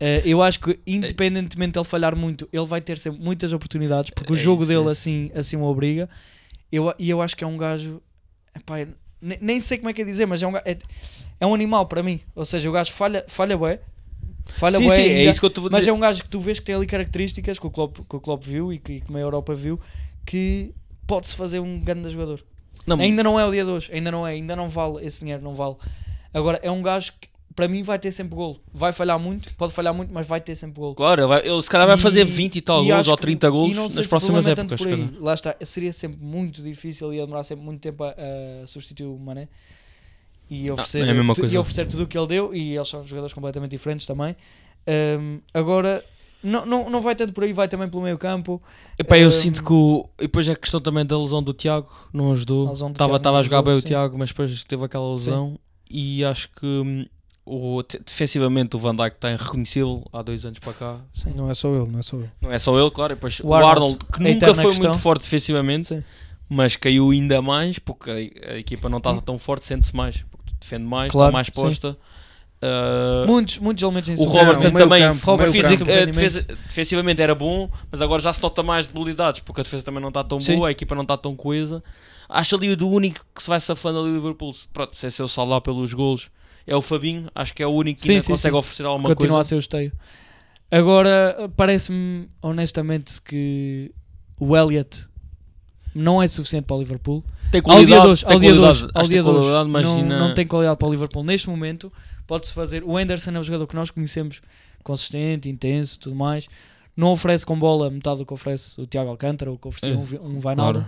Uh, 0.00 0.20
eu 0.24 0.42
acho 0.42 0.58
que 0.58 0.78
independentemente 0.86 1.72
de 1.72 1.78
ele 1.78 1.84
falhar 1.84 2.16
muito, 2.16 2.48
ele 2.52 2.64
vai 2.64 2.80
ter 2.80 2.98
sempre 2.98 3.22
muitas 3.22 3.52
oportunidades 3.52 4.10
porque 4.10 4.32
o 4.32 4.34
É 4.34 4.38
jogo 4.38 4.62
isso, 4.64 4.72
é 4.72 4.74
dele 4.74 4.86
isso. 4.86 4.92
assim, 4.92 5.30
assim 5.34 5.56
o 5.56 5.62
obriga. 5.62 6.08
Eu, 6.72 6.92
e 6.98 7.08
eu 7.08 7.22
acho 7.22 7.36
que 7.36 7.44
é 7.44 7.46
um 7.46 7.56
gajo. 7.56 8.02
epá, 8.56 8.80
eu 8.80 8.88
ne- 9.22 9.38
nem 9.40 9.60
sei 9.60 9.78
como 9.78 9.88
é 9.90 9.92
que 9.92 10.02
é 10.02 10.04
dizer, 10.04 10.26
mas 10.26 10.42
é 10.42 10.46
um, 10.48 10.56
é, 10.56 10.76
é 11.38 11.46
um 11.46 11.54
animal 11.54 11.86
para 11.86 12.02
mim. 12.02 12.20
Ou 12.34 12.44
seja, 12.44 12.68
o 12.68 12.72
gajo 12.72 12.90
falha, 12.92 13.24
falha 13.28 13.56
bué. 13.56 13.80
Falha 14.46 14.78
sim, 14.78 14.86
bué 14.86 14.96
sim, 14.96 15.02
é 15.02 15.24
isso 15.24 15.38
que 15.38 15.46
eu 15.46 15.50
te 15.50 15.60
vou 15.60 15.70
Mas 15.70 15.80
dizer. 15.82 15.90
é 15.90 15.92
um 15.92 16.00
gajo 16.00 16.22
que 16.24 16.28
tu 16.28 16.40
vês 16.40 16.58
que 16.58 16.64
tem 16.66 16.74
ali 16.74 16.86
características 16.86 17.58
que 17.60 17.66
o 17.66 17.70
Klopp, 17.70 17.98
que 18.08 18.16
o 18.16 18.20
Klopp 18.20 18.44
viu 18.44 18.72
e 18.72 18.78
que, 18.80 19.00
que 19.00 19.16
a 19.16 19.20
Europa 19.20 19.54
viu 19.54 19.78
que 20.24 20.74
pode-se 21.06 21.34
fazer 21.34 21.58
um 21.60 21.78
grande 21.80 22.08
jogador. 22.10 22.40
Não, 22.86 22.98
Ainda 22.98 23.22
não 23.22 23.38
é 23.40 23.46
o 23.46 23.50
dia 23.50 23.64
de 23.64 23.70
hoje, 23.70 23.90
ainda 23.92 24.10
não 24.10 24.26
é, 24.26 24.32
ainda 24.32 24.54
não 24.54 24.68
vale 24.68 25.04
esse 25.06 25.20
dinheiro, 25.20 25.42
não 25.42 25.54
vale. 25.54 25.76
Agora 26.32 26.58
é 26.62 26.70
um 26.70 26.82
gajo 26.82 27.12
que 27.20 27.28
para 27.56 27.68
mim 27.68 27.82
vai 27.82 27.98
ter 27.98 28.10
sempre 28.10 28.34
golo. 28.34 28.60
Vai 28.72 28.92
falhar 28.92 29.18
muito, 29.18 29.54
pode 29.54 29.72
falhar 29.72 29.94
muito, 29.94 30.12
mas 30.12 30.26
vai 30.26 30.40
ter 30.40 30.54
sempre 30.56 30.80
golo. 30.80 30.94
Claro, 30.94 31.20
ele, 31.22 31.28
vai- 31.28 31.46
ele 31.46 31.62
se 31.62 31.70
calhar 31.70 31.86
vai 31.86 31.96
E- 31.96 32.00
fazer 32.00 32.24
20 32.24 32.56
e 32.56 32.60
tal 32.60 32.82
e 32.84 32.88
gols 32.88 33.00
acho 33.00 33.10
ou 33.10 33.16
que- 33.16 33.22
30 33.22 33.48
gols 33.48 33.70
e 33.70 33.74
não 33.74 33.88
sei 33.88 33.98
nas 33.98 34.06
próximas 34.08 34.46
é 34.46 34.50
épocas. 34.50 34.80
Lá 35.20 35.34
está, 35.34 35.54
seria 35.62 35.92
sempre 35.92 36.18
muito 36.22 36.62
difícil 36.62 37.12
e 37.12 37.16
ia 37.16 37.22
demorar 37.24 37.44
sempre 37.44 37.64
muito 37.64 37.80
tempo 37.80 38.02
a, 38.04 38.14
a 38.62 38.66
substituir 38.66 39.06
o 39.06 39.16
Mané 39.18 39.48
e 40.50 40.70
oferecer, 40.70 41.06
não 41.06 41.32
é 41.32 41.48
e 41.52 41.56
oferecer 41.58 41.86
tudo 41.86 42.02
o 42.02 42.06
que 42.06 42.18
ele 42.18 42.26
deu. 42.26 42.54
E 42.54 42.74
eles 42.74 42.88
são 42.88 43.06
jogadores 43.06 43.32
completamente 43.32 43.70
diferentes 43.70 44.04
também. 44.06 44.36
Ahm, 44.86 45.38
agora, 45.54 46.04
não, 46.44 46.64
não, 46.66 46.90
não 46.90 47.00
vai 47.00 47.14
tanto 47.16 47.32
por 47.32 47.42
aí, 47.44 47.52
vai 47.52 47.66
também 47.66 47.88
pelo 47.88 48.02
meio 48.02 48.18
campo. 48.18 48.62
Epá, 48.98 49.18
eu 49.18 49.28
Hum, 49.28 49.32
sinto 49.32 49.64
que 49.64 49.72
o... 49.72 50.08
E 50.18 50.22
depois 50.22 50.48
a 50.48 50.54
questão 50.54 50.80
também 50.80 51.04
da 51.04 51.18
lesão 51.18 51.42
do 51.42 51.52
Tiago 51.52 51.88
não 52.12 52.30
ajudou. 52.32 52.72
Estava 52.72 53.38
a 53.38 53.42
jogar 53.42 53.62
bem 53.62 53.74
o 53.74 53.80
sim. 53.80 53.88
Tiago, 53.88 54.16
mas 54.18 54.28
depois 54.30 54.62
teve 54.64 54.84
aquela 54.84 55.10
lesão. 55.10 55.58
E 55.90 56.24
acho 56.24 56.48
que 56.50 56.66
hum, 56.66 57.04
o, 57.46 57.82
te- 57.82 57.98
defensivamente 57.98 58.74
o 58.76 58.78
Van 58.78 58.94
Dijk 58.94 59.16
está 59.16 59.30
irreconhecível 59.32 60.02
há 60.12 60.22
dois 60.22 60.44
anos 60.44 60.58
para 60.58 60.72
cá. 60.72 61.00
Não 61.34 61.50
é 61.50 61.54
só 61.54 61.68
ele, 61.74 61.86
não 61.90 61.98
é 61.98 62.02
só 62.02 62.16
ele. 62.16 62.30
Não 62.40 62.50
é 62.52 62.58
só 62.58 62.78
ele, 62.80 62.90
claro. 62.90 63.12
E 63.12 63.16
depois 63.16 63.40
O 63.40 63.48
o, 63.48 63.54
Arnold, 63.54 63.98
que 64.12 64.20
nunca 64.22 64.54
foi 64.54 64.64
questão. 64.66 64.90
muito 64.90 65.02
forte 65.02 65.22
defensivamente, 65.22 65.88
Sim. 65.88 66.04
mas 66.48 66.76
caiu 66.76 67.10
ainda 67.10 67.40
mais 67.42 67.78
porque 67.78 68.10
a, 68.10 68.52
a 68.54 68.58
equipa 68.58 68.88
não 68.88 68.98
estava 68.98 69.20
tão 69.20 69.38
forte, 69.38 69.66
sente-se 69.66 69.94
mais. 69.94 70.24
Porque 70.30 70.52
defende 70.60 70.84
mais, 70.84 71.12
Claro, 71.12 71.28
está 71.28 71.32
mais 71.32 71.46
sim. 71.48 71.52
Ah, 72.66 73.24
Muitos, 73.26 73.58
muitos 73.58 73.82
elementos 73.82 74.08
em 74.08 74.14
o. 74.14 74.28
Robertson 74.28 74.68
o 74.68 74.72
meio 74.72 74.84
também 74.84 75.02
o 75.10 75.52
fisi- 75.68 75.78
campo. 75.84 75.90
eh, 75.90 76.06
defesa- 76.06 76.42
defensivamente 76.42 77.20
era 77.20 77.34
bom, 77.34 77.70
mas 77.92 78.00
agora 78.00 78.22
já 78.22 78.32
se 78.32 78.42
nota 78.42 78.62
mais 78.62 78.86
debilidades 78.86 79.40
porque 79.40 79.60
a 79.60 79.64
defesa 79.64 79.82
também 79.84 80.00
não 80.00 80.08
está 80.08 80.24
tão 80.24 80.40
Sim. 80.40 80.56
boa, 80.56 80.68
a 80.68 80.70
equipa 80.70 80.94
não 80.94 81.02
está 81.02 81.16
tão 81.18 81.36
coesa. 81.36 81.82
Acho 82.28 82.56
ali 82.56 82.72
o 82.72 82.88
único 82.88 83.20
que 83.34 83.42
se 83.42 83.48
vai 83.50 83.60
safando 83.60 83.98
ali 84.00 84.08
do 84.08 84.14
Liverpool. 84.16 84.54
Pronto, 84.72 84.96
se 84.96 85.06
é 85.06 85.10
seu 85.10 85.28
Salah 85.28 85.60
pelos 85.60 85.92
golos, 85.92 86.30
é 86.66 86.74
o 86.74 86.80
Fabinho. 86.80 87.26
Acho 87.34 87.52
que 87.52 87.62
é 87.62 87.66
o 87.66 87.70
único 87.70 88.00
que 88.00 88.06
Sim, 88.06 88.12
ainda 88.12 88.22
sim, 88.24 88.32
consegue 88.32 88.54
sim. 88.54 88.58
oferecer 88.58 88.86
alguma 88.86 89.10
Continua 89.10 89.34
a 89.34 89.38
coisa. 89.38 89.48
ser 89.50 89.54
o 89.56 89.58
esteio. 89.58 89.92
Agora, 90.70 91.50
parece-me 91.56 92.28
honestamente 92.42 93.20
que 93.22 93.92
o 94.40 94.56
Elliot 94.56 95.06
não 95.94 96.20
é 96.22 96.26
suficiente 96.26 96.64
para 96.64 96.76
o 96.76 96.78
Liverpool. 96.80 97.22
Tem 97.52 97.60
Ao 97.64 97.84
dia 97.84 97.98
qualidade, 97.98 98.24
ao 98.24 98.38
dia 98.40 98.52
de 98.52 98.58
qualidade, 98.58 98.70
hoje, 98.70 98.84
acho 98.84 98.90
ao 98.98 99.02
que 99.04 99.08
dia 99.10 99.22
não, 99.22 100.18
não 100.28 100.34
tem 100.34 100.46
qualidade 100.46 100.78
para 100.78 100.88
o 100.88 100.90
Liverpool 100.90 101.22
neste 101.22 101.48
momento. 101.48 101.92
Pode-se 102.26 102.52
fazer. 102.52 102.82
O 102.84 102.96
Anderson 102.96 103.30
é 103.32 103.38
um 103.38 103.42
jogador 103.42 103.66
que 103.66 103.74
nós 103.74 103.90
conhecemos, 103.90 104.40
consistente, 104.82 105.48
intenso, 105.48 105.98
tudo 105.98 106.16
mais. 106.16 106.46
Não 106.96 107.08
oferece 107.10 107.44
com 107.44 107.58
bola 107.58 107.90
metade 107.90 108.18
do 108.18 108.26
que 108.26 108.32
oferece 108.32 108.80
o 108.80 108.86
Tiago 108.86 109.10
Alcântara 109.10 109.50
ou 109.50 109.58
que 109.58 109.66
oferecia 109.68 109.92
É, 109.92 109.96
um, 110.20 110.26
um 110.28 110.34
Wijnaldum 110.36 110.54
Claro. 110.80 110.86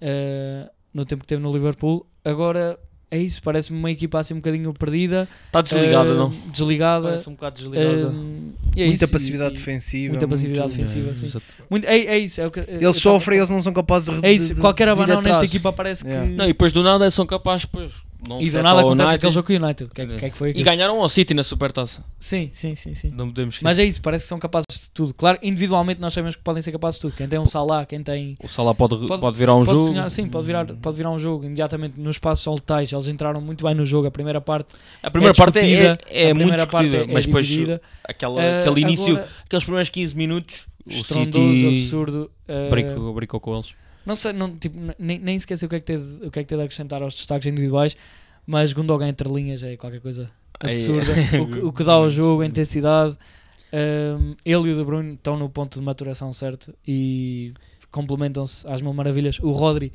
eh, 0.00 0.70
no 0.92 1.04
tempo 1.06 1.22
que 1.22 1.26
teve 1.28 1.42
no 1.42 1.50
Liverpool. 1.50 2.06
Agora, 2.24 2.78
é 3.10 3.18
isso, 3.18 3.42
parece-me 3.42 3.78
uma 3.78 3.90
equipa 3.90 4.18
assim 4.18 4.34
um 4.34 4.38
bocadinho 4.38 4.72
perdida. 4.74 5.26
Está 5.46 5.62
desligada, 5.62 6.10
eh, 6.10 6.14
não? 6.14 6.28
Desligada. 6.52 7.08
Parece 7.08 7.28
um 7.28 7.32
bocado 7.32 7.56
desligada. 7.56 8.12
e 8.76 8.82
é 8.82 8.86
muita 8.86 9.04
isso, 9.04 9.12
passividade 9.12 9.54
e- 9.54 9.58
defensiva. 9.58 10.10
muita 10.12 10.28
passividade 10.28 10.68
muito- 10.68 10.76
defensiva, 10.76 11.14
sim. 11.14 11.26
exato. 11.26 11.44
muito- 11.70 11.86
é, 11.86 11.98
é 11.98 12.18
isso. 12.18 12.40
É 12.40 12.46
o 12.46 12.50
que, 12.50 12.60
Eles 12.60 12.96
sofrem, 12.96 13.38
eles 13.38 13.48
não 13.48 13.62
são 13.62 13.72
capazes 13.72 14.10
de. 14.20 14.26
É 14.26 14.32
isso, 14.32 14.48
de- 14.48 14.54
de- 14.56 14.60
qualquer 14.60 14.88
abanão 14.88 15.22
nesta 15.22 15.44
equipa 15.44 15.72
parece 15.72 16.04
que. 16.04 16.10
Yeah. 16.10 16.30
Não, 16.30 16.44
e 16.44 16.48
depois 16.48 16.70
do 16.72 16.82
nada 16.82 17.10
são 17.10 17.24
capazes, 17.26 17.64
depois. 17.64 17.92
Não 18.28 18.40
e 18.40 18.50
do 18.50 18.62
nada 18.62 18.80
acontece 18.80 19.02
United. 19.02 19.16
aquele 19.16 19.32
jogo 19.32 19.46
com 19.46 19.52
o 19.52 19.56
United. 19.56 19.90
Que, 19.94 20.00
é, 20.02 20.06
que 20.06 20.24
é 20.24 20.30
que 20.30 20.36
foi 20.38 20.50
E 20.50 20.62
ganharam 20.62 21.00
ao 21.02 21.08
City 21.08 21.34
na 21.34 21.42
Supertaça. 21.42 22.04
Sim, 22.18 22.50
sim, 22.52 22.74
sim, 22.74 22.94
sim. 22.94 23.10
Não 23.10 23.28
podemos. 23.28 23.58
Mas 23.60 23.78
é 23.78 23.84
isso, 23.84 24.00
parece 24.00 24.24
que 24.24 24.28
são 24.28 24.38
capazes 24.38 24.66
de 24.70 24.90
tudo. 24.90 25.12
Claro, 25.14 25.38
individualmente 25.42 26.00
nós 26.00 26.12
sabemos 26.14 26.36
que 26.36 26.42
podem 26.42 26.62
ser 26.62 26.72
capazes 26.72 26.98
de 26.98 27.02
tudo. 27.02 27.16
Quem 27.16 27.28
tem 27.28 27.38
um 27.38 27.46
Salah, 27.46 27.84
quem 27.86 28.02
tem. 28.02 28.36
O 28.42 28.48
Salah 28.48 28.74
pode, 28.74 28.96
Pode- 29.06 29.20
pode, 29.20 29.36
virar 29.38 29.54
um 29.54 29.64
pode 29.64 29.70
jogo. 29.78 29.82
sonhar, 29.86 30.10
sim, 30.10 30.26
pode 30.28 30.46
virar, 30.46 30.66
pode 30.66 30.96
virar 30.96 31.10
um 31.10 31.18
jogo 31.18 31.44
imediatamente 31.44 31.98
nos 32.00 32.18
passos 32.18 32.42
são 32.44 32.54
letais. 32.54 32.92
Eles 32.92 33.08
entraram 33.08 33.40
muito 33.40 33.64
bem 33.64 33.74
no 33.74 33.84
jogo. 33.84 34.06
A 34.06 34.10
primeira 34.10 34.40
parte 34.40 34.74
A 35.02 35.10
primeira 35.10 35.32
é 35.32 35.36
parte 35.36 35.58
é, 35.58 35.98
é, 36.08 36.30
a 36.30 36.34
muito 36.34 36.54
discutida, 36.56 36.96
é, 36.98 37.06
mas 37.06 37.26
depois 37.26 37.48
aquela, 38.04 38.42
Eh, 38.42 38.60
aquele 38.60 38.80
início, 38.80 39.12
agora, 39.14 39.28
aqueles 39.44 39.64
primeiros 39.64 39.88
15 39.90 40.16
minutos, 40.16 40.64
o 40.86 40.92
City 40.92 41.66
absurdo. 41.68 42.30
eh, 42.48 42.70
brincou, 42.70 43.14
brincou 43.14 43.40
com 43.40 43.54
eles. 43.54 43.68
Não 44.06 44.14
sei, 44.14 44.32
não, 44.32 44.56
tipo, 44.56 44.78
nem, 44.98 45.18
nem 45.18 45.36
esqueci 45.36 45.66
o 45.66 45.68
que, 45.68 45.74
é 45.76 45.80
que 45.80 45.86
ter, 45.86 45.98
o 45.98 46.30
que 46.30 46.38
é 46.38 46.42
que 46.44 46.48
ter 46.48 46.56
de 46.56 46.62
acrescentar 46.62 47.02
aos 47.02 47.12
destaques 47.14 47.46
individuais, 47.46 47.96
mas 48.46 48.72
Gundogan 48.72 49.08
entre 49.08 49.28
linhas 49.28 49.64
é 49.64 49.76
qualquer 49.76 50.00
coisa 50.00 50.30
absurda. 50.60 51.12
o, 51.42 51.50
que, 51.50 51.58
o 51.58 51.72
que 51.72 51.82
dá 51.84 51.94
ao 51.94 52.08
jogo, 52.08 52.42
a 52.42 52.46
intensidade. 52.46 53.18
Um, 53.72 54.36
ele 54.44 54.68
e 54.68 54.72
o 54.72 54.76
De 54.76 54.84
Bruyne 54.84 55.14
estão 55.14 55.36
no 55.36 55.50
ponto 55.50 55.78
de 55.78 55.84
maturação 55.84 56.32
certo 56.32 56.72
e 56.86 57.52
complementam-se 57.90 58.66
às 58.70 58.80
mil 58.80 58.92
maravilhas. 58.92 59.40
O 59.40 59.50
Rodri 59.50 59.92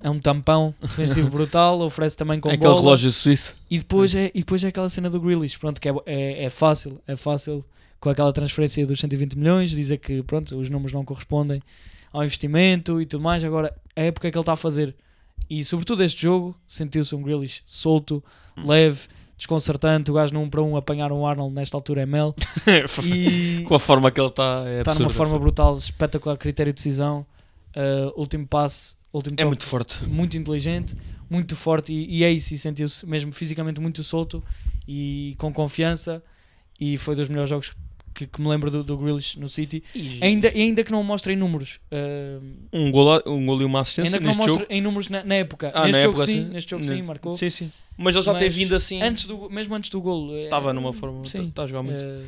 é 0.00 0.10
um 0.10 0.20
tampão 0.20 0.74
defensivo 0.80 1.30
brutal, 1.30 1.80
oferece 1.80 2.14
também 2.14 2.38
com 2.38 2.50
É 2.50 2.54
aquele 2.54 2.68
bola. 2.68 2.80
relógio 2.82 3.10
suíço. 3.10 3.56
E 3.70 3.78
depois, 3.78 4.14
é, 4.14 4.30
e 4.34 4.40
depois 4.40 4.62
é 4.62 4.68
aquela 4.68 4.88
cena 4.90 5.08
do 5.08 5.18
Grealish, 5.18 5.58
pronto, 5.58 5.80
que 5.80 5.88
é, 5.88 5.94
é, 6.04 6.44
é 6.44 6.50
fácil, 6.50 7.00
é 7.06 7.16
fácil 7.16 7.64
com 7.98 8.10
aquela 8.10 8.32
transferência 8.32 8.86
dos 8.86 9.00
120 9.00 9.38
milhões, 9.38 9.70
dizer 9.70 9.96
que 9.96 10.22
pronto, 10.22 10.56
os 10.58 10.68
números 10.68 10.92
não 10.92 11.04
correspondem 11.04 11.62
ao 12.12 12.24
investimento 12.24 13.00
e 13.00 13.06
tudo 13.06 13.22
mais. 13.22 13.42
Agora, 13.44 13.74
a 13.94 14.00
época 14.00 14.30
que 14.30 14.36
ele 14.36 14.42
está 14.42 14.52
a 14.52 14.56
fazer, 14.56 14.94
e 15.48 15.64
sobretudo 15.64 16.02
este 16.02 16.22
jogo, 16.22 16.56
sentiu-se 16.66 17.14
um 17.14 17.22
Grealish 17.22 17.62
solto, 17.66 18.22
leve, 18.56 19.06
desconcertante. 19.36 20.10
O 20.10 20.14
gajo 20.14 20.34
num 20.34 20.48
para 20.48 20.62
um 20.62 20.76
apanhar 20.76 21.12
um 21.12 21.26
Arnold 21.26 21.54
nesta 21.54 21.76
altura 21.76 22.02
é 22.02 22.06
mel 22.06 22.34
e 23.04 23.62
com 23.66 23.74
a 23.74 23.78
forma 23.78 24.10
que 24.10 24.20
ele 24.20 24.28
está, 24.28 24.64
é 24.66 24.80
está 24.80 24.94
numa 24.94 25.10
forma 25.10 25.38
brutal, 25.38 25.76
espetacular, 25.76 26.36
critério 26.36 26.72
de 26.72 26.76
decisão, 26.76 27.26
uh, 27.76 28.18
último 28.20 28.46
passe, 28.46 28.96
último 29.12 29.34
É 29.34 29.36
toque 29.36 29.46
muito 29.48 29.64
forte. 29.64 30.04
muito 30.04 30.36
inteligente, 30.36 30.96
muito 31.30 31.54
forte 31.54 31.92
e, 31.92 32.18
e 32.18 32.24
é 32.24 32.30
isso, 32.30 32.54
e 32.54 32.58
sentiu-se 32.58 33.06
mesmo 33.06 33.32
fisicamente 33.32 33.80
muito 33.80 34.02
solto 34.02 34.42
e 34.88 35.34
com 35.38 35.52
confiança 35.52 36.22
e 36.80 36.98
foi 36.98 37.14
dos 37.14 37.28
melhores 37.28 37.50
jogos 37.50 37.72
que, 38.16 38.26
que 38.26 38.40
me 38.40 38.48
lembro 38.48 38.70
do, 38.70 38.82
do 38.82 38.96
Grealish 38.96 39.38
no 39.38 39.48
City, 39.48 39.82
ainda, 40.22 40.50
e 40.54 40.62
ainda 40.62 40.82
que 40.82 40.90
não 40.90 41.04
mostre 41.04 41.34
em 41.34 41.36
números, 41.36 41.78
uh, 41.92 42.42
Um 42.72 42.90
gol, 42.90 43.22
um 43.26 43.44
gol 43.44 43.60
e 43.60 43.64
uma 43.64 43.80
assistência 43.80 44.08
ainda 44.08 44.18
que 44.18 44.24
não 44.24 44.34
mostre 44.34 44.54
jogo. 44.54 44.66
em 44.70 44.80
números 44.80 45.08
na, 45.08 45.22
na 45.22 45.34
época, 45.34 45.70
Ah, 45.74 45.82
neste 45.86 45.92
na 45.92 46.00
jogo 46.00 46.14
época, 46.22 46.26
sim, 46.32 46.44
sim. 46.46 46.48
neste 46.52 46.70
jogo 46.70 46.84
Ne- 46.84 46.96
sim, 46.96 47.02
marcou. 47.02 47.36
Sim, 47.36 47.50
sim. 47.50 47.72
Mas 47.96 48.14
ele 48.14 48.24
já 48.24 48.34
tem 48.34 48.48
vindo 48.48 48.74
assim. 48.74 49.02
Antes 49.02 49.26
do, 49.26 49.50
mesmo 49.50 49.74
antes 49.74 49.90
do 49.90 50.00
golo, 50.00 50.34
eh, 50.34 50.44
Estava 50.44 50.72
numa 50.72 50.92
forma. 50.92 51.22
Está 51.24 51.62
a 51.62 51.66
jogar 51.66 51.82
muito. 51.82 52.02
eh, 52.02 52.22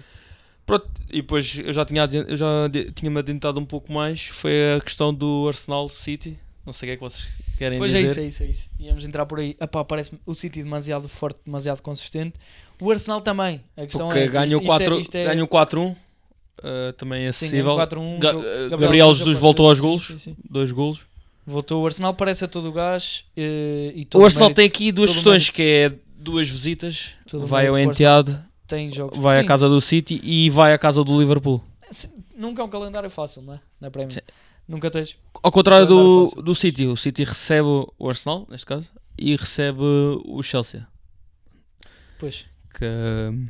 Pronto, 0.66 0.86
e 1.08 1.22
depois 1.22 1.58
eu 1.64 1.72
já 1.72 1.84
tinha, 1.86 2.06
eu 2.28 2.36
já 2.36 2.66
adi- 2.66 2.92
tinha-me 2.92 3.18
adiantado 3.18 3.58
um 3.58 3.64
pouco 3.64 3.90
mais. 3.90 4.26
Foi 4.26 4.74
a 4.76 4.80
questão 4.82 5.14
do 5.14 5.46
Arsenal 5.48 5.88
City. 5.88 6.38
Não 6.66 6.72
sei 6.74 6.86
o 6.86 6.90
que 6.90 6.92
é 6.92 6.96
que 6.96 7.02
vocês 7.02 7.28
querem 7.58 7.78
Pois 7.78 7.92
é 7.92 8.02
dizer. 8.02 8.10
isso, 8.10 8.20
é 8.20 8.24
isso, 8.24 8.42
é 8.42 8.46
isso. 8.46 8.70
Íamos 8.78 9.04
entrar 9.04 9.26
por 9.26 9.38
aí. 9.40 9.56
Epá, 9.60 9.84
parece 9.84 10.12
o 10.24 10.34
City 10.34 10.62
demasiado 10.62 11.08
forte, 11.08 11.40
demasiado 11.44 11.82
consistente. 11.82 12.34
O 12.80 12.90
Arsenal 12.90 13.20
também. 13.20 13.60
A 13.76 13.82
questão 13.86 14.08
Porque 14.08 14.20
é 14.20 14.24
é- 14.24 14.28
4 14.60 15.00
é- 15.14 15.24
ganham 15.24 15.46
4-1. 15.46 15.90
uh, 15.90 16.92
também 16.96 17.26
é 17.26 17.32
Sim, 17.32 17.46
acessível. 17.46 17.74
4-1, 17.76 18.18
Ga- 18.18 18.32
jogo- 18.32 18.40
uh, 18.42 18.44
Gabriel 18.44 18.78
Gabriel 18.78 19.06
Jesus 19.12 19.20
apareceu, 19.22 19.40
voltou 19.42 19.68
aos 19.68 19.76
sim, 19.78 19.82
golos. 19.82 20.06
sim, 20.06 20.18
sim. 20.18 20.36
Dois 20.48 20.70
golos. 20.72 21.00
Voltou. 21.46 21.82
O 21.82 21.86
Arsenal 21.86 22.12
parece 22.14 22.44
a 22.44 22.48
todo 22.48 22.68
o 22.68 22.72
gás. 22.72 23.24
eh, 23.36 23.92
e 23.94 24.04
todo 24.04 24.20
O 24.22 24.24
Arsenal 24.24 24.48
mérito- 24.50 24.56
tem 24.56 24.66
aqui 24.66 24.92
duas 24.92 25.10
questões, 25.12 25.48
que 25.50 25.62
é 25.62 25.92
duas 26.18 26.48
visitas. 26.48 27.10
Todo 27.26 27.46
vai 27.46 27.66
ao 27.66 27.78
Enteado, 27.78 28.38
Tem 28.66 28.92
jogos. 28.92 29.18
vai 29.18 29.38
à 29.38 29.40
Sim, 29.40 29.46
casa 29.46 29.66
do 29.68 29.80
City 29.80 30.20
e 30.22 30.50
vai 30.50 30.74
à 30.74 30.78
casa 30.78 31.02
do 31.02 31.18
Liverpool. 31.18 31.62
sim, 31.90 32.08
Nunca 32.36 32.62
é 32.62 32.64
um 32.64 32.68
calendário 32.68 33.08
fácil, 33.10 33.42
não 33.42 33.54
é? 33.54 33.60
Na 33.80 33.90
Premier. 33.90 34.12
Sim. 34.12 34.20
Nunca 34.68 34.90
tens. 34.90 35.16
Ao 35.42 35.50
contrário 35.50 35.86
do, 35.86 36.26
do 36.42 36.54
City, 36.54 36.86
o 36.86 36.96
City 36.96 37.24
recebe 37.24 37.66
o 37.98 38.08
Arsenal, 38.08 38.46
neste 38.50 38.66
caso, 38.66 38.86
e 39.16 39.34
recebe 39.34 39.80
o 39.80 40.42
Chelsea. 40.42 40.86
Pois. 42.18 42.44
Que 42.78 42.84
hum, 42.84 43.46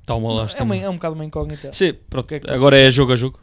está 0.00 0.14
uma 0.14 0.30
é, 0.30 0.34
lástima. 0.34 0.64
uma, 0.64 0.76
é 0.76 0.88
um 0.88 0.94
bocado 0.94 1.14
uma 1.14 1.24
incógnita. 1.24 1.72
Sim, 1.72 1.94
pronto, 2.08 2.26
que 2.28 2.34
é 2.36 2.40
que 2.40 2.50
agora 2.50 2.78
é 2.78 2.90
jogo 2.90 3.12
a 3.12 3.16
jogo. 3.16 3.40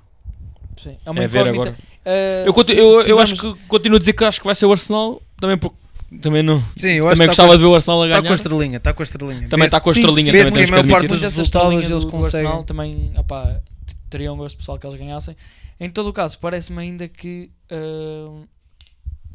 Sim, 0.82 0.96
é 1.06 1.12
uma 1.12 1.24
É 1.24 1.28
ver 1.28 1.42
incógnita. 1.48 1.70
agora. 1.70 1.78
Eh, 2.06 2.44
Eu, 2.48 2.54
se- 2.54 2.78
eu, 2.78 3.04
se 3.04 3.10
eu 3.12 3.20
acho 3.20 3.36
que 3.36 3.54
continuo 3.68 3.98
a 3.98 4.00
dizer 4.00 4.14
que 4.14 4.24
acho 4.24 4.40
que 4.40 4.46
vai 4.46 4.56
ser 4.56 4.66
o 4.66 4.72
Arsenal, 4.72 5.22
também 5.40 5.58
porque 5.58 5.76
também 6.22 6.42
não. 6.42 6.64
Sim, 6.76 6.92
eu 6.94 7.08
acho 7.08 7.16
Também 7.16 7.28
que 7.28 7.34
está 7.34 7.44
gostava 7.44 7.52
de 7.58 7.58
ver 7.64 7.66
o 7.70 7.76
Arsenal 7.76 8.02
a 8.02 8.06
está 8.08 8.16
com 8.16 8.20
a 8.20 8.22
ganhar. 8.24 8.36
estrelinha, 8.36 8.78
está 8.78 8.94
com 8.94 9.02
a 9.02 9.04
estrelinha. 9.04 9.50
Também 9.50 9.66
está 9.66 9.80
com 9.82 9.90
a 9.90 9.94
Sim, 9.94 10.00
estrelinha, 10.00 10.32
vê-se 10.32 10.50
também 10.52 10.66
que 10.66 10.72
temos 10.72 10.80
a 10.80 10.84
que 10.84 10.90
maior 10.90 11.00
parte 11.02 11.08
dos 11.12 11.22
resultados 11.22 11.90
eles 11.92 12.06
conseguem. 12.06 12.48
Arsenal 12.48 12.64
também 12.64 13.12
opá, 13.18 13.62
t- 14.10 14.18
teria 14.18 14.32
um 14.34 14.38
gosto 14.38 14.58
pessoal 14.58 14.78
que 14.80 14.86
eles 14.86 14.98
ganhassem. 15.00 15.36
Em 15.80 15.90
todo 15.90 16.10
o 16.10 16.14
caso, 16.14 16.38
parece-me 16.40 16.80
ainda 16.82 17.08
que 17.08 17.52
ah, 17.70 18.44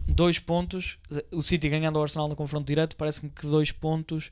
dois 0.07 0.39
pontos, 0.39 0.99
o 1.31 1.43
City 1.43 1.69
ganhando 1.69 1.97
ao 1.99 2.03
Arsenal 2.03 2.29
no 2.29 2.37
confronto 2.37 2.67
direto, 2.67 2.97
parece-me 2.97 3.31
que 3.31 3.47
dois 3.47 3.73
pontos 3.73 4.31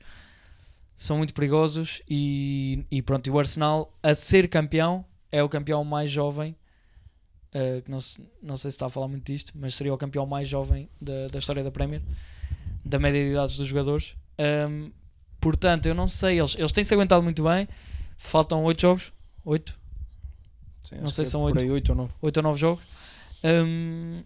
são 0.95 1.17
muito 1.17 1.33
perigosos 1.33 2.01
e, 2.09 2.85
e 2.91 3.01
pronto, 3.01 3.27
e 3.27 3.31
o 3.31 3.39
Arsenal 3.39 3.91
a 4.01 4.13
ser 4.13 4.47
campeão 4.47 5.03
é 5.31 5.41
o 5.43 5.49
campeão 5.49 5.83
mais 5.83 6.09
jovem. 6.11 6.55
que 7.83 7.89
não, 7.91 7.99
se- 7.99 8.21
não 8.41 8.55
sei 8.57 8.71
se 8.71 8.75
está 8.75 8.85
a 8.85 8.89
falar 8.89 9.07
muito 9.07 9.25
disto, 9.31 9.51
mas 9.55 9.75
seria 9.75 9.93
o 9.93 9.97
campeão 9.97 10.25
mais 10.25 10.47
jovem 10.47 10.87
da, 11.01 11.27
da 11.27 11.39
história 11.39 11.63
da 11.63 11.71
Premier, 11.71 12.01
da 12.85 12.99
média 12.99 13.23
de 13.23 13.31
idades 13.31 13.57
dos 13.57 13.67
jogadores. 13.67 14.15
Ahm, 14.37 14.91
portanto, 15.41 15.87
eu 15.87 15.93
não 15.95 16.07
sei, 16.07 16.39
eles, 16.39 16.55
eles 16.57 16.71
têm-se 16.71 16.93
aguentado 16.93 17.21
muito 17.23 17.43
bem. 17.43 17.67
Faltam 18.17 18.63
8 18.63 18.81
jogos, 18.81 19.11
8, 19.43 19.77
Sim, 20.83 20.95
Não 21.01 21.09
sei 21.09 21.23
que 21.23 21.25
se 21.27 21.31
são 21.31 21.47
é 21.47 21.51
por 21.51 21.57
oito. 21.59 21.63
aí 21.63 21.71
8 21.71 21.89
ou 21.89 21.95
9. 21.95 22.11
8 22.21 22.37
ou 22.37 22.43
9 22.43 22.59
jogos. 22.59 22.83
Ahm, 23.43 24.21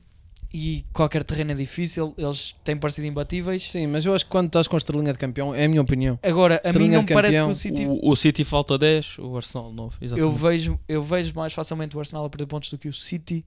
e 0.54 0.86
qualquer 0.94 1.24
terreno 1.24 1.52
é 1.52 1.56
difícil, 1.56 2.14
eles 2.18 2.56
têm 2.64 2.78
parecido 2.78 3.06
imbatíveis. 3.06 3.70
Sim, 3.70 3.88
mas 3.88 4.06
eu 4.06 4.16
acho 4.16 4.24
que 4.26 4.32
quando 4.32 4.48
estás 4.48 4.68
com 4.68 4.76
a 4.76 4.80
estrelinha 4.80 5.12
de 5.12 5.20
campeão, 5.20 5.54
é 5.54 5.66
a 5.66 5.68
minha 5.68 5.82
opinião. 5.82 6.18
Agora, 6.24 6.62
a 6.64 6.72
mim 6.74 6.88
não 6.90 7.02
me 7.02 7.08
parece 7.14 7.34
que 7.34 7.38
campeão, 7.40 7.50
o 7.50 7.54
City. 7.54 7.86
O, 7.86 8.10
o 8.12 8.16
City 8.16 8.44
falta 8.44 8.78
10, 8.78 9.20
o 9.20 9.36
Arsenal 9.36 9.74
9. 9.74 9.98
Eu 10.00 10.06
Exatamente. 10.06 10.38
vejo, 10.40 10.80
eu 10.88 11.02
vejo 11.02 11.34
mais 11.36 11.52
facilmente 11.54 11.96
o 11.98 12.00
Arsenal 12.00 12.26
a 12.26 12.30
perder 12.30 12.46
pontos 12.48 12.70
do 12.72 12.78
que 12.78 12.88
o 12.88 12.94
City. 12.94 13.46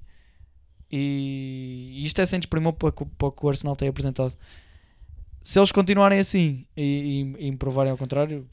E 0.93 2.03
isto 2.05 2.21
é 2.21 2.27
sem 2.27 2.39
desprimor 2.41 2.73
para, 2.75 2.89
o- 2.89 2.93
para 3.07 3.29
o 3.29 3.33
que 3.33 3.47
o 3.47 3.49
Arsenal 3.49 3.77
tem 3.77 3.89
apresentado. 3.89 4.35
Se 5.43 5.59
eles 5.59 5.73
continuarem 5.73 6.19
assim 6.19 6.65
e, 6.77 7.35
e, 7.39 7.47
e 7.47 7.51
me 7.51 7.57
provarem 7.57 7.91
ao 7.91 7.97
contrário, 7.97 8.47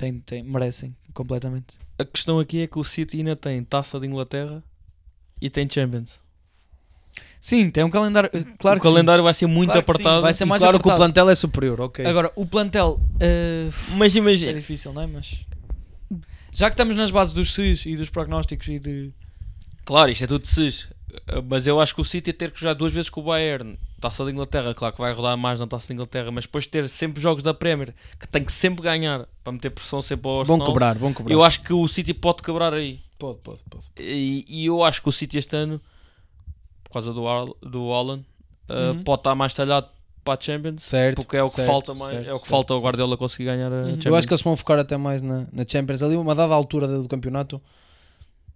tem, 0.00 0.18
tem, 0.20 0.42
merecem 0.42 0.96
completamente. 1.12 1.74
A 1.98 2.04
questão 2.04 2.38
aqui 2.38 2.62
é 2.62 2.66
que 2.66 2.78
o 2.78 2.84
City 2.84 3.18
ainda 3.18 3.36
tem 3.36 3.62
taça 3.62 4.00
de 4.00 4.06
Inglaterra 4.06 4.62
e 5.40 5.50
tem 5.50 5.68
Champions. 5.68 6.18
Sim, 7.40 7.70
tem 7.70 7.84
um 7.84 7.90
calendário. 7.90 8.30
Claro 8.58 8.78
o 8.78 8.80
que 8.82 8.86
sim. 8.88 8.92
calendário 8.94 9.22
vai 9.24 9.34
ser 9.34 9.46
muito 9.46 9.70
Claro 9.72 9.80
apertado. 9.80 10.22
vai 10.22 10.32
ser 10.34 10.44
E 10.44 10.46
mais 10.46 10.62
claro 10.62 10.78
que 10.78 10.86
o 10.88 10.90
apertado. 10.90 11.12
plantel 11.12 11.30
é 11.30 11.34
superior, 11.34 11.80
ok. 11.80 12.04
Agora, 12.06 12.32
o 12.36 12.46
plantel. 12.46 12.98
eh, 13.18 13.68
Mas 13.96 14.08
Isto 14.08 14.18
é 14.18 14.20
imagina, 14.20 14.54
difícil, 14.54 14.92
não 14.92 15.02
é? 15.02 15.06
Mas. 15.06 15.44
Já 16.52 16.68
que 16.68 16.74
estamos 16.74 16.96
nas 16.96 17.10
bases 17.10 17.32
dos 17.34 17.54
SIS 17.54 17.86
e 17.86 17.96
dos 17.96 18.08
prognósticos 18.10 18.68
e 18.68 18.78
de. 18.78 19.10
claro, 19.84 20.10
isto 20.10 20.24
é 20.24 20.26
tudo 20.26 20.42
de 20.42 20.48
cis. 20.48 20.88
Mas 21.48 21.66
eu 21.66 21.80
acho 21.80 21.94
que 21.94 22.00
o 22.00 22.04
City 22.04 22.32
ter 22.32 22.50
que 22.50 22.60
jogar 22.60 22.74
duas 22.74 22.92
vezes 22.92 23.08
com 23.10 23.20
o 23.20 23.24
Bayern, 23.24 23.78
taça 24.00 24.24
de 24.24 24.30
Inglaterra, 24.30 24.72
claro 24.74 24.94
que 24.94 25.00
vai 25.00 25.12
rodar 25.12 25.36
mais 25.36 25.58
na 25.60 25.66
taça 25.66 25.86
de 25.88 25.92
Inglaterra, 25.94 26.30
mas 26.30 26.44
depois 26.44 26.66
ter 26.66 26.88
sempre 26.88 27.20
jogos 27.22 27.42
da 27.42 27.52
Premier 27.54 27.94
que 28.18 28.26
tem 28.28 28.44
que 28.44 28.52
sempre 28.52 28.82
ganhar 28.82 29.26
para 29.42 29.52
meter 29.52 29.70
pressão 29.70 30.00
sempre 30.02 30.28
ao 30.28 30.40
Arsenal. 30.40 30.58
Bom 30.58 30.64
cobrar, 30.66 30.94
bom 30.98 31.12
cobrar. 31.12 31.32
Eu 31.34 31.42
acho 31.42 31.62
que 31.62 31.72
o 31.72 31.86
City 31.88 32.14
pode 32.14 32.42
quebrar 32.42 32.72
aí. 32.74 33.00
Pode, 33.18 33.38
pode, 33.40 33.60
pode. 33.68 33.84
E, 33.98 34.44
e 34.48 34.66
eu 34.66 34.82
acho 34.82 35.02
que 35.02 35.08
o 35.08 35.12
City 35.12 35.38
este 35.38 35.54
ano, 35.56 35.80
por 36.84 36.90
causa 36.92 37.12
do, 37.12 37.26
Ar- 37.28 37.46
do 37.62 37.84
Holland, 37.88 38.24
uh, 38.68 38.92
Uhum. 38.96 39.02
pode 39.04 39.20
estar 39.20 39.34
mais 39.34 39.52
talhado 39.54 39.88
para 40.24 40.38
a 40.38 40.40
Champions. 40.40 40.82
Certo. 40.82 41.16
Porque 41.16 41.36
é 41.36 41.42
o 41.42 41.46
que 41.46 41.52
certo, 41.52 41.66
falta 41.66 41.94
mais, 41.94 42.10
certo, 42.12 42.26
é 42.28 42.30
o 42.30 42.34
que 42.34 42.40
certo, 42.40 42.50
falta 42.50 42.74
certo. 42.74 42.84
Guardiola 42.84 43.16
conseguir 43.16 43.44
ganhar 43.46 43.72
a 43.72 43.76
Uhum. 43.76 43.84
Champions. 43.90 44.06
Eu 44.06 44.14
acho 44.16 44.26
que 44.28 44.32
eles 44.34 44.42
vão 44.42 44.56
focar 44.56 44.78
até 44.78 44.96
mais 44.96 45.20
na, 45.22 45.46
na 45.52 45.64
Champions. 45.66 46.02
Ali, 46.02 46.16
uma 46.16 46.34
dada 46.34 46.54
altura 46.54 46.86
do 46.88 47.08
campeonato, 47.08 47.60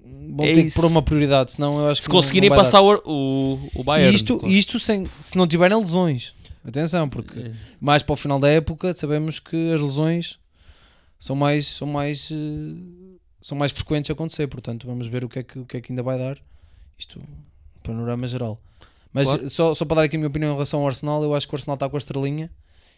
vão 0.05 0.45
É 0.47 0.53
ter 0.53 0.67
isso. 0.67 0.75
que 0.77 0.81
pôr 0.83 0.87
uma 0.89 1.03
prioridade, 1.03 1.53
senão 1.53 1.79
eu 1.81 1.89
acho 1.89 2.01
que 2.01 2.05
se 2.07 2.09
não- 2.11 2.17
conseguirem 2.17 2.49
não 2.51 2.57
vai 2.57 2.65
passar 2.65 2.79
dar. 2.81 2.85
o, 2.85 3.01
o, 3.05 3.71
o 3.81 3.85
Bayern. 3.85 4.13
E 4.13 4.17
isto, 4.17 4.39
claro. 4.39 4.55
isto 4.55 4.79
sem, 4.79 5.07
se 5.21 5.37
não 5.39 5.47
tiverem 5.47 5.77
lesões. 5.79 6.35
Atenção, 6.67 7.09
porque 7.09 7.39
É. 7.39 7.53
mais 7.81 8.03
para 8.03 8.13
o 8.13 8.17
final 8.17 8.39
da 8.41 8.49
época 8.49 8.93
sabemos 8.95 9.39
que 9.39 9.73
as 9.73 9.81
lesões 9.81 10.39
são 11.19 11.37
mais, 11.37 11.67
são 11.67 11.87
mais, 11.87 12.31
eh, 12.33 13.17
são 13.43 13.57
mais 13.57 13.71
frequentes 13.73 14.11
a 14.11 14.15
acontecer. 14.15 14.47
Portanto, 14.47 14.87
vamos 14.87 15.07
ver 15.07 15.25
o 15.25 15.29
que 15.29 15.39
é 15.41 15.43
que, 15.43 15.59
o 15.59 15.65
que, 15.67 15.77
é 15.77 15.81
que 15.81 15.93
ainda 15.93 16.03
vai 16.03 16.19
dar. 16.19 16.39
Isto, 16.99 17.19
um 17.21 17.25
panorama 17.83 18.27
geral. 18.27 18.61
Mas 19.13 19.29
Claro. 19.29 19.51
só, 19.51 19.75
só 19.75 19.85
para 19.85 19.97
dar 19.97 20.03
aqui 20.05 20.17
a 20.17 20.19
minha 20.19 20.29
opinião 20.29 20.51
em 20.51 20.55
relação 20.55 20.81
ao 20.81 20.87
Arsenal, 20.89 21.23
eu 21.23 21.35
acho 21.35 21.47
que 21.47 21.55
o 21.55 21.57
Arsenal 21.57 21.75
está 21.75 21.89
com 21.89 21.97
a 21.97 21.99
estrelinha 21.99 22.51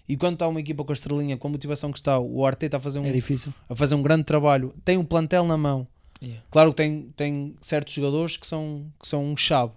E 0.08 0.16
quando 0.16 0.34
está 0.34 0.46
uma 0.46 0.60
equipa 0.60 0.84
com 0.84 0.92
a 0.92 0.94
estrelinha, 0.94 1.36
com 1.36 1.48
a 1.48 1.50
motivação 1.50 1.90
que 1.90 1.98
está, 1.98 2.16
o 2.20 2.46
Arteta 2.46 2.76
a 2.76 2.80
fazer 2.80 3.00
um, 3.00 3.06
É 3.06 3.12
difícil. 3.12 3.52
a 3.68 3.74
fazer 3.74 3.96
um 3.96 4.02
grande 4.02 4.22
trabalho, 4.22 4.72
tem 4.84 4.96
um 4.96 5.04
plantel 5.04 5.44
na 5.44 5.56
mão. 5.56 5.84
Yeah. 6.22 6.42
Claro 6.50 6.70
que 6.72 6.76
tem, 6.78 7.12
tem 7.16 7.54
certos 7.60 7.92
jogadores 7.94 8.36
que 8.36 8.46
são, 8.46 8.86
que 9.00 9.06
são 9.06 9.24
um 9.24 9.36
chave, 9.36 9.72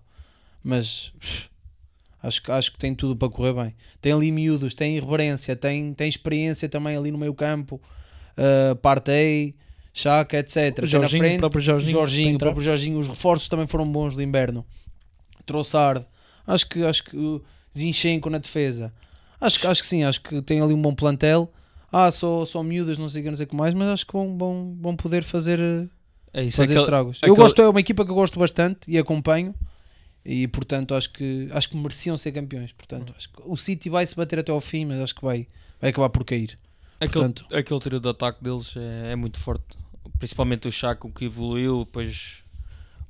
mas 0.63 1.11
pff, 1.19 1.49
acho, 2.23 2.41
que- 2.41 2.51
acho 2.51 2.71
que 2.71 2.77
tem 2.79 2.95
tudo 2.95 3.15
para 3.15 3.29
correr 3.29 3.53
bem. 3.53 3.75
Tem 4.01 4.13
ali 4.13 4.31
miúdos, 4.31 4.73
tem 4.73 4.95
irreverência, 4.97 5.55
tem, 5.55 5.93
tem 5.93 6.07
experiência 6.07 6.69
também 6.69 6.95
ali 6.95 7.11
no 7.11 7.17
meio 7.17 7.33
campo, 7.33 7.81
uh, 8.37 8.75
Partey, 8.77 9.53
Chaka, 9.93 10.37
etc. 10.37 10.55
O 10.55 10.73
Tem 10.73 10.83
na 10.83 10.87
Jorginho, 10.87 11.05
o 11.05 11.09
frente, 11.25 11.39
próprio 11.39 11.61
Jorginho, 11.61 11.91
Jorginho, 11.91 12.35
o 12.35 12.39
próprio 12.39 12.63
Jorginho, 12.63 12.99
os 12.99 13.07
reforços 13.07 13.49
também 13.49 13.67
foram 13.67 13.89
bons 13.91 14.15
do 14.15 14.21
inverno. 14.21 14.65
Trossard, 15.45 16.05
acho 16.47 16.67
que 16.69 16.83
acho 16.85 17.03
que 17.03 17.41
Zinchenko 17.77 18.29
na 18.29 18.37
defesa. 18.37 18.93
Acho, 19.41 19.59
que- 19.59 19.67
acho 19.67 19.81
que 19.81 19.87
sim, 19.87 20.03
acho 20.03 20.21
que 20.21 20.41
tem 20.41 20.61
ali 20.61 20.73
um 20.73 20.81
bom 20.81 20.93
plantel. 20.93 21.51
Ah, 21.91 22.11
só, 22.11 22.45
só 22.45 22.61
miúdas, 22.61 22.97
não 22.97 23.09
sei 23.09 23.21
o 23.21 23.23
que, 23.25 23.29
não 23.31 23.37
sei 23.37 23.45
o 23.45 23.49
que 23.49 23.55
mais, 23.55 23.73
mas 23.73 23.87
acho 23.89 24.05
que 24.05 24.13
vão, 24.13 24.37
vão, 24.37 24.77
vão 24.79 24.95
poder 24.95 25.23
fazer, 25.23 25.59
eh, 25.59 25.87
É 26.33 26.43
isso, 26.43 26.57
fazer 26.57 26.73
aquele- 26.73 26.79
estragos. 26.85 27.17
aquele- 27.17 27.31
Eu 27.31 27.35
gosto, 27.35 27.61
é 27.61 27.69
uma 27.69 27.79
equipa 27.79 28.05
que 28.05 28.11
eu 28.11 28.15
gosto 28.15 28.39
bastante 28.39 28.79
e 28.87 28.97
acompanho. 28.97 29.53
E 30.25 30.47
portanto 30.49 30.93
acho 30.93 31.11
que 31.11 31.47
acho 31.51 31.69
que 31.69 31.77
mereciam 31.77 32.17
ser 32.17 32.31
campeões. 32.33 32.71
Portanto, 32.73 33.13
acho 33.17 33.29
que 33.29 33.41
o 33.45 33.55
City 33.55 33.89
vai 33.89 34.05
se 34.05 34.15
bater 34.15 34.37
até 34.39 34.51
ao 34.51 34.59
fim, 34.61 34.85
mas 34.85 34.99
acho 35.01 35.15
que 35.15 35.23
vai, 35.23 35.47
vai 35.79 35.89
acabar 35.91 36.09
por 36.09 36.23
cair. 36.25 36.59
Aquele, 36.99 37.13
Portanto- 37.25 37.45
aquele 37.55 37.79
tiro 37.79 37.99
de 38.01 38.09
ataque 38.09 38.43
deles 38.43 38.73
é, 38.75 39.13
é 39.13 39.15
muito 39.15 39.39
forte. 39.39 39.63
Principalmente 40.19 40.67
o 40.67 40.71
Chaco 40.71 41.09
que 41.09 41.25
evoluiu, 41.25 41.85
depois 41.85 42.39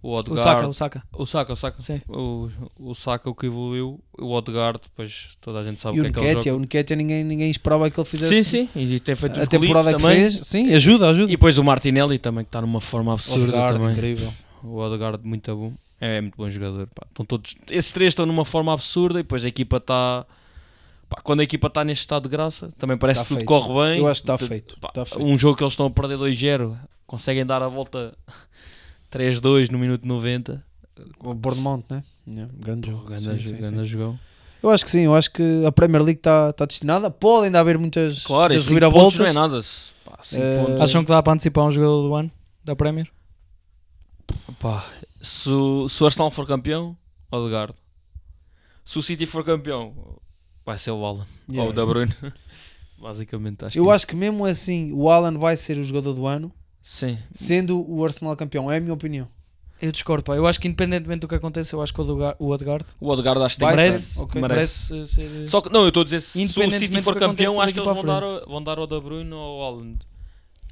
o 0.01 0.09
O 0.11 0.13
Odegaard. 0.17 0.43
Saka, 0.43 0.67
o 0.67 0.73
Saka. 0.73 1.03
O 1.13 1.25
Saka, 1.25 1.53
o 1.53 1.55
Saka. 1.55 1.81
Sim. 1.81 2.01
O, 2.07 2.49
o 2.79 2.95
Saka 2.95 3.29
o 3.29 3.35
que 3.35 3.45
evoluiu, 3.47 3.99
o 4.17 4.31
Odegaard, 4.31 4.79
depois 4.81 5.29
toda 5.41 5.59
a 5.59 5.63
gente 5.63 5.79
sabe 5.81 5.97
e 5.97 6.01
o 6.01 6.03
o 6.03 6.05
que 6.05 6.09
é 6.09 6.13
que 6.13 6.19
ele 6.19 6.31
Nketiah, 6.33 6.51
joga. 6.53 6.57
o 6.57 6.65
Nketiah 6.65 6.95
ninguém, 6.95 7.23
ninguém 7.23 7.51
esperava 7.51 7.89
que 7.89 7.99
ele 7.99 8.07
fizesse 8.07 8.43
Sim, 8.43 8.69
sim, 8.73 8.79
e 8.81 8.99
tem 8.99 9.15
feito 9.15 9.39
a 9.41 9.45
temporada 9.45 9.93
que 9.93 10.01
também. 10.01 10.19
fez. 10.29 10.47
Sim, 10.47 10.73
ajuda, 10.73 11.09
ajuda. 11.09 11.25
E 11.31 11.35
depois 11.35 11.57
o 11.57 11.63
Martinelli 11.63 12.17
também, 12.17 12.43
que 12.43 12.49
está 12.49 12.61
numa 12.61 12.79
forma 12.81 13.13
absurda 13.13 13.43
Odegaard, 13.43 13.77
também. 13.77 13.93
incrível. 13.93 14.33
O 14.63 14.77
Odegaard 14.77 15.19
muito 15.27 15.55
bom. 15.55 15.73
É 16.01 16.21
muito 16.21 16.35
bom 16.37 16.49
jogador. 16.49 16.87
pá. 16.95 17.05
Estão 17.09 17.25
todos, 17.25 17.55
esses 17.69 17.91
três 17.91 18.11
estão 18.11 18.25
numa 18.25 18.45
forma 18.45 18.71
absurda 18.73 19.19
e 19.19 19.23
depois 19.23 19.43
a 19.43 19.47
equipa 19.49 19.77
está. 19.77 20.25
Quando 21.23 21.39
a 21.39 21.43
equipa 21.43 21.67
está 21.67 21.83
neste 21.83 22.01
estado 22.01 22.23
de 22.23 22.29
graça, 22.29 22.69
também 22.77 22.95
parece 22.95 23.19
Tá 23.21 23.23
que 23.23 23.27
tudo 23.29 23.37
feito. 23.39 23.47
corre 23.47 23.67
bem. 23.89 23.99
Eu 23.99 24.07
acho 24.07 24.21
que 24.23 24.31
está 24.31 24.37
feito. 24.37 24.77
pá, 24.79 24.89
Está 24.89 25.03
feito. 25.05 25.23
Um 25.25 25.37
jogo 25.37 25.57
que 25.57 25.63
eles 25.63 25.73
estão 25.73 25.87
a 25.87 25.89
perder 25.89 26.17
2-0, 26.19 26.77
conseguem 27.07 27.45
dar 27.45 27.61
a 27.63 27.67
volta 27.67 28.15
3-2 29.12 29.70
no 29.70 29.78
minuto 29.80 30.05
90. 30.07 30.64
O 31.20 31.34
Bournemouth, 31.34 31.84
né? 31.89 32.03
Yeah, 32.28 32.51
grande 32.57 32.89
jogo. 32.91 33.05
Grande, 33.05 33.24
Sim, 33.47 33.55
grande 33.57 33.78
sim. 33.80 33.86
jogão. 33.86 34.20
Eu 34.62 34.70
acho 34.70 34.84
que 34.84 34.91
sim, 34.91 35.01
eu 35.01 35.16
acho 35.16 35.32
que 35.32 35.66
a 35.66 35.72
Premier 35.72 36.03
League 36.03 36.20
está 36.20 36.51
tá 36.51 36.66
destinada. 36.66 37.10
Pode 37.10 37.45
ainda 37.45 37.60
haver 37.62 37.78
muitas, 37.78 38.24
Claro, 38.24 38.53
muitas 38.53 38.66
e 38.66 38.70
5 38.70 38.80
pontos 38.91 38.91
reviravoltas. 39.16 39.20
não 39.20 39.26
é 39.26 39.34
nada. 39.34 39.62
Pá, 40.03 40.12
pontos. 40.66 40.82
Acham 40.82 41.03
que 41.03 41.10
dá 41.10 41.24
para 41.24 41.34
antecipar 41.34 41.64
um 41.66 41.72
jogador 41.72 42.07
do 42.07 42.14
ano 42.16 42.32
da 42.64 42.76
Premier? 42.76 43.10
Pá, 44.60 44.86
se, 45.22 45.49
o- 45.49 45.88
se 45.88 46.03
o 46.03 46.05
Arsenal 46.05 46.30
for 46.30 46.45
campeão, 46.45 46.97
Odegaard. 47.32 47.74
Se 48.84 48.97
o 48.99 49.01
City 49.01 49.26
for 49.26 49.43
campeão, 49.45 50.20
vai 50.66 50.78
ser 50.78 50.91
o 50.91 51.05
Alan. 51.05 51.26
Yeah. 51.47 51.64
Ou 51.64 51.70
o 51.70 51.74
Da 51.74 51.86
Bruyne. 51.86 52.14
Basicamente, 52.99 53.64
acho 53.66 53.78
Eu 53.78 53.86
que 53.86 53.91
acho 53.91 54.07
que 54.07 54.16
mesmo 54.16 54.45
assim 54.45 54.91
o 54.93 55.10
Alan 55.10 55.38
vai 55.38 55.55
ser 55.55 55.78
o 55.78 55.84
jogador 55.84 56.14
do 56.14 56.28
ano, 56.28 56.51
Sim. 56.82 57.17
sendo 57.32 57.86
o 57.89 58.03
Arsenal 58.05 58.36
campeão. 58.36 58.71
É 58.71 58.77
a 58.77 58.80
minha 58.82 58.93
opinião. 58.93 59.27
Eu 59.82 59.91
discordo, 59.93 60.23
pá. 60.25 60.36
Eu 60.36 60.45
acho 60.45 60.59
que 60.59 60.67
independentemente 60.67 61.21
do 61.21 61.27
que 61.27 61.36
aconteça, 61.36 61.73
eu 61.75 61.82
acho 61.82 61.93
que 61.93 62.01
o 62.01 62.03
Odegaard, 62.03 62.36
o 62.38 62.49
Odegaard 62.49 62.86
O 62.99 63.07
Odegaard 63.09 63.41
acho 63.43 63.55
que 63.55 63.59
tem 63.65 63.69
merece, 63.69 64.19
ok. 64.19 64.41
merece. 64.41 64.93
merece 64.93 65.13
ser... 65.15 65.47
Só 65.47 65.61
que, 65.61 65.71
não, 65.71 65.84
eu 65.84 65.88
estou 65.88 66.01
a 66.01 66.03
dizer, 66.03 66.19
se 66.21 66.38
o 66.38 66.41
Independentemente 66.41 66.91
City 66.91 67.01
for 67.01 67.15
campeão, 67.17 67.61
acho 67.61 67.73
que 67.73 67.80
eles 67.80 67.89
vão 67.93 68.03
dar, 68.05 68.21
vão 68.45 68.61
dar 68.63 68.77
ao 68.77 68.86
Da 68.86 68.99
Bruyne 68.99 69.32
ou 69.32 69.39
ao 69.39 69.71
Holland. 69.71 69.99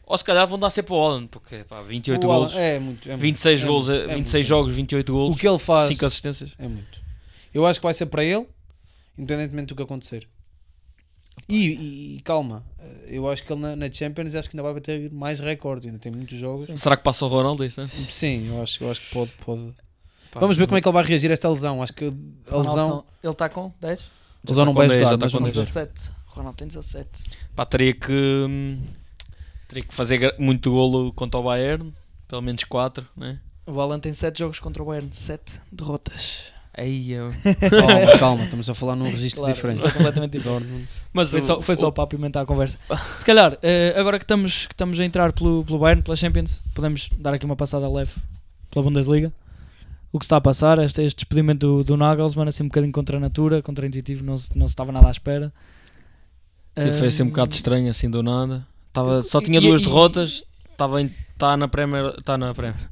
Ou 0.06 0.18
se 0.18 0.24
calhar 0.26 0.46
vão 0.46 0.60
dar 0.60 0.70
sempre 0.70 0.94
ao 0.94 1.00
Holland, 1.00 1.28
porque 1.30 1.64
pá, 1.64 1.82
28 1.82 2.28
O 2.28 2.32
Alan- 2.32 2.40
golos, 2.40 2.56
é 2.56 2.80
muito. 2.80 3.08
É 3.08 3.12
muito, 3.12 3.22
26 3.22 3.62
é 3.62 3.66
golos, 3.66 3.88
muito, 3.88 4.02
é 4.02 4.16
26 4.16 4.34
muito. 4.34 4.48
jogos, 4.50 4.76
28 4.76 5.10
O 5.10 5.16
golos, 5.16 5.38
que 5.40 5.48
ele 5.48 5.60
faz 5.60 5.88
5 5.90 6.06
assistências. 6.06 6.52
é 6.60 6.68
muito. 6.68 7.00
Eu 7.54 7.66
acho 7.66 7.80
que 7.80 7.86
vai 7.86 7.94
ser 7.94 8.08
para 8.08 8.24
ele, 8.26 8.46
independentemente 9.18 9.68
do 9.68 9.76
que 9.76 9.84
acontecer. 9.84 10.28
E, 11.48 11.68
e- 11.68 12.16
e 12.18 12.22
calma, 12.22 12.64
eu 13.08 13.28
acho 13.30 13.44
que 13.44 13.52
ele 13.54 13.62
na, 13.62 13.76
na 13.76 13.92
Champions 13.92 14.36
acho 14.36 14.50
que 14.50 14.56
ainda 14.58 14.64
vai 14.64 14.74
bater 14.74 15.12
mais 15.12 15.40
recordes. 15.40 15.86
Ainda 15.88 16.00
tem 16.00 16.12
muitos 16.12 16.38
jogos. 16.38 16.66
Sim, 16.66 16.76
Será 16.76 16.98
que 16.98 17.04
passa 17.04 17.26
o 17.26 17.28
Ronaldo 17.28 17.64
isso, 17.64 17.82
né? 17.82 17.90
eu, 18.50 18.62
acho, 18.62 18.84
eu 18.84 18.92
acho 18.92 19.02
que 19.02 19.14
pode. 19.14 19.32
pode. 19.46 19.74
Pá, 20.32 20.40
Vamos 20.42 20.58
ver 20.58 20.66
como 20.68 20.78
é 20.78 20.82
que 20.82 20.88
ele 20.88 20.94
vai 20.94 21.04
reagir 21.04 21.30
a 21.30 21.34
esta 21.34 21.50
lesão. 21.50 21.82
Acho 21.82 21.94
que 21.94 22.06
a 22.06 22.52
Ronaldo 22.52 22.70
lesão, 22.76 22.88
são- 22.90 23.06
Ele 23.24 23.32
está 23.32 23.48
com 23.50 23.72
10? 23.80 24.00
a 24.02 24.50
lesão 24.50 24.66
não 24.66 24.74
com 24.74 24.80
vai 24.80 24.88
10, 24.90 25.02
já 25.02 25.08
ajudar. 25.10 25.16
está 25.16 25.26
mas 25.26 25.32
com 25.32 25.40
vamos 25.40 25.56
10. 25.56 25.68
ver. 25.74 25.86
17. 25.88 26.12
O 26.28 26.36
Ronaldo 26.38 26.58
tem 26.58 26.68
17. 26.68 27.24
Pá, 27.56 27.66
teria 27.66 27.94
que 27.94 28.12
hum, 28.12 28.80
teria 29.68 29.84
que 29.86 29.94
fazer 29.96 30.36
muito 30.38 30.70
golo 30.72 31.14
contra 31.14 31.40
o 31.40 31.44
Bayern, 31.44 31.94
pelo 32.28 32.42
menos 32.42 32.64
4, 32.66 33.08
né? 33.16 33.40
O 33.66 33.80
Alan 33.82 34.00
tem 34.00 34.14
7 34.14 34.40
jogos 34.40 34.60
contra 34.60 34.84
o 34.84 34.86
Bayern, 34.86 35.10
7 35.14 35.60
derrotas. 35.72 36.44
Aí, 36.78 37.12
eu- 37.12 37.32
Calma, 37.70 38.18
calma, 38.20 38.44
estamos 38.44 38.70
a 38.70 38.76
falar 38.76 38.96
num 38.96 39.10
registro 39.10 39.40
Claro, 39.42 39.56
diferente. 39.56 39.84
é 39.86 39.92
completamente 39.92 40.32
diferente. 40.38 40.88
Mas 41.12 41.30
Foi 41.32 41.40
o- 41.40 41.44
só, 41.44 41.60
foi 41.62 41.76
só 41.76 41.88
o- 41.88 41.92
para 41.92 42.04
apimentar 42.04 42.42
a 42.42 42.46
conversa. 42.46 42.78
Se 43.18 43.26
calhar, 43.26 43.58
eh, 43.64 43.96
agora 43.98 44.20
que 44.20 44.24
estamos, 44.26 44.68
que 44.68 44.74
estamos 44.74 45.00
a 45.00 45.04
entrar 45.04 45.34
pelo, 45.34 45.66
pelo 45.66 45.80
Bayern, 45.80 46.04
pela 46.04 46.16
Champions, 46.16 46.62
podemos 46.76 47.10
dar 47.18 47.34
aqui 47.34 47.46
uma 47.46 47.56
passada 47.56 47.90
leve 47.90 48.12
pela 48.70 48.84
Bundesliga. 48.86 49.34
O 50.12 50.20
que 50.20 50.26
se 50.26 50.28
está 50.28 50.38
a 50.38 50.42
passar, 50.42 50.78
este, 50.80 51.02
este 51.02 51.18
despedimento 51.18 51.66
do, 51.68 51.84
do 51.84 51.98
Nagelsmann, 51.98 52.48
assim 52.48 52.64
um 52.64 52.68
bocadinho 52.68 52.94
contra 52.94 53.18
a 53.18 53.20
natura, 53.20 53.62
contra-intuitivo, 53.62 54.24
não, 54.24 54.38
se- 54.38 54.56
não 54.58 54.68
se 54.68 54.72
estava 54.74 54.92
nada 54.92 55.08
à 55.08 55.12
espera. 55.12 55.52
Sim, 56.78 56.94
foi 56.94 57.08
assim 57.08 57.24
um 57.24 57.28
Eh, 57.28 57.30
bocado 57.30 57.54
estranho, 57.56 57.90
assim 57.90 58.10
do 58.10 58.22
nada. 58.22 58.66
Tava, 58.94 59.22
só 59.24 59.42
tinha 59.42 59.58
e- 59.58 59.62
duas 59.62 59.82
e- 59.82 59.84
derrotas, 59.84 60.44
estava 60.72 61.02
em, 61.02 61.12
tá 61.38 61.58
na 61.58 61.68
Premier, 61.68 62.14
está 62.18 62.38
na 62.38 62.54
Premier, 62.54 62.88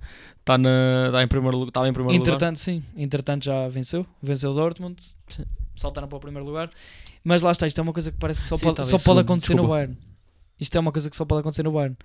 está 0.45 0.57
na, 0.59 1.09
tá 1.11 1.23
em 1.23 1.27
primeiro, 1.27 1.63
estava 1.67 1.89
em 1.89 1.93
primeiro 1.93 2.19
lugar. 2.19 2.33
Entretanto, 2.33 2.59
sim, 2.59 2.83
entretanto 2.95 3.45
já 3.45 3.67
venceu, 3.67 4.05
venceu 4.21 4.51
o 4.51 4.53
Dortmund, 4.53 5.01
Sim. 5.29 5.43
saltaram 5.75 6.07
para 6.07 6.17
o 6.17 6.21
primeiro 6.21 6.45
lugar. 6.45 6.69
Mas 7.23 7.41
lá 7.41 7.51
está, 7.51 7.65
isto 7.65 7.79
é 7.79 7.81
uma 7.81 7.91
coisa 7.93 8.11
que 8.11 8.17
parece 8.19 8.41
que 8.41 8.47
só 8.47 8.55
Sim, 8.55 8.67
pode, 8.67 8.85
só 8.87 8.99
pode 8.99 9.21
acontecer 9.21 9.53
no 9.53 9.61
desculpa. 9.63 9.73
Bayern. 9.75 9.97
Isto 10.59 10.77
é 10.77 10.79
uma 10.79 10.91
coisa 10.91 11.09
que 11.09 11.15
só 11.15 11.25
pode 11.25 11.39
acontecer 11.39 11.63
no 11.63 11.71
Bayern. 11.71 11.97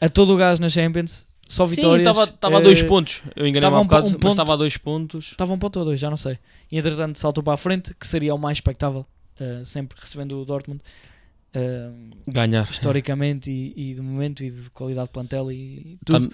A 0.00 0.08
todo 0.08 0.32
o 0.32 0.36
gás 0.38 0.58
na 0.58 0.68
Champions, 0.70 1.26
só 1.46 1.66
Sim, 1.66 1.76
vitórias. 1.76 2.08
estava 2.08 2.24
estava 2.30 2.56
a 2.56 2.60
eh, 2.60 2.62
dois 2.64 2.82
pontos. 2.82 3.20
Eu 3.36 3.46
enganei-me 3.46 3.76
há 3.76 3.78
um 3.80 3.84
bocado, 3.84 4.06
um 4.06 4.10
mas 4.12 4.20
ponto- 4.20 4.30
estava 4.30 4.52
a 4.54 4.56
dois 4.56 4.76
pontos. 4.78 5.26
Estava 5.32 5.52
um 5.52 5.58
ponto 5.58 5.78
ou 5.78 5.84
dois, 5.84 6.00
já 6.00 6.08
não 6.08 6.16
sei. 6.16 6.38
E 6.72 6.78
entretanto 6.78 7.18
saltou 7.18 7.44
para 7.44 7.52
a 7.52 7.56
frente, 7.58 7.92
que 7.94 8.06
seria 8.06 8.34
o 8.34 8.38
mais 8.38 8.56
expectável, 8.56 9.04
eh, 9.38 9.60
sempre 9.64 9.98
recebendo 10.00 10.40
o 10.40 10.44
Dortmund, 10.46 10.80
eh, 11.52 11.90
Ganhar. 12.26 12.66
historicamente 12.70 13.50
e, 13.50 13.90
e 13.90 13.94
de 13.94 14.00
momento 14.00 14.42
e 14.42 14.50
de 14.50 14.70
qualidade 14.70 15.08
de 15.08 15.12
plantel 15.12 15.52
e 15.52 15.98
Tá- 16.06 16.18
tudo. 16.20 16.32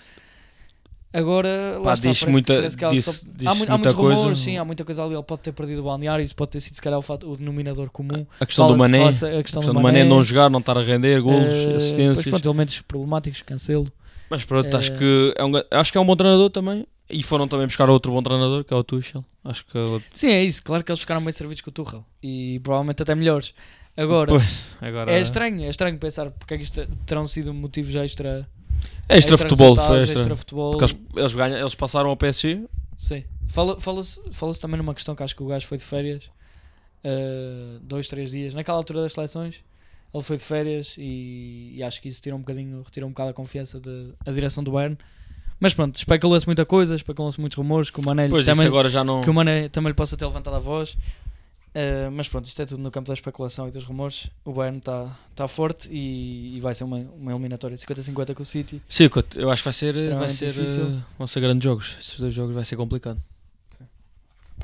Agora, 1.16 1.78
Pá, 1.80 1.86
lá 1.86 1.92
está, 1.94 2.08
diz 2.10 2.18
parece, 2.18 2.26
muita- 2.32 2.54
parece 2.56 2.76
que 2.76 3.00
só- 3.00 3.12
diz 3.36 3.46
há, 3.46 3.54
mu- 3.54 3.54
há 3.54 3.54
muita 3.54 3.78
muitos 3.78 3.94
coisa. 3.94 4.14
rumores, 4.16 4.38
sim, 4.38 4.56
há 4.58 4.64
muita 4.64 4.84
coisa 4.84 5.04
ali. 5.04 5.14
Ele 5.14 5.22
pode 5.22 5.42
ter 5.42 5.52
perdido 5.52 5.80
o 5.80 5.84
balneário, 5.84 6.24
isso 6.24 6.34
pode 6.34 6.50
ter 6.50 6.58
sido, 6.60 6.74
se 6.74 6.82
calhar, 6.82 6.98
o, 6.98 7.02
fato- 7.02 7.30
o 7.30 7.36
denominador 7.36 7.88
comum. 7.90 8.26
a 8.40 8.44
questão 8.44 8.66
do 8.66 8.76
Mané. 8.76 9.04
A 9.04 9.08
a 9.38 9.42
questão 9.44 9.62
do 9.62 9.74
Mané 9.80 10.02
não 10.02 10.22
jogar, 10.24 10.50
não 10.50 10.58
estar 10.58 10.76
a 10.76 10.82
render, 10.82 11.22
golos, 11.22 11.46
Pois 11.48 11.74
assistências. 11.76 12.26
pronto, 12.26 12.48
elementos 12.48 12.80
problemáticos, 12.80 13.42
cancelo. 13.42 13.86
Mas 14.28 14.42
pronto, 14.42 14.76
acho 14.76 14.92
Eh, 14.92 14.98
que 14.98 15.34
é 15.36 15.44
um, 15.44 15.52
acho 15.70 15.92
que 15.92 15.98
é 15.98 16.00
um 16.00 16.04
bom 16.06 16.16
treinador 16.16 16.50
também. 16.50 16.84
E 17.08 17.22
foram 17.22 17.46
também 17.46 17.66
buscar 17.66 17.88
outro 17.88 18.10
bom 18.10 18.22
treinador, 18.22 18.64
que 18.64 18.74
é 18.74 18.76
o 18.76 18.82
Tuchel. 18.82 19.24
Acho 19.44 19.64
que 19.66 19.76
ele- 19.78 20.02
Sim, 20.12 20.30
é 20.30 20.42
isso. 20.42 20.62
Claro 20.64 20.82
que 20.82 20.90
eles 20.90 21.00
ficaram 21.00 21.22
bem 21.22 21.32
servidos 21.32 21.60
com 21.60 21.70
o 21.70 21.72
Tuchel 21.72 22.04
e 22.22 22.58
provavelmente 22.62 23.02
até 23.02 23.14
melhores. 23.14 23.54
Agora, 23.96 24.30
Pois, 24.30 24.42
agora 24.80 25.12
é 25.12 25.20
estranho, 25.20 25.62
é 25.62 25.68
estranho 25.70 25.96
pensar 25.98 26.30
porque 26.32 26.54
é 26.54 26.56
que 26.56 26.64
isto 26.64 26.84
terão 27.06 27.24
sido 27.26 27.54
motivos 27.54 27.94
extra. 27.94 28.48
É 29.08 29.16
extra 29.16 29.36
futebol, 29.36 29.76
foi 29.76 30.02
extra. 30.02 30.20
extra 30.20 30.36
futebol. 30.36 30.70
Porque 30.72 30.84
eles, 30.84 30.96
eles, 31.16 31.34
ganham, 31.34 31.58
eles 31.58 31.74
passaram 31.74 32.08
ao 32.10 32.16
PSG. 32.16 32.64
Sim. 32.96 33.24
Fala- 33.48 33.78
Fala-se 33.78 34.20
fala 34.32 34.52
também 34.54 34.78
numa 34.78 34.94
questão 34.94 35.14
que 35.14 35.22
acho 35.22 35.36
que 35.36 35.42
o 35.42 35.46
gajo 35.46 35.66
foi 35.66 35.78
de 35.78 35.84
férias 35.84 36.30
eh, 37.02 37.78
dois, 37.82 38.08
três 38.08 38.30
dias. 38.30 38.54
Naquela 38.54 38.78
altura 38.78 39.02
das 39.02 39.12
seleções, 39.12 39.56
ele 40.12 40.22
foi 40.22 40.36
de 40.36 40.42
férias 40.42 40.94
e, 40.98 41.72
e 41.76 41.82
acho 41.82 42.00
que 42.00 42.08
isso 42.08 42.22
tirou 42.22 42.38
um 42.38 42.42
bocadinho, 42.42 42.82
retirou 42.84 43.08
um 43.08 43.12
bocado 43.12 43.30
a 43.30 43.32
confiança 43.32 43.78
da 43.80 44.32
direção 44.32 44.62
do 44.64 44.72
Bayern. 44.72 44.96
Mas 45.60 45.72
pronto, 45.72 45.96
especula-se 45.96 46.46
muita 46.46 46.64
coisa, 46.66 46.94
especulam-se 46.94 47.40
muitos 47.40 47.56
rumores 47.56 47.88
que 47.90 48.00
o 48.00 48.04
Mané 48.04 48.28
também, 48.28 48.66
agora 48.66 48.88
já 48.88 49.04
não. 49.04 49.22
que 49.22 49.30
o 49.30 49.34
Mané 49.34 49.68
também 49.68 49.88
lhe 49.90 49.94
possa 49.94 50.16
ter 50.16 50.24
levantado 50.26 50.54
a 50.56 50.58
voz. 50.58 50.96
Eh, 51.74 52.08
mas 52.10 52.28
pronto, 52.28 52.44
isto 52.46 52.62
é 52.62 52.66
tudo 52.66 52.80
no 52.80 52.90
campo 52.90 53.08
da 53.08 53.14
especulação 53.14 53.66
e 53.66 53.70
dos 53.72 53.82
rumores. 53.84 54.30
O 54.44 54.52
Bayern 54.52 54.78
está 54.78 55.10
tá 55.34 55.48
forte 55.48 55.88
e, 55.90 56.56
e 56.56 56.60
vai 56.60 56.72
ser 56.74 56.84
uma, 56.84 56.98
uma 56.98 57.32
eliminatória 57.32 57.76
50-50 57.76 58.32
com 58.34 58.42
o 58.42 58.46
City. 58.46 58.80
Sim, 58.88 59.08
eu- 59.36 59.50
acho 59.50 59.62
que 59.62 59.64
vai 59.66 59.72
ser, 59.72 60.14
vai 60.14 60.30
ser, 60.30 60.52
difícil. 60.52 60.86
eh, 60.86 60.98
vão 61.18 61.26
ser 61.26 61.40
grandes 61.40 61.64
jogos. 61.64 61.96
Estes 61.98 62.20
dois 62.20 62.32
jogos 62.32 62.54
vai 62.54 62.64
ser 62.64 62.76
complicado. 62.76 63.20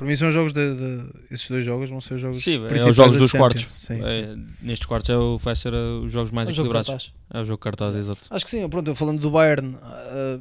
Para 0.01 0.07
mim 0.09 0.15
são 0.15 0.29
os 0.29 0.33
jogos 0.33 0.51
de, 0.51 0.75
de- 0.75 1.05
Esses 1.29 1.47
dois 1.47 1.63
jogos 1.63 1.87
vão 1.87 2.01
ser 2.01 2.15
os 2.15 2.21
jogos. 2.21 2.43
Sim, 2.43 2.55
é 2.67 2.89
os 2.89 2.95
jogos 2.95 3.17
dos 3.19 3.29
Champions. 3.29 3.63
quartos. 3.65 3.65
Sim, 3.77 3.97
sim. 3.97 4.01
É, 4.03 4.35
nestes 4.59 4.87
quartos 4.87 5.11
é 5.11 5.15
o, 5.15 5.37
vai 5.37 5.55
ser 5.55 5.71
uh, 5.75 6.01
os 6.03 6.11
jogos 6.11 6.31
mais 6.31 6.49
jogo 6.49 6.69
equilibrados. 6.69 7.13
É 7.31 7.39
o 7.39 7.45
jogo 7.45 7.59
cartaz, 7.59 7.95
exato. 7.95 8.17
Acho 8.27 8.43
que 8.43 8.49
sim, 8.49 8.67
pronto, 8.67 8.87
eu 8.87 8.95
falando 8.95 9.19
do 9.21 9.29
Bayern, 9.29 9.75
ah, 9.79 10.39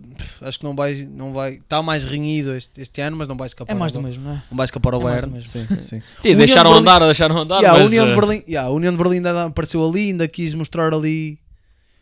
acho 0.49 0.59
que 0.61 0.65
não 0.65 0.75
vai, 0.75 1.07
não 1.15 1.35
vai, 1.35 1.57
está 1.57 1.83
mais 1.83 2.07
renhido 2.07 2.55
este, 2.57 2.81
este 2.81 3.03
ano, 3.03 3.19
mas 3.19 3.29
não 3.29 3.37
vai 3.37 3.49
escapar. 3.49 3.71
É 3.71 3.77
mais 3.79 3.93
do 3.93 4.01
mesmo, 4.01 4.25
não 4.25 4.31
é? 4.33 4.43
Não 4.51 4.57
vai 4.57 4.65
escapar 4.65 4.95
ao 4.95 5.01
É 5.03 5.05
mais 5.05 5.23
do 5.27 5.29
Bayern. 5.31 5.37
mesmo. 5.37 5.77
Sim, 5.77 5.83
sim. 5.83 6.03
Sim, 6.23 6.37
deixaram 6.37 6.71
de 6.71 6.77
Berlim- 6.77 6.81
andar, 6.91 7.05
deixaram 7.05 7.37
andar, 7.39 7.57
Yeah, 7.59 7.77
a 7.79 7.81
mas, 7.83 7.89
União 7.89 8.07
de 8.07 8.13
uh, 8.13 8.17
Berlim, 8.17 8.43
yeah, 8.49 8.67
a 8.67 8.73
União 8.73 8.93
de 8.93 8.97
Berlim 8.99 9.17
ainda 9.17 9.45
apareceu 9.45 9.87
ali, 9.87 10.07
ainda 10.09 10.27
quis 10.27 10.55
mostrar 10.55 10.95
ali 10.95 11.39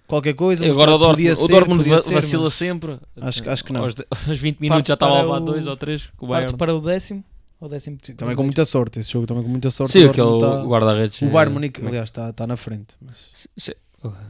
qualquer 0.07 0.35
coisa. 0.35 0.65
E 0.65 0.71
agora 0.71 0.93
o 0.93 0.95
que 0.95 0.99
Dortmund, 1.01 1.17
podia 1.17 1.33
o 1.33 1.37
ser, 1.37 1.53
Dortmund 1.53 1.89
va- 1.91 1.99
ser, 1.99 2.15
vacila 2.15 2.45
mas 2.45 2.55
sempre. 2.55 2.99
Acho, 3.21 3.43
que- 3.43 3.49
acho 3.49 3.65
que 3.65 3.73
não. 3.73 3.83
Aos, 3.83 3.95
de- 3.97 4.07
aos 4.29 4.39
20 4.39 4.61
minutos 4.61 4.89
já 4.89 4.97
Parte 4.97 5.05
estava 5.11 5.19
a 5.19 5.23
levar 5.23 5.43
o- 5.43 5.45
2 5.45 5.67
ou 5.67 5.77
3 5.77 6.09
com 6.17 6.27
o 6.27 6.29
Parte 6.29 6.55
para 6.55 6.73
o 6.75 6.81
décimo. 6.81 7.25
Ou 7.61 7.69
décimo 7.69 7.99
Sim, 8.03 8.15
também 8.15 8.37
com 8.37 8.45
muita 8.45 8.65
sorte, 8.65 9.01
esse 9.01 9.11
jogo 9.13 9.27
também 9.27 9.43
com 9.43 9.49
muita 9.49 9.69
sorte. 9.71 9.93
Sim, 9.93 10.05
o 10.07 10.11
aquele 10.11 10.27
Dortmund 10.27 10.63
tá- 10.63 10.69
guarda-redes. 10.69 11.23
o 11.23 11.27
Bayern 11.27 11.51
é- 11.51 11.55
Munique, 11.55 11.85
aliás, 11.87 12.09
está 12.09 12.33
tá 12.33 12.47
na 12.47 12.57
frente. 12.57 12.95
Mas... 13.01 13.17
Sim. 13.57 13.73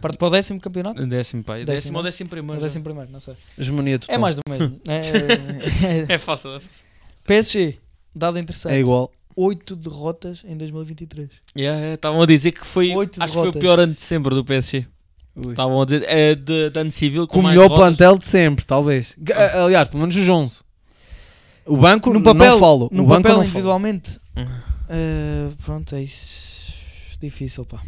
Parte 0.00 0.16
para 0.16 0.28
o 0.28 0.30
décimo 0.30 0.58
campeonato? 0.58 1.06
Décimo, 1.06 1.44
pai. 1.44 1.58
Décimo, 1.62 1.74
Décimo 1.76 1.96
ou 1.98 2.02
não? 2.02 2.08
décimo 2.10 2.30
primeiro. 2.30 2.62
décimo 2.62 2.84
primeiro, 2.84 3.10
não 3.12 3.20
sei. 3.20 3.34
Hegemonia 3.58 3.98
total. 3.98 4.14
É 4.14 4.18
mais 4.18 4.36
do 4.36 4.40
mesmo. 4.48 4.80
É, 4.86 6.06
É 6.14 6.18
fácil. 6.18 6.52
é 6.54 6.60
fácil. 6.60 6.84
PSG, 7.26 7.76
dado 8.14 8.38
interessante. 8.38 8.72
É 8.74 8.78
igual. 8.80 9.12
8 9.36 9.76
derrotas 9.76 10.42
em 10.48 10.56
2023. 10.56 11.28
Yeah, 11.54 11.78
yeah, 11.78 11.94
Estavam 11.96 12.22
a 12.22 12.26
dizer 12.26 12.52
que 12.52 12.66
foi. 12.66 12.94
Oito 12.96 13.22
acho 13.22 13.26
que 13.32 13.38
foi 13.38 13.48
o 13.48 13.52
derrotas. 13.52 13.60
pior 13.60 13.78
ano 13.78 13.92
de 13.92 14.00
sempre 14.00 14.34
do 14.34 14.42
PSG. 14.44 14.86
Estavam 15.50 15.82
a 15.82 15.84
dizer. 15.84 16.04
É 16.08 16.34
de, 16.34 16.70
de 16.70 16.80
ano 16.80 16.90
civil 16.90 17.26
com 17.28 17.34
Com 17.34 17.40
o 17.40 17.48
melhor 17.48 17.68
derrotas. 17.68 17.78
plantel 17.96 18.18
de 18.18 18.26
sempre, 18.26 18.64
talvez. 18.64 19.16
Aliás, 19.62 19.86
pelo 19.86 20.00
menos 20.00 20.16
os 20.16 20.26
11. 20.28 20.60
O 21.68 21.76
banco 21.76 22.12
No 22.12 22.22
papel, 22.22 22.52
não 22.52 22.58
falo. 22.58 22.88
no 22.90 23.02
o 23.02 23.06
banco 23.06 23.22
papel 23.22 23.32
não 23.36 23.38
falo. 23.38 23.42
individualmente, 23.48 24.18
eh, 24.88 25.48
pronto, 25.64 25.94
é 25.94 26.02
isso. 26.02 26.72
Difícil, 27.20 27.64
pá. 27.64 27.80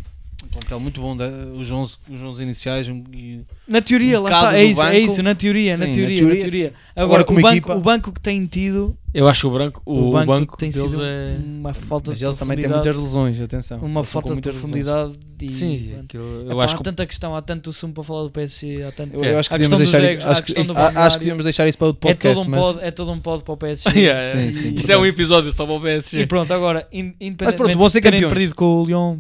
Um 0.43 0.49
plantel 0.49 0.81
muito 0.81 1.01
bom, 1.01 1.17
os 1.59 1.71
11, 1.71 1.97
os 2.09 2.21
11 2.23 2.43
iniciais. 2.43 2.89
um- 2.89 3.05
e- 3.13 3.41
Na 3.69 3.81
teoria, 3.81 4.19
Um 4.19 4.23
lá 4.25 4.31
está, 4.31 4.57
é 4.59 4.65
isso, 4.65 4.83
é 4.83 4.85
banco. 4.87 4.97
isso, 5.13 5.23
na 5.23 5.35
teoria, 5.35 5.77
na 5.77 5.85
Sim, 5.85 5.91
na 5.91 5.95
teoria, 5.95 6.15
na 6.17 6.21
teoria, 6.29 6.41
teoria. 6.41 6.69
sim. 6.71 6.75
Agora, 6.97 7.05
Agora, 7.05 7.25
como 7.25 7.39
o, 7.39 7.43
banco, 7.43 7.57
equipa- 7.57 7.75
o 7.77 7.81
banco 7.81 8.13
que 8.13 8.21
tem 8.21 8.47
tido, 8.47 8.97
Eu 9.13 9.27
acho 9.29 9.41
que 9.43 9.47
o 9.47 9.51
branco. 9.51 9.83
O, 9.85 10.09
o 10.09 10.13
banco, 10.13 10.27
banco 10.27 10.57
tem 10.57 10.71
sido 10.73 10.99
é. 11.05 11.37
uma 11.45 11.75
falta 11.75 12.11
Mas 12.13 12.19
de 12.21 12.25
eles 12.25 12.37
também 12.37 12.57
têm 12.59 12.69
muitas 12.71 12.97
lesões, 12.97 13.41
atenção. 13.41 13.79
uma 13.81 14.03
falta 14.03 14.35
de 14.35 14.41
profundidade 14.41 15.13
e 15.41 15.51
Sim, 15.53 15.95
aquilo, 16.05 16.25
eu 16.25 16.53
Epá, 16.53 16.65
acho 16.65 16.75
há 16.75 16.79
que. 16.79 16.85
tanta 16.85 17.07
questão, 17.07 17.35
há 17.37 17.43
tanto 17.43 17.73
sumo 17.73 17.93
para 17.93 18.03
falar 18.05 18.23
do 18.25 18.31
PSG, 18.31 18.83
há 18.85 18.93
tanto... 18.93 19.15
Eu, 19.17 19.25
É. 19.25 19.33
eu 19.35 19.39
acho 19.39 19.49
que 19.49 19.59
devíamos 19.59 19.79
deixar 19.79 20.05
egos, 20.05 20.27
acho, 20.27 20.43
que 20.43 20.61
isto- 20.61 20.73
acho 20.77 21.19
devíamos 21.19 21.45
deixar 21.45 21.69
isso 21.69 21.77
para 21.79 21.87
outro 21.89 22.09
é 22.09 22.15
podcast. 22.15 22.39
todo 22.39 22.47
um 22.47 22.51
mas, 22.51 22.61
pod, 22.67 22.79
é 22.85 22.91
todo 22.91 23.11
um 23.13 23.21
pod 23.21 23.43
para 23.45 23.53
o 23.55 23.57
PSG. 23.57 23.91
Yeah, 24.01 24.21
yeah. 24.25 24.53
Sim, 24.53 24.59
sim, 24.71 24.75
Isso 24.75 24.91
é 24.91 24.97
um 24.97 25.05
episódio 25.07 25.53
só 25.53 25.65
para 25.67 25.75
o 25.75 25.81
PSG. 25.81 26.21
e 26.23 26.27
pronto, 26.27 26.53
agora, 26.55 26.87
in- 26.93 27.15
independentemente 27.21 27.79
de 27.79 28.01
terem 28.01 28.03
campeões. 28.21 28.33
perdido 28.33 28.55
com 28.55 28.65
o 28.83 28.85
Lyon, 28.85 29.19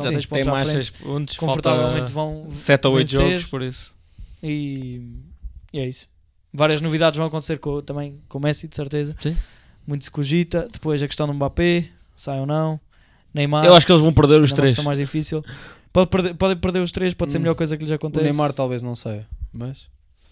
estão 0.00 0.04
Sim, 0.06 0.10
6 0.12 0.26
tem 0.26 0.30
pontos 0.44 0.48
à 0.48 0.50
mais 0.52 0.70
frente, 0.70 0.84
6 0.86 0.90
pontos. 1.02 1.36
confortavelmente 1.36 2.12
vão 2.12 2.46
7 2.50 2.86
ou 2.86 2.94
8 2.94 3.06
vencer. 3.10 3.30
jogos, 3.30 3.44
por 3.46 3.62
isso. 3.62 3.92
E, 4.42 5.02
e 5.72 5.78
é 5.80 5.88
isso. 5.88 6.06
Várias 6.52 6.80
novidades 6.80 7.16
vão 7.16 7.26
acontecer 7.26 7.58
com, 7.58 7.80
também 7.82 8.20
com 8.28 8.38
o 8.38 8.40
Messi, 8.40 8.68
de 8.68 8.76
certeza. 8.76 9.16
Sim. 9.20 9.36
Muito 9.86 10.04
se 10.04 10.10
cogita. 10.10 10.68
Depois 10.72 11.02
a 11.02 11.06
questão 11.06 11.26
do 11.26 11.34
Mbappé, 11.34 11.88
sai 12.14 12.38
ou 12.40 12.46
não. 12.46 12.78
Neymar, 13.32 13.64
Eu 13.64 13.74
acho 13.74 13.84
que 13.84 13.90
eles 13.92 14.02
vão 14.02 14.12
perder 14.12 14.40
os 14.40 14.50
uma 14.50 14.56
três. 14.56 14.78
mais 14.78 14.98
difícil. 14.98 15.44
Pode 15.92 16.08
perder, 16.08 16.34
pode 16.34 16.56
perder 16.60 16.80
os 16.80 16.92
três, 16.92 17.12
pode 17.14 17.32
ser 17.32 17.38
a 17.38 17.40
Hum. 17.40 17.42
melhor 17.42 17.54
coisa 17.54 17.76
que 17.76 17.82
lhes 17.82 17.90
o 17.90 17.94
acontece. 17.94 18.24
Neymar 18.24 18.52
talvez 18.52 18.82
não 18.82 18.94
saia. 18.94 19.26
Mas, 19.52 19.88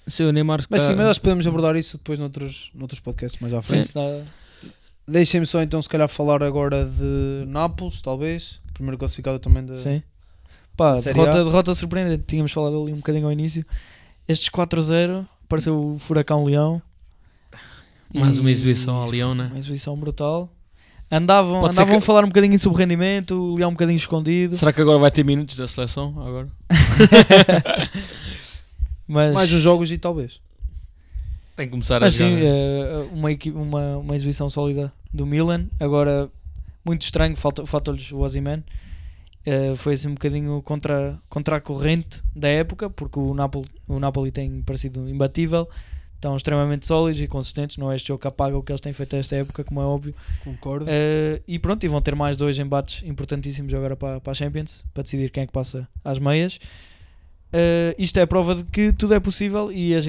Sim, 0.07 0.25
o 0.25 0.33
Neymar. 0.33 0.63
se 0.63 0.69
mas 0.71 0.83
sim, 0.83 0.95
mas 0.95 1.07
acho 1.07 1.21
que 1.21 1.25
podemos 1.25 1.47
abordar 1.47 1.75
isso 1.77 1.97
depois 1.99 2.19
noutros, 2.19 2.71
noutros 2.75 3.01
podcasts 3.01 3.41
mais 3.41 3.53
à 3.55 3.61
frente. 3.63 3.93
Deixem-me 5.07 5.47
só 5.47 5.61
então 5.61 5.83
se 5.83 5.89
calhar 5.89 6.09
falar 6.09 6.43
agora 6.43 6.85
de 6.85 7.45
Nápoles, 7.49 8.01
talvez. 8.01 8.61
Primeiro 8.75 8.99
classificado 8.99 9.39
também 9.39 9.64
da. 9.64 9.77
sim. 9.77 10.03
Pá, 10.77 10.99
derrota, 11.01 11.41
A. 11.41 11.45
derrota 11.45 11.75
surpreendente. 11.75 12.25
Tínhamos 12.27 12.51
falado 12.53 12.83
ali 12.83 12.93
um 12.93 12.97
bocadinho 12.97 13.27
ao 13.27 13.33
início. 13.33 13.64
Estes 14.27 14.49
4-0, 14.49 15.27
pareceu 15.49 15.79
o 15.95 15.99
Furacão 15.99 16.45
Leão. 16.45 16.81
Mais 18.14 18.39
uma 18.39 18.49
E- 18.49 18.53
exibição 18.53 18.95
ao 18.97 19.09
Leão, 19.11 19.35
né? 19.35 19.49
Uma 19.51 19.59
exibição 19.59 19.95
brutal. 19.97 20.49
Andavam, 21.11 21.61
Pode 21.61 21.73
andavam 21.75 21.93
que- 21.93 21.99
a 21.99 22.01
falar 22.01 22.25
um 22.25 22.29
bocadinho 22.29 22.55
em 22.55 22.59
subrendimento, 22.59 23.35
o 23.35 23.55
Leão 23.57 23.68
um 23.68 23.73
bocadinho 23.75 23.97
escondido. 23.97 24.57
Será 24.57 24.73
que 24.73 24.81
agora 24.81 24.99
vai 24.99 25.11
ter 25.11 25.23
minutos 25.25 25.57
da 25.59 25.68
seleção? 25.68 26.14
Agora? 26.27 26.49
Mas, 29.07 29.35
Mais 29.35 29.53
uns 29.53 29.61
jogos 29.61 29.91
e 29.91 29.99
talvez. 29.99 30.41
Tem 31.57 31.66
que 31.66 31.70
começar 31.73 31.97
a 31.99 32.07
mas 32.07 32.14
sim, 32.14 32.31
jogar. 32.39 32.45
eh, 32.47 33.09
uma, 33.12 33.29
uma, 33.62 33.97
uma 33.99 34.14
exibição 34.14 34.49
sólida 34.49 34.91
do 35.12 35.27
Milan. 35.27 35.66
Agora, 35.79 36.31
muito 36.85 37.03
estranho, 37.03 37.37
falta- 37.37 37.64
falta-lhes 37.66 38.11
o 38.12 38.18
Ozyman. 38.18 38.62
Eh, 39.45 39.74
foi 39.74 39.95
assim 39.95 40.09
um 40.09 40.14
bocadinho 40.14 40.62
contra, 40.62 41.18
contra 41.28 41.57
a 41.57 41.61
corrente 41.61 42.22
da 42.35 42.49
época, 42.49 42.89
porque 42.89 43.18
o 43.18 43.35
Napoli, 43.35 43.68
o 43.89 43.99
Napoli 43.99 44.30
tem 44.30 44.62
parecido 44.62 45.09
imbatível. 45.09 45.68
Estão 46.14 46.37
extremamente 46.37 46.87
sólidos 46.87 47.20
e 47.20 47.26
consistentes. 47.26 47.76
Não 47.76 47.91
é 47.91 47.97
este 47.97 48.07
jogo 48.09 48.20
que 48.20 48.28
apaga 48.28 48.57
o 48.57 48.62
que 48.62 48.70
eles 48.70 48.80
têm 48.80 48.93
feito 48.93 49.16
esta 49.16 49.35
época, 49.35 49.64
como 49.64 49.80
é 49.80 49.85
óbvio. 49.85 50.14
Concordo. 50.45 50.87
Eh, 50.89 51.43
e 51.49 51.59
pronto, 51.59 51.83
e 51.85 51.89
vão 51.89 52.01
ter 52.01 52.14
mais 52.14 52.37
dois 52.37 52.57
embates 52.61 53.03
importantíssimos 53.05 53.74
agora 53.74 53.97
para, 53.97 54.20
para 54.20 54.30
a 54.30 54.35
Champions, 54.35 54.85
para 54.95 55.03
decidir 55.03 55.30
quem 55.30 55.43
é 55.43 55.47
que 55.47 55.53
passa 55.53 55.89
às 56.05 56.20
meias. 56.20 56.61
Eh, 57.53 57.95
isto 57.99 58.16
é 58.18 58.22
a 58.22 58.26
prova 58.26 58.55
de 58.55 58.62
que 58.64 58.93
tudo 58.93 59.12
é 59.14 59.18
possível 59.20 59.72
e 59.72 59.95
as 59.97 60.07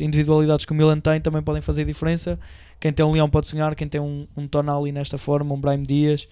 individualidades 0.00 0.64
que 0.64 0.72
o 0.72 0.74
Milan 0.74 0.98
tem 1.00 1.20
também 1.20 1.42
podem 1.42 1.60
fazer 1.60 1.84
diferença. 1.84 2.38
Quem 2.80 2.92
tem 2.92 3.04
um 3.04 3.12
Leão 3.12 3.28
pode 3.28 3.48
sonhar, 3.48 3.74
quem 3.74 3.88
tem 3.88 4.00
um, 4.00 4.26
um 4.36 4.46
Tonali 4.46 4.92
nesta 4.92 5.16
forma, 5.18 5.54
um 5.54 5.60
Brahim 5.60 5.82
Dias, 5.82 6.28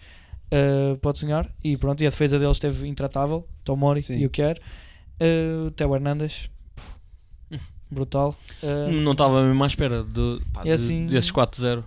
eh, 0.50 0.96
pode 1.00 1.18
sonhar. 1.18 1.50
E 1.62 1.76
pronto, 1.76 2.02
e 2.02 2.06
a 2.06 2.10
defesa 2.10 2.38
deles 2.38 2.56
esteve 2.56 2.86
intratável, 2.86 3.46
Tomori 3.64 4.02
Sim. 4.02 4.18
e 4.18 4.26
o 4.26 4.30
Kier. 4.30 4.60
Uh, 5.20 5.70
Teo 5.70 5.94
Hernandes, 5.94 6.50
brutal. 7.90 8.34
Eh, 8.62 8.90
Não 8.90 9.12
estava 9.12 9.44
mesmo 9.46 9.62
à 9.62 9.66
espera 9.66 10.02
de, 10.02 10.40
pá, 10.52 10.60
É 10.62 10.64
de- 10.64 10.70
assim- 10.72 11.06
desses 11.06 11.30
4-0. 11.30 11.84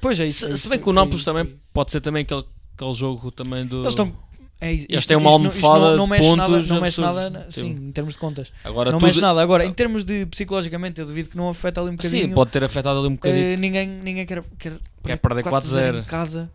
pois 0.00 0.18
é 0.18 0.26
isso. 0.26 0.48
Se, 0.50 0.56
se 0.56 0.68
bem 0.68 0.78
que 0.78 0.84
foi- 0.84 0.92
o 0.92 0.94
Nápoles 0.94 1.22
foi- 1.22 1.32
também 1.34 1.58
pode 1.72 1.92
ser 1.92 2.00
também 2.00 2.22
aquele, 2.22 2.44
aquele 2.74 2.92
jogo 2.94 3.30
também 3.30 3.66
do. 3.66 3.80
Eles 3.82 3.88
estão. 3.92 4.12
É, 4.60 4.72
isso, 4.72 4.84
Eles 4.90 4.98
isto- 5.00 5.08
têm 5.08 5.16
uma 5.16 5.30
isto 5.30 5.38
não- 5.40 5.48
isto 5.48 5.66
almofada 5.66 5.90
não, 5.90 5.96
não 5.96 6.04
de 6.04 6.10
mexe 6.10 6.36
nada, 6.36 6.52
pontos 6.52 6.68
não 6.68 6.80
mexe 6.82 7.00
nada, 7.00 7.46
Sim. 7.48 7.66
em 7.70 7.92
termos 7.92 8.12
de 8.14 8.20
contas. 8.20 8.52
Agora 8.62 8.90
não 8.90 8.98
tudo- 8.98 9.06
mexe 9.08 9.20
nada. 9.20 9.40
Agora, 9.40 9.64
em 9.64 9.72
termos 9.72 10.04
de 10.04 10.26
psicologicamente, 10.26 11.00
eu 11.00 11.06
duvido 11.06 11.30
que 11.30 11.36
não 11.36 11.48
afeta 11.48 11.80
ali 11.80 11.88
um 11.90 11.96
bocadinho. 11.96 12.28
Sim, 12.28 12.34
pode 12.34 12.50
ter 12.50 12.62
afetado 12.62 12.98
ali 12.98 13.08
um 13.08 13.12
bocadinho. 13.14 13.42
Eh, 13.42 13.56
ninguém, 13.56 13.88
ninguém 13.88 14.26
quer, 14.26 14.42
quer, 14.58 14.74
Quer 15.02 15.16
perder 15.16 15.44
4-0 15.44 15.94
4-0. 15.94 15.98
em 16.00 16.04
casa 16.04 16.50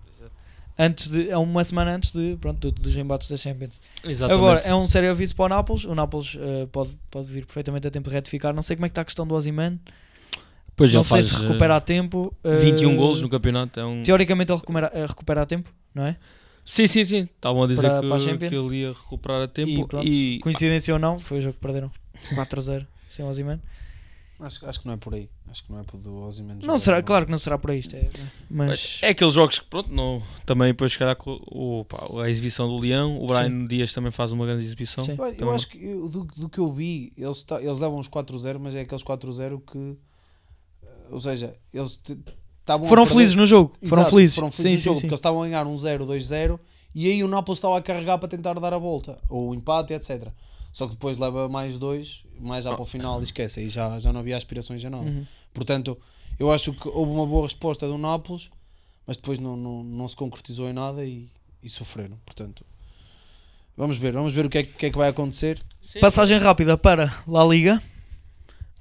antes 0.77 1.09
de, 1.09 1.29
é 1.29 1.37
uma 1.37 1.63
semana 1.63 1.95
antes 1.95 2.11
de, 2.11 2.37
pronto, 2.39 2.69
do- 2.71 2.79
dos 2.81 2.95
embates 2.95 3.27
da 3.29 3.37
Champions. 3.37 3.81
Exatamente. 4.03 4.37
Agora, 4.43 4.59
é 4.59 4.75
um 4.75 4.85
sério 4.85 5.09
aviso 5.09 5.35
para 5.35 5.45
o 5.45 5.49
Nápoles. 5.49 5.85
O 5.85 5.95
Nápoles 5.95 6.37
eh, 6.39 6.67
pode, 6.71 6.91
pode 7.09 7.25
vir 7.31 7.45
perfeitamente 7.45 7.87
a 7.87 7.91
tempo 7.91 8.07
de 8.09 8.15
retificar. 8.15 8.53
Não 8.53 8.61
sei 8.61 8.75
como 8.75 8.85
é 8.85 8.89
que 8.89 8.91
está 8.91 9.01
a 9.01 9.05
questão 9.05 9.25
do 9.25 9.33
Ozyman. 9.33 9.79
Pois 10.75 10.91
Não 10.93 10.99
ele 10.99 11.07
sei 11.07 11.17
faz 11.17 11.27
se 11.27 11.35
eh, 11.35 11.47
recupera 11.47 11.75
a 11.77 11.81
tempo. 11.81 12.31
eh, 12.43 12.57
21 12.57 12.95
golos 12.97 13.21
no 13.21 13.29
campeonato. 13.29 13.79
É 13.79 13.85
um... 13.85 14.03
Teoricamente 14.03 14.51
ele 14.51 14.59
recupera, 14.59 14.91
eh, 14.93 15.05
recupera 15.07 15.41
a 15.41 15.45
tempo, 15.45 15.71
não 15.93 16.05
é? 16.05 16.17
Sim, 16.65 16.87
sim, 16.87 17.05
sim. 17.05 17.29
Estavam 17.35 17.63
a 17.63 17.67
dizer 17.67 17.81
Para- 17.87 18.01
que, 18.01 18.07
para 18.07 18.15
a 18.17 18.19
Champions. 18.19 18.49
que 18.49 18.55
ele 18.57 18.75
ia 18.81 18.89
recuperar 18.93 19.41
a 19.43 19.47
tempo. 19.47 19.69
E 19.71 19.85
pronto, 19.87 20.07
E, 20.07 20.39
coincidência 20.39 20.93
ou 20.93 20.99
não, 20.99 21.19
foi 21.19 21.37
o 21.37 21.41
jogo 21.41 21.53
que 21.55 21.61
perderam 21.61 21.91
4-0 22.33 22.85
sem 23.09 23.23
o 23.23 23.27
Ozyman. 23.29 23.61
Acho, 24.37 24.65
acho 24.67 24.81
que 24.81 24.85
não 24.87 24.95
é 24.95 24.97
por 24.97 25.13
aí. 25.13 25.29
Acho 25.47 25.63
que 25.63 25.71
não 25.71 25.79
é 25.79 25.83
por 25.83 25.97
do 25.97 26.17
Ozyman 26.23 26.57
Não 26.63 26.77
será, 26.77 26.97
mal. 26.97 27.03
claro 27.03 27.25
que 27.25 27.31
não 27.31 27.37
será 27.37 27.57
por 27.57 27.71
aí 27.71 27.79
isto, 27.79 27.95
é, 27.95 28.09
mas 28.49 28.99
É 29.01 29.09
aqueles 29.09 29.33
jogos 29.33 29.59
que, 29.59 29.65
pronto, 29.65 29.89
não, 29.93 30.21
também 30.45 30.67
depois, 30.69 30.91
se 30.91 30.99
calhar, 30.99 31.15
com 31.15 31.39
o, 31.45 31.85
pá, 31.85 31.99
a 32.21 32.29
exibição 32.29 32.67
do 32.67 32.77
Leão, 32.77 33.17
o 33.23 33.27
Brian 33.27 33.65
Dias 33.65 33.93
também 33.93 34.11
faz 34.11 34.33
uma 34.33 34.45
grande 34.45 34.65
exibição. 34.65 35.05
Sim. 35.05 35.11
Eu, 35.17 35.35
Também. 35.37 35.53
acho 35.55 35.67
que 35.69 35.77
eu- 35.81 36.09
do, 36.09 36.25
do 36.25 36.49
que 36.49 36.57
eu 36.59 36.69
vi, 36.73 37.13
eles, 37.15 37.45
eles 37.61 37.79
davam 37.79 37.97
uns 37.97 38.09
4-0, 38.09 38.59
mas 38.59 38.75
é 38.75 38.81
aqueles 38.81 39.03
4-0 39.05 39.61
que. 39.65 39.97
eh, 40.83 40.87
Ou 41.11 41.19
seja, 41.21 41.55
eles 41.73 41.95
te- 41.95 42.17
estavam. 42.65 42.87
foram 42.87 43.03
perder- 43.03 43.15
felizes 43.17 43.35
no 43.35 43.45
jogo. 43.45 43.73
foram 43.87 44.01
Exato, 44.03 44.15
felizes. 44.15 44.35
Foram 44.35 44.51
felizes 44.51 44.71
sim, 44.71 44.73
no 44.73 44.77
sim, 44.79 44.83
jogo, 44.85 44.95
sim. 44.95 45.01
porque 45.01 45.13
eles 45.13 45.19
estavam 45.19 45.41
a 45.41 45.45
ganhar 45.45 45.65
um 45.67 45.77
0, 45.77 46.05
2-0 46.05 46.59
e 46.93 47.07
aí 47.11 47.23
o 47.23 47.27
Nápoles 47.27 47.57
estava 47.59 47.77
a 47.77 47.81
carregar 47.81 48.17
para 48.17 48.27
tentar 48.29 48.53
dar 48.59 48.73
a 48.73 48.77
volta, 48.77 49.17
ou 49.29 49.49
o 49.49 49.55
empate, 49.55 49.93
etc. 49.93 50.29
Só 50.71 50.85
que 50.87 50.93
depois 50.93 51.17
leva 51.17 51.47
mais 51.47 51.77
dois, 51.77 52.23
mais 52.39 52.63
já 52.65 52.73
para 52.73 52.81
o 52.81 52.85
final 52.85 53.19
e 53.21 53.23
esquece, 53.23 53.59
aí 53.61 53.69
já, 53.69 53.97
já 53.99 54.11
não 54.11 54.19
havia 54.21 54.35
aspirações 54.35 54.83
a 54.83 54.89
nada. 54.89 55.03
Uhum. 55.03 55.25
Portanto, 55.53 55.97
eu 56.39 56.51
acho 56.51 56.73
que 56.73 56.87
houve 56.89 57.11
uma 57.11 57.25
boa 57.25 57.43
resposta 57.45 57.87
do 57.87 57.97
Nápoles, 57.97 58.49
mas 59.07 59.15
depois 59.17 59.39
não, 59.39 59.55
não, 59.55 59.83
não 59.83 60.07
se 60.07 60.15
concretizou 60.15 60.67
em 60.69 60.73
nada 60.73 61.05
e, 61.05 61.27
e 61.63 61.69
sofreram. 61.69 62.17
Portanto, 62.25 62.65
vamos 63.77 63.97
ver, 63.97 64.11
vamos 64.13 64.33
ver 64.33 64.45
o 64.45 64.49
que 64.49 64.57
é, 64.57 64.63
que- 64.63 64.85
é 64.87 64.89
que 64.89 64.97
vai 64.97 65.07
acontecer. 65.09 65.61
Passagem 66.01 66.37
rápida 66.39 66.77
para 66.77 67.13
La 67.27 67.45
Liga. 67.45 67.81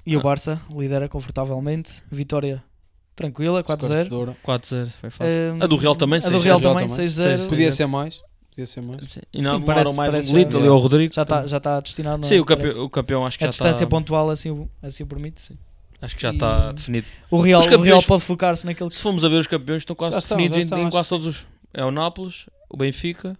E 0.05 0.15
o 0.15 0.19
Ah. 0.19 0.23
Barça 0.23 0.61
lidera 0.69 1.07
confortavelmente. 1.09 2.03
Vitória 2.11 2.63
tranquila, 3.15 3.63
4-0. 3.63 3.73
Esclarecedora. 3.83 4.37
4-0, 4.43 4.89
foi 4.99 5.09
fácil. 5.09 5.33
Um, 5.55 5.63
A 5.63 5.67
do 5.67 5.75
Real 5.77 5.95
também, 5.95 6.19
A 6.23 6.29
do 6.29 6.37
6-0. 6.37 6.41
Real 6.43 6.61
também, 6.61 6.87
também. 6.87 7.07
6-0. 7.07 7.09
Seis- 7.37 7.47
Podia 7.47 7.71
Sim. 7.71 7.77
ser 7.77 7.85
mais, 7.87 8.21
podia 8.49 8.65
ser 8.65 8.81
mais. 8.81 9.11
Sim. 9.11 9.19
E 9.33 9.41
não 9.41 9.59
Sim, 9.59 9.65
parece- 9.65 9.95
mais 9.95 10.11
parece 10.11 10.29
um 10.29 10.31
golito 10.33 10.51
já- 10.53 10.57
ali 10.59 10.67
ao 10.67 10.77
Rodrigo. 10.77 11.13
Já 11.13 11.21
está 11.23 11.47
já 11.47 11.59
tá 11.59 11.79
destinado. 11.79 12.25
Sim, 12.27 12.39
o 12.39 12.45
campeão, 12.45 12.83
o 12.83 12.89
campeão 12.89 13.25
acho 13.25 13.37
que 13.37 13.43
A 13.43 13.47
já 13.47 13.51
distância 13.51 13.83
está... 13.83 13.87
pontual 13.87 14.29
assim, 14.29 14.49
o- 14.51 14.69
assim 14.81 15.03
o 15.03 15.07
permite. 15.07 15.53
Acho 16.01 16.15
que 16.15 16.21
já 16.21 16.31
E- 16.31 16.33
está 16.33 16.71
definido. 16.73 17.07
O 17.31 17.39
Real, 17.39 17.59
Os 17.61 17.65
o 17.65 17.69
Real 17.69 17.79
campeões- 17.81 18.05
pode 18.05 18.23
focar-se 18.23 18.65
naquele 18.65 18.89
que 18.89 18.95
Se 18.97 19.01
formos 19.01 19.23
a 19.23 19.29
ver 19.29 19.37
os 19.37 19.47
campeões, 19.47 19.81
estão 19.81 19.95
quase 19.95 20.17
estão, 20.17 20.37
definidos 20.37 20.57
em- 20.57 20.61
estão, 20.61 20.77
em, 20.77 20.81
acho 20.83 20.91
quase 20.91 21.09
todos 21.09 21.25
os. 21.27 21.45
É 21.73 21.83
o 21.85 21.91
Nápoles, 21.91 22.45
o 22.69 22.77
Benfica, 22.77 23.37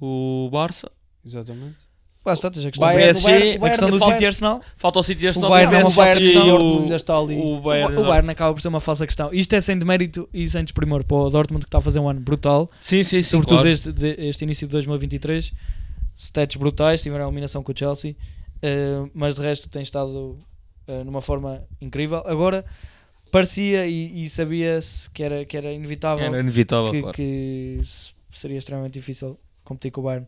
o 0.00 0.48
Barça. 0.50 0.90
Exatamente. 1.24 1.76
Lá 2.24 2.34
está, 2.34 2.50
tens 2.50 2.66
a 2.66 2.70
questão, 2.70 2.86
Bayern- 2.86 3.12
do- 3.14 3.18
o 3.18 3.22
Bayern- 3.22 3.56
a 3.64 3.68
questão 3.70 3.90
do 3.90 3.98
Bayern- 3.98 4.12
City 4.14 4.24
e 4.24 4.26
Arsenal. 4.26 4.60
Falta 4.76 4.98
o 4.98 5.02
City 5.02 5.24
e 5.24 5.28
Arsenal, 5.28 5.50
Bayern 5.50 5.72
e 5.72 5.76
é 5.76 5.78
uma 5.78 5.94
PSG 5.94 6.02
falsa 6.04 6.20
e 6.20 6.32
questão. 6.32 6.76
o- 6.76 6.82
ainda 6.82 6.96
está 6.96 7.18
ali. 7.18 7.34
o 7.34 7.46
O, 7.56 7.60
Bayern. 7.62 7.96
o 7.96 8.04
Bayern 8.06 8.30
acaba 8.30 8.52
por 8.54 8.60
ser 8.60 8.68
uma 8.68 8.80
falsa 8.80 9.06
questão. 9.06 9.32
Isto 9.32 9.54
é 9.54 9.60
sem 9.62 9.78
demérito 9.78 10.28
e 10.34 10.48
sem 10.50 10.62
desprimor 10.62 11.02
para 11.02 11.16
o 11.16 11.30
Dortmund 11.30 11.64
que 11.64 11.68
está 11.68 11.78
a 11.78 11.80
fazer 11.80 11.98
um 11.98 12.08
ano 12.08 12.20
brutal. 12.20 12.70
Sim, 12.82 13.02
sim, 13.02 13.22
sim. 13.22 13.22
sobretudo 13.22 13.56
claro. 13.62 13.70
este, 13.70 13.90
este 14.18 14.44
início 14.44 14.66
de 14.66 14.72
2023. 14.72 15.52
Stats 16.16 16.56
brutais, 16.56 17.00
tiveram 17.02 17.24
a 17.24 17.28
eliminação 17.28 17.62
com 17.62 17.72
o 17.72 17.74
Chelsea, 17.78 18.14
eh, 18.60 19.02
mas 19.14 19.36
de 19.36 19.40
resto 19.42 19.70
tem 19.70 19.80
estado 19.80 20.38
eh, 20.86 21.02
numa 21.04 21.22
forma 21.22 21.62
incrível. 21.80 22.22
Agora 22.26 22.62
parecia 23.32 23.86
e, 23.86 24.24
e 24.24 24.28
sabia-se 24.28 25.08
que 25.10 25.22
era, 25.22 25.44
que 25.46 25.56
era 25.56 25.72
inevitável 25.72 26.26
Era 26.26 26.40
inevitável, 26.40 26.90
que, 26.90 27.00
claro. 27.00 27.16
que 27.16 27.80
se- 27.82 28.12
seria 28.32 28.58
extremamente 28.58 28.92
difícil 28.92 29.38
competir 29.64 29.90
com 29.90 30.02
o 30.02 30.04
Bayern. 30.04 30.26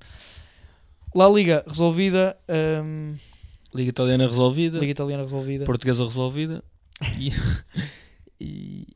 La 1.14 1.28
Liga 1.28 1.62
resolvida, 1.66 2.36
ehm, 2.48 3.14
Liga 3.74 3.90
Italiana 3.90 4.26
resolvida, 4.26 4.78
Liga 4.78 4.92
Italiana 4.92 5.22
resolvida. 5.22 5.64
Portuguesa 5.64 6.04
resolvida 6.04 6.62
e, 7.18 7.30
e, 8.40 8.86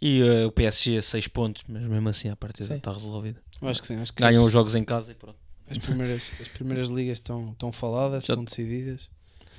e, 0.00 0.20
eh, 0.22 0.46
o 0.46 0.52
PSG 0.52 0.98
a 0.98 1.02
6 1.02 1.28
pontos, 1.28 1.62
mas 1.68 1.82
mesmo 1.82 2.08
assim 2.08 2.28
a 2.28 2.36
partida 2.36 2.74
está 2.76 2.92
resolvida. 2.92 3.40
Eu 3.60 3.68
acho 3.68 3.80
que 3.80 3.86
sim. 3.86 3.96
Acho 3.96 4.12
que 4.12 4.22
Ganham 4.22 4.44
os 4.44 4.52
jogos 4.52 4.74
em 4.74 4.84
casa 4.84 5.12
e 5.12 5.14
pronto. 5.14 5.36
as, 5.70 5.78
primeiras, 5.78 6.30
as 6.40 6.48
primeiras 6.48 6.88
ligas 6.88 7.18
estão, 7.18 7.50
estão 7.52 7.72
faladas, 7.72 8.24
Já- 8.24 8.32
estão 8.34 8.44
decididas. 8.44 9.10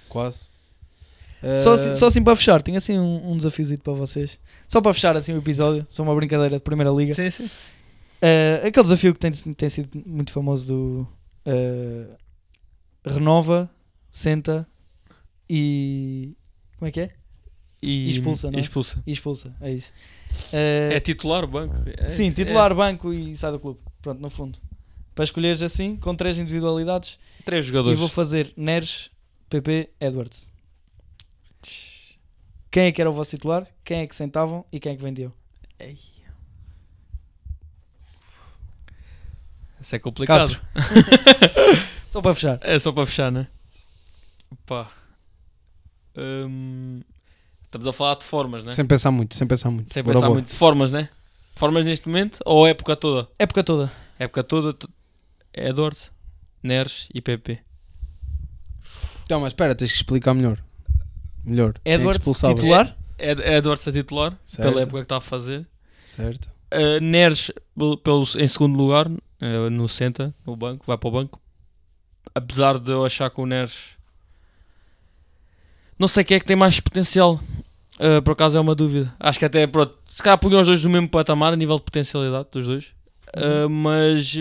Quase. 0.10 0.50
Só, 1.60 1.72
Eh, 1.72 1.74
assim, 1.74 1.96
só 1.96 2.06
assim 2.08 2.24
para 2.24 2.36
fechar, 2.36 2.62
tenho 2.62 2.78
assim 2.78 3.00
um, 3.00 3.32
um 3.32 3.38
desafiozito 3.38 3.82
para 3.82 3.94
vocês. 3.94 4.40
Só 4.68 4.80
para 4.82 4.94
fechar 4.94 5.18
assim 5.18 5.34
o 5.34 5.38
episódio, 5.38 5.86
só 5.90 6.04
uma 6.04 6.14
brincadeira 6.16 6.58
de 6.58 6.62
Primeira 6.64 6.92
Liga. 6.92 7.16
Sim, 7.16 7.30
sim. 7.32 7.50
Eh, 8.22 8.62
aquele 8.66 8.84
desafio 8.84 9.14
que 9.14 9.20
tem, 9.20 9.32
tem 9.32 9.70
sido 9.70 9.90
muito 10.06 10.32
famoso 10.32 10.68
do 10.68 11.08
eh, 11.46 12.08
renova, 13.06 13.70
senta 14.12 14.68
e 15.50 16.36
como 16.78 16.88
é 16.88 16.92
que 16.92 17.00
é? 17.02 17.14
E, 17.82 18.08
E 18.08 18.10
expulsa, 18.10 18.52
não 18.52 18.58
é? 18.58 18.62
expulsa. 18.62 19.04
E 19.08 19.12
expulsa, 19.12 19.56
é 19.60 19.72
isso. 19.72 19.92
Eh, 20.54 20.90
É 20.94 21.00
titular 21.00 21.44
o 21.44 21.48
banco. 21.48 21.76
É, 21.98 22.10
sim, 22.10 22.28
é- 22.28 22.32
titular, 22.32 22.74
banco 22.76 23.12
e 23.14 23.36
sai 23.36 23.52
do 23.52 23.60
clube. 23.60 23.80
Pronto, 24.02 24.20
no 24.20 24.30
fundo. 24.30 24.60
Para 25.16 25.24
escolheres 25.26 25.62
assim, 25.62 25.96
com 25.98 26.16
três 26.16 26.38
individualidades, 26.38 27.20
três 27.44 27.66
e 27.66 27.68
jogadores. 27.68 28.00
vou 28.00 28.08
fazer 28.08 28.54
Neres, 28.56 29.10
PP, 29.50 29.90
Edwards. 30.00 30.50
Quem 32.70 32.84
é 32.86 32.92
que 32.92 33.02
era 33.02 33.10
o 33.10 33.14
vosso 33.14 33.32
titular? 33.32 33.68
Quem 33.84 34.00
é 34.00 34.08
que 34.08 34.16
sentavam 34.16 34.66
e 34.72 34.80
quem 34.80 34.94
é 34.94 34.96
que 34.96 35.02
vendiam? 35.04 35.34
Ei. 35.78 35.98
Isso 39.82 39.96
é 39.96 40.00
complicado. 40.00 40.60
Só 42.08 42.22
para 42.22 42.34
fechar. 42.36 42.60
É 42.62 42.78
só 42.78 42.92
para 42.92 43.06
fechar, 43.06 43.32
né? 43.32 43.48
Pá. 44.66 44.92
Hum, 46.18 47.02
Estamos 47.64 47.88
a 47.88 47.94
falar 47.94 48.16
de 48.16 48.26
formas, 48.26 48.64
né? 48.66 48.72
Sem 48.74 48.86
pensar 48.86 49.12
muito, 49.12 49.34
sem 49.36 49.48
pensar 49.48 49.72
muito. 49.72 49.94
Sem 49.94 50.04
Bora, 50.04 50.16
pensar 50.16 50.28
bora. 50.28 50.40
muito. 50.40 50.54
Formas, 50.54 50.92
né? 50.92 51.08
Formas 51.56 51.86
neste 51.86 52.08
momento 52.10 52.40
ou 52.46 52.66
a 52.66 52.70
época 52.70 52.96
toda? 52.98 53.30
Época 53.40 53.64
toda. 53.64 53.90
época 54.20 54.44
toda, 54.44 54.78
Edwards, 55.54 56.12
Neres 56.62 57.08
e 57.14 57.22
PP. 57.22 57.60
Então, 59.24 59.40
mas 59.40 59.48
espera, 59.54 59.74
tens 59.74 59.92
que 59.92 59.98
explicar 59.98 60.34
melhor. 60.34 60.62
Melhor. 61.46 61.74
É 61.86 61.94
Edwards, 61.94 62.26
titular. 62.26 62.98
Ed, 63.18 63.42
Edwards 63.42 63.88
a 63.88 63.92
titular, 63.94 64.38
Certo. 64.44 64.68
pela 64.68 64.82
época 64.82 64.98
que 64.98 65.04
está 65.04 65.18
a 65.18 65.22
fazer. 65.22 65.66
Certo. 66.06 66.50
Uh, 66.74 67.00
Neres 67.02 67.52
pel- 67.78 67.98
pelo, 67.98 68.24
em 68.38 68.48
segundo 68.50 68.78
lugar, 68.78 69.10
no 69.72 69.90
senta, 69.90 70.34
no 70.46 70.56
banco, 70.56 70.86
vai 70.86 70.98
para 70.98 71.08
o 71.08 71.12
banco. 71.12 71.42
Apesar 72.34 72.78
de 72.80 72.92
eu 72.92 73.04
achar 73.06 73.30
que 73.30 73.42
o 73.42 73.46
Neres. 73.46 73.98
Não 75.98 76.08
sei 76.08 76.24
quem 76.24 76.38
é 76.38 76.40
que 76.40 76.46
tem 76.46 76.56
mais 76.56 76.80
potencial. 76.80 77.40
Uh, 78.00 78.22
por 78.24 78.32
acaso 78.32 78.58
é 78.58 78.62
uma 78.62 78.74
dúvida. 78.74 79.14
Acho 79.20 79.38
que 79.38 79.46
até, 79.46 79.68
pronto, 79.68 79.96
se 80.10 80.22
calhar 80.24 80.38
punha 80.38 80.60
os 80.60 80.68
dois 80.68 80.84
no 80.84 80.90
mesmo 80.90 81.10
patamar 81.10 81.54
a 81.54 81.56
nível 81.56 81.78
de 81.78 81.84
potencialidade 81.84 82.48
dos 82.52 82.66
dois. 82.66 82.86
Uh, 83.36 83.70
mas 83.70 84.34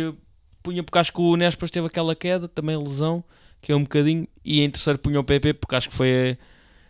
punha 0.62 0.82
porque 0.82 0.98
acho 0.98 1.12
que 1.12 1.20
o 1.20 1.36
Neres 1.36 1.54
depois 1.54 1.70
teve 1.70 1.86
aquela 1.86 2.14
queda, 2.14 2.48
também 2.48 2.76
lesão, 2.76 3.22
que 3.60 3.72
é 3.72 3.76
um 3.76 3.82
bocadinho. 3.82 4.26
E 4.44 4.60
em 4.62 4.70
terceiro 4.70 4.98
punha 4.98 5.20
o 5.20 5.24
PP 5.24 5.54
porque 5.54 5.74
acho 5.74 5.88
que 5.90 5.94
foi, 5.94 6.38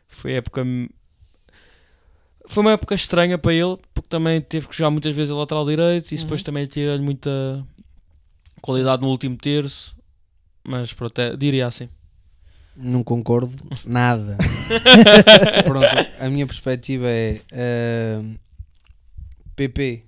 foi 0.08 0.32
época 0.32 0.64
foi 2.46 2.62
uma 2.62 2.72
época 2.72 2.94
estranha 2.96 3.38
para 3.38 3.52
ele, 3.54 3.76
porque 3.94 4.08
também 4.08 4.40
teve 4.40 4.66
que 4.66 4.76
jogar 4.76 4.90
muitas 4.90 5.14
vezes 5.14 5.30
a 5.30 5.36
lateral 5.36 5.64
direito 5.64 6.10
e 6.10 6.14
isso 6.16 6.24
depois 6.24 6.40
Uhum. 6.40 6.44
também 6.46 6.66
tira-lhe 6.66 7.02
muita 7.02 7.64
qualidade 8.60 9.02
no 9.02 9.08
último 9.08 9.36
terço. 9.36 9.96
Mas 10.64 10.92
pronto, 10.92 11.18
é- 11.18 11.36
diria 11.36 11.66
assim. 11.66 11.88
Não 12.76 13.02
concordo 13.02 13.62
nada. 13.84 14.38
Pronto, 15.64 15.86
a 16.18 16.30
minha 16.30 16.46
perspectiva 16.46 17.06
é 17.08 17.40
ahm, 17.52 18.36
PP 19.56 20.04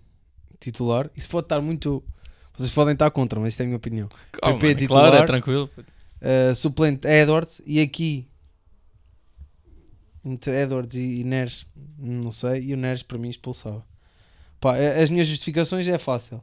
titular. 0.61 1.11
Isso 1.17 1.29
pode 1.29 1.47
estar 1.47 1.61
muito. 1.61 2.03
Vocês 2.57 2.71
podem 2.71 2.93
estar 2.93 3.11
contra, 3.11 3.41
mas 3.41 3.55
isto 3.55 3.61
é 3.61 3.65
a 3.65 3.67
minha 3.67 3.77
opinião. 3.77 4.09
Oh, 4.43 4.53
PP 4.55 4.67
mano, 4.67 4.79
titular. 4.79 5.11
Claro, 5.11 5.23
é 5.23 5.27
tranquilo. 5.27 5.71
Uh, 5.77 6.55
suplente 6.55 7.07
Edwards 7.07 7.61
e 7.67 7.81
aqui 7.81 8.29
entre 10.25 10.63
Edwards 10.63 10.95
e, 10.95 11.21
e 11.21 11.25
Neres, 11.25 11.67
não 11.99 12.31
sei, 12.31 12.63
e 12.63 12.75
o 12.75 12.77
Neres 12.77 13.03
para 13.03 13.19
mim 13.19 13.29
expulsava. 13.29 13.85
Pá, 14.61 14.77
as 14.77 15.11
minhas 15.11 15.27
justificações 15.27 15.89
é 15.89 15.99
fácil. 15.99 16.41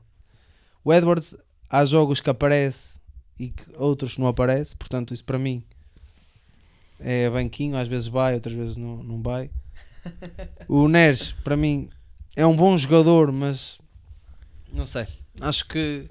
O 0.83 0.93
Edwards 0.93 1.35
há 1.69 1.85
jogos 1.85 2.19
que 2.21 2.29
aparece 2.29 2.99
e 3.39 3.49
que 3.49 3.63
outros 3.77 4.17
não 4.17 4.27
aparece, 4.27 4.75
portanto 4.75 5.13
isso 5.13 5.23
para 5.23 5.39
mim 5.39 5.63
é 6.99 7.29
banquinho, 7.29 7.77
às 7.77 7.87
vezes 7.87 8.07
vai, 8.07 8.33
outras 8.33 8.53
vezes 8.55 8.77
não, 8.77 9.01
não 9.03 9.21
vai. 9.21 9.49
O 10.67 10.87
Neres 10.87 11.31
para 11.43 11.55
mim 11.57 11.89
é 12.35 12.45
um 12.45 12.55
bom 12.55 12.75
jogador, 12.77 13.31
mas 13.31 13.77
não 14.71 14.85
sei. 14.85 15.05
Acho 15.41 15.65
que 15.67 16.05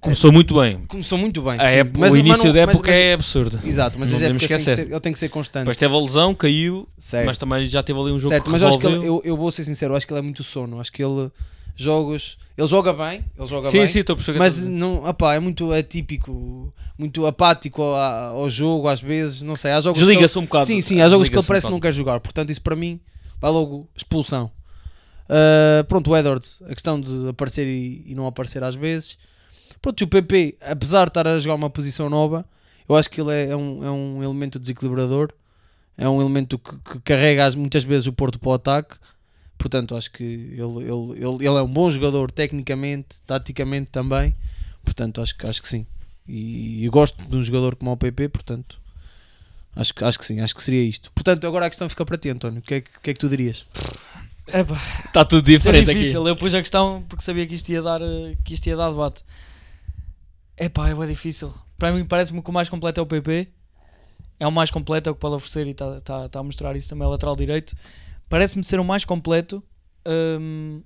Começou 0.00 0.30
muito 0.32 0.54
bem. 0.60 0.84
começou 0.86 1.18
muito 1.18 1.42
bem. 1.42 1.54
Época- 1.60 1.98
Mas- 1.98 2.12
o 2.12 2.16
mas 2.16 2.24
início 2.26 2.44
não- 2.46 2.52
da 2.52 2.66
mas- 2.66 2.74
época 2.76 2.90
mas- 2.90 3.00
é 3.00 3.12
absurdo. 3.14 3.60
Exato, 3.64 3.98
mas 3.98 4.10
Não 4.10 4.16
as 4.16 4.22
épocas 4.22 4.46
têm 4.46 4.56
que 4.56 4.62
ser, 4.62 4.80
ele 4.90 5.00
tem 5.00 5.12
que 5.12 5.18
ser 5.18 5.28
constante. 5.28 5.64
Depois 5.64 5.76
teve 5.76 5.92
a 5.94 5.98
lesão, 5.98 6.34
caiu, 6.34 6.86
certo, 6.98 7.26
mas 7.26 7.36
também 7.38 7.66
já 7.66 7.82
teve 7.82 7.98
ali 7.98 8.12
um 8.12 8.18
jogo 8.18 8.32
certo 8.32 8.44
que 8.44 8.50
mas 8.50 8.62
eu 8.62 8.68
acho 8.68 8.78
que 8.78 8.86
ele, 8.86 8.94
resolveu. 9.00 9.22
eu, 9.24 9.30
eu 9.32 9.36
vou 9.36 9.50
ser 9.50 9.64
sincero, 9.64 9.96
acho 9.96 10.06
que 10.06 10.12
ele 10.12 10.20
é 10.20 10.22
muito 10.22 10.44
sono. 10.44 10.80
Acho 10.80 10.92
que 10.92 11.02
ele 11.02 11.30
jogos. 11.82 12.36
Ele 12.56 12.66
joga 12.66 12.92
bem, 12.92 13.24
ele 13.38 13.46
joga 13.46 13.68
Sim, 13.68 13.78
bem. 13.78 13.86
sim, 13.86 14.00
estou 14.00 14.16
a 14.16 14.38
mas 14.38 14.66
não, 14.66 15.04
opá, 15.04 15.34
é 15.34 15.38
muito 15.38 15.72
atípico, 15.72 16.74
muito 16.98 17.24
apático 17.24 17.82
ao, 17.82 18.40
ao 18.40 18.50
jogo 18.50 18.88
às 18.88 19.00
vezes, 19.00 19.42
não 19.42 19.54
sei, 19.54 19.70
Desliga-se 19.94 20.38
um 20.38 20.42
bocado. 20.42 20.66
Sim, 20.66 20.80
sim, 20.80 21.00
há 21.00 21.08
jogos 21.08 21.28
que 21.28 21.34
ele 21.34 21.40
Desliga-se 21.40 21.46
um 21.46 21.48
parece 21.48 21.66
que 21.66 21.72
não 21.72 21.80
quer 21.80 21.92
jogar, 21.92 22.20
portanto 22.20 22.50
isso 22.50 22.60
para 22.60 22.74
mim 22.74 23.00
vai 23.40 23.50
logo 23.50 23.88
expulsão. 23.96 24.50
Ah, 25.28 25.84
pronto, 25.86 26.10
o 26.10 26.16
Edwards, 26.16 26.58
a 26.64 26.74
questão 26.74 27.00
de 27.00 27.28
aparecer 27.28 27.66
e, 27.66 28.04
e 28.06 28.14
não 28.14 28.26
aparecer 28.26 28.64
às 28.64 28.74
vezes. 28.74 29.18
Pronto, 29.80 30.00
e 30.00 30.04
o 30.04 30.08
PP, 30.08 30.56
apesar 30.60 31.04
de 31.04 31.10
estar 31.10 31.26
a 31.26 31.38
jogar 31.38 31.54
uma 31.54 31.70
posição 31.70 32.08
nova, 32.08 32.44
eu 32.88 32.96
acho 32.96 33.10
que 33.10 33.20
ele 33.20 33.32
é, 33.32 33.50
é 33.50 33.56
um, 33.56 33.84
é 33.84 33.90
um 33.90 34.22
elemento 34.22 34.58
desequilibrador, 34.58 35.30
é 35.96 36.08
um 36.08 36.20
elemento 36.20 36.58
que, 36.58 36.76
que 36.78 37.00
carrega 37.00 37.50
muitas 37.52 37.84
vezes 37.84 38.06
o 38.06 38.12
Porto 38.12 38.38
para 38.38 38.48
o 38.48 38.52
ataque. 38.54 38.96
Portanto, 39.58 39.96
acho 39.96 40.10
que 40.12 40.22
ele, 40.22 40.60
ele, 40.84 41.12
ele, 41.18 41.34
ele 41.46 41.46
é 41.58 41.62
um 41.62 41.66
bom 41.72 41.90
jogador 41.90 42.30
tecnicamente, 42.30 43.16
taticamente 43.26 43.90
também. 43.90 44.34
Portanto, 44.84 45.20
acho, 45.20 45.36
que- 45.36 45.46
acho 45.46 45.60
que 45.60 45.68
sim. 45.68 45.84
E 46.26 46.84
eu 46.84 46.90
gosto 46.92 47.22
de 47.24 47.36
um 47.36 47.42
jogador 47.42 47.74
como 47.74 47.90
o 47.90 47.96
PP, 47.96 48.28
portanto, 48.28 48.78
acho 49.74 49.92
que, 49.92 50.04
acho 50.04 50.18
que 50.18 50.24
sim, 50.24 50.40
acho 50.40 50.54
que 50.54 50.62
seria 50.62 50.82
isto. 50.84 51.10
Portanto, 51.12 51.46
agora 51.46 51.66
a 51.66 51.68
questão 51.68 51.88
fica 51.88 52.04
para 52.06 52.16
ti, 52.16 52.28
António. 52.28 52.60
O 52.60 52.62
que 52.62 52.74
é 52.74 52.80
que, 52.80 52.90
o 52.96 53.00
que, 53.00 53.10
é 53.10 53.14
que 53.14 53.20
tu 53.20 53.28
dirias? 53.28 53.66
Está 55.06 55.24
tudo 55.24 55.44
foi 55.44 55.56
diferente 55.56 55.90
aqui. 55.90 55.98
difícil. 56.00 56.26
Eu 56.26 56.36
pus 56.36 56.54
a 56.54 56.60
questão 56.60 57.04
porque 57.08 57.22
sabia 57.24 57.46
que 57.46 57.54
isto 57.54 57.68
ia 57.70 57.82
dar, 57.82 58.00
que 58.44 58.54
isto 58.54 58.66
ia 58.66 58.76
dar 58.76 58.90
debate. 58.90 59.22
Epá, 60.56 60.88
é 60.88 60.94
bem 60.94 61.06
difícil. 61.06 61.52
Para 61.76 61.92
mim 61.92 62.04
parece-me 62.04 62.42
que 62.42 62.50
o 62.50 62.52
mais 62.52 62.68
completo 62.68 63.00
é 63.00 63.02
o 63.02 63.06
PP. 63.06 63.48
É 64.40 64.46
o 64.46 64.52
mais 64.52 64.70
completo, 64.70 65.08
é 65.08 65.12
o 65.12 65.14
que 65.14 65.20
pode 65.20 65.34
oferecer 65.34 65.66
e 65.66 65.70
está 65.70 66.00
tá, 66.00 66.28
tá 66.28 66.38
a 66.38 66.42
mostrar 66.42 66.76
isso 66.76 66.88
também, 66.88 67.04
é 67.06 67.10
lateral 67.10 67.34
direito. 67.34 67.76
Parece-me 68.28 68.62
ser 68.64 68.78
o 68.80 68.84
mais 68.84 69.04
completo. 69.04 69.62
Hum, 70.06 70.82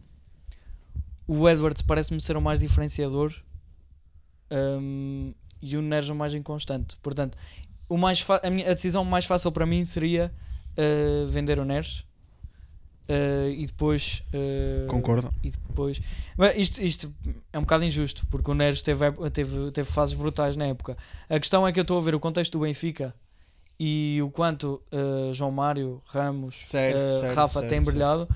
o 1.27 1.49
Edwards 1.49 1.83
parece-me 1.83 2.21
ser 2.21 2.37
o 2.37 2.41
mais 2.43 2.61
diferenciador. 2.61 3.33
Hum, 4.51 5.33
e 5.61 5.77
o 5.77 5.83
Neres 5.83 6.09
o 6.09 6.15
mais 6.15 6.35
inconstante. 6.35 6.97
Portanto, 7.03 7.37
o 7.89 7.97
mais 7.97 8.25
a, 8.43 8.51
minha- 8.51 8.71
a 8.71 8.75
decisão 8.75 9.05
mais 9.05 9.25
fácil 9.25 9.51
para 9.53 9.65
mim 9.65 9.85
seria 9.85 10.33
eh, 10.77 11.25
vender 11.29 11.59
o 11.59 11.65
Neres. 11.65 12.05
Eh, 13.09 13.55
e 13.59 13.67
depois 13.67 14.23
eh, 14.33 14.87
Concordo. 14.89 15.29
e 15.43 15.51
depois 15.51 16.01
Mas 16.39 16.57
isto, 16.57 16.81
isto 16.81 17.13
é 17.53 17.59
um 17.59 17.63
bocado 17.63 17.83
injusto 17.83 18.25
porque 18.31 18.49
o 18.49 18.55
Neres 18.55 18.81
teve, 18.81 19.11
teve, 19.33 19.73
teve 19.73 19.91
fases 19.91 20.15
brutais 20.15 20.55
na 20.55 20.67
época 20.67 20.97
a 21.29 21.41
questão 21.41 21.67
é 21.67 21.73
que 21.73 21.81
eu 21.81 21.83
estou 21.83 21.99
a 21.99 22.01
ver 22.01 22.15
o 22.15 22.21
contexto 22.21 22.53
do 22.53 22.61
Benfica 22.61 23.13
e 23.85 24.23
o 24.23 24.31
quanto 24.31 24.81
uh, 24.93 25.35
João 25.35 25.51
Mário, 25.51 26.01
Ramos, 26.07 26.55
Certo, 26.67 27.05
uh, 27.05 27.19
certo, 27.19 27.35
Rafa 27.35 27.55
certo, 27.55 27.69
têm 27.69 27.79
certo. 27.79 27.87
brilhado. 27.87 28.29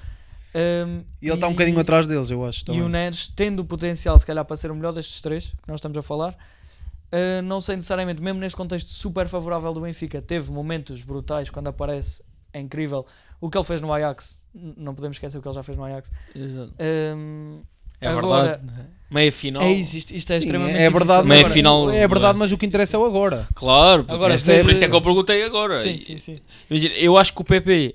Um, 0.53 1.05
E 1.23 1.27
ele 1.29 1.35
está 1.35 1.47
um 1.47 1.53
bocadinho 1.53 1.79
atrás 1.79 2.05
deles, 2.09 2.31
eu 2.31 2.45
acho. 2.45 2.63
E 2.63 2.65
também. 2.65 2.83
o 2.83 2.89
Neres, 2.89 3.29
tendo 3.29 3.61
o 3.61 3.65
potencial, 3.65 4.19
se 4.19 4.27
calhar, 4.27 4.45
para 4.45 4.57
ser 4.57 4.73
o 4.73 4.75
melhor 4.75 4.93
destes 4.93 5.21
três 5.21 5.45
que 5.45 5.69
nós 5.69 5.77
estamos 5.77 5.97
a 5.97 6.03
falar, 6.03 6.33
uh, 6.33 7.43
não 7.45 7.61
sei 7.61 7.77
necessariamente, 7.77 8.21
mesmo 8.21 8.41
neste 8.41 8.57
contexto 8.57 8.89
super 8.89 9.29
favorável 9.29 9.73
do 9.73 9.83
Benfica, 9.83 10.21
teve 10.21 10.51
momentos 10.51 11.01
brutais 11.05 11.49
quando 11.49 11.69
aparece, 11.69 12.25
é 12.53 12.59
incrível. 12.59 13.07
O 13.41 13.49
que 13.49 13.57
ele 13.57 13.65
fez 13.65 13.81
no 13.81 13.93
Ajax, 13.93 14.41
não 14.53 14.97
podemos 14.97 15.15
esquecer 15.15 15.39
o 15.39 15.43
que 15.43 15.47
ele 15.47 15.55
já 15.55 15.63
fez 15.63 15.79
no 15.79 15.85
Ajax. 15.85 16.11
Exato. 16.35 16.75
Um, 17.17 17.63
É 18.01 18.09
Agora- 18.09 18.43
verdade. 18.59 18.87
Meia 19.09 19.31
final. 19.31 19.63
é 19.63 19.73
isso, 19.73 19.97
isto, 19.97 20.13
isto 20.15 20.33
é 20.33 20.37
Sim, 20.37 20.41
extremamente 20.43 20.77
é 20.79 20.91
verdade. 20.91 21.29
Meia 21.29 21.41
agora- 21.41 21.55
final, 21.55 21.91
É 21.91 22.09
verdade, 22.09 22.39
mas- 22.39 22.51
o 22.51 22.59
que 22.59 22.67
interessa 22.67 22.97
é 22.97 22.99
o 23.01 23.05
agora. 23.05 23.47
Claro, 23.55 24.05
Agora, 24.09 24.35
esta 24.35 24.53
é, 24.53 24.63
por 24.63 24.71
isso 24.73 24.83
é 24.85 24.89
que 24.89 24.95
eu 24.95 25.01
perguntei 25.01 25.45
agora. 25.45 25.79
Sim, 25.79 25.99
sim, 26.01 26.19
sim. 26.19 26.41
Imagina, 26.69 26.95
eu 26.97 27.17
acho 27.17 27.33
que 27.33 27.41
o 27.41 27.45
PP, 27.45 27.95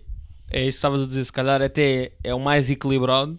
é 0.50 0.60
isso 0.62 0.66
que 0.66 0.70
estavas 0.76 1.04
a 1.04 1.06
dizer, 1.06 1.26
se 1.26 1.32
calhar 1.34 1.62
até 1.62 2.14
é 2.24 2.34
o 2.34 2.40
mais 2.40 2.70
equilibrado, 2.70 3.38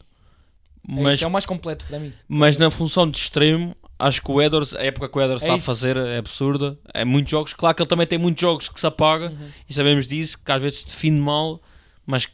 É, 0.86 0.92
mas, 1.02 1.14
isso, 1.14 1.24
é 1.24 1.26
o 1.26 1.30
mais 1.30 1.46
completo 1.46 1.86
para 1.86 1.98
mim. 1.98 2.12
mas 2.28 2.58
na 2.58 2.70
função 2.70 3.10
de 3.10 3.16
extremo, 3.16 3.74
acho 3.98 4.20
que 4.20 4.30
o 4.30 4.42
Edwards, 4.42 4.74
a 4.74 4.82
época 4.84 5.08
que 5.08 5.16
o 5.18 5.22
Edwards 5.22 5.42
É 5.42 5.46
está 5.46 5.54
a 5.54 5.56
isso. 5.56 5.66
fazer 5.66 5.96
é 5.96 6.18
absurda. 6.18 6.78
É 6.92 7.06
muitos 7.06 7.30
jogos, 7.30 7.54
claro 7.54 7.74
que 7.74 7.82
ele 7.82 7.88
também 7.88 8.06
tem 8.06 8.18
muitos 8.18 8.40
jogos 8.42 8.68
que 8.68 8.78
se 8.78 8.86
apaga, 8.86 9.28
Uhum. 9.30 9.48
e 9.66 9.72
sabemos 9.72 10.06
disso, 10.06 10.38
que 10.44 10.52
às 10.52 10.60
vezes 10.60 10.84
define 10.84 11.18
mal, 11.18 11.58
mas 12.04 12.28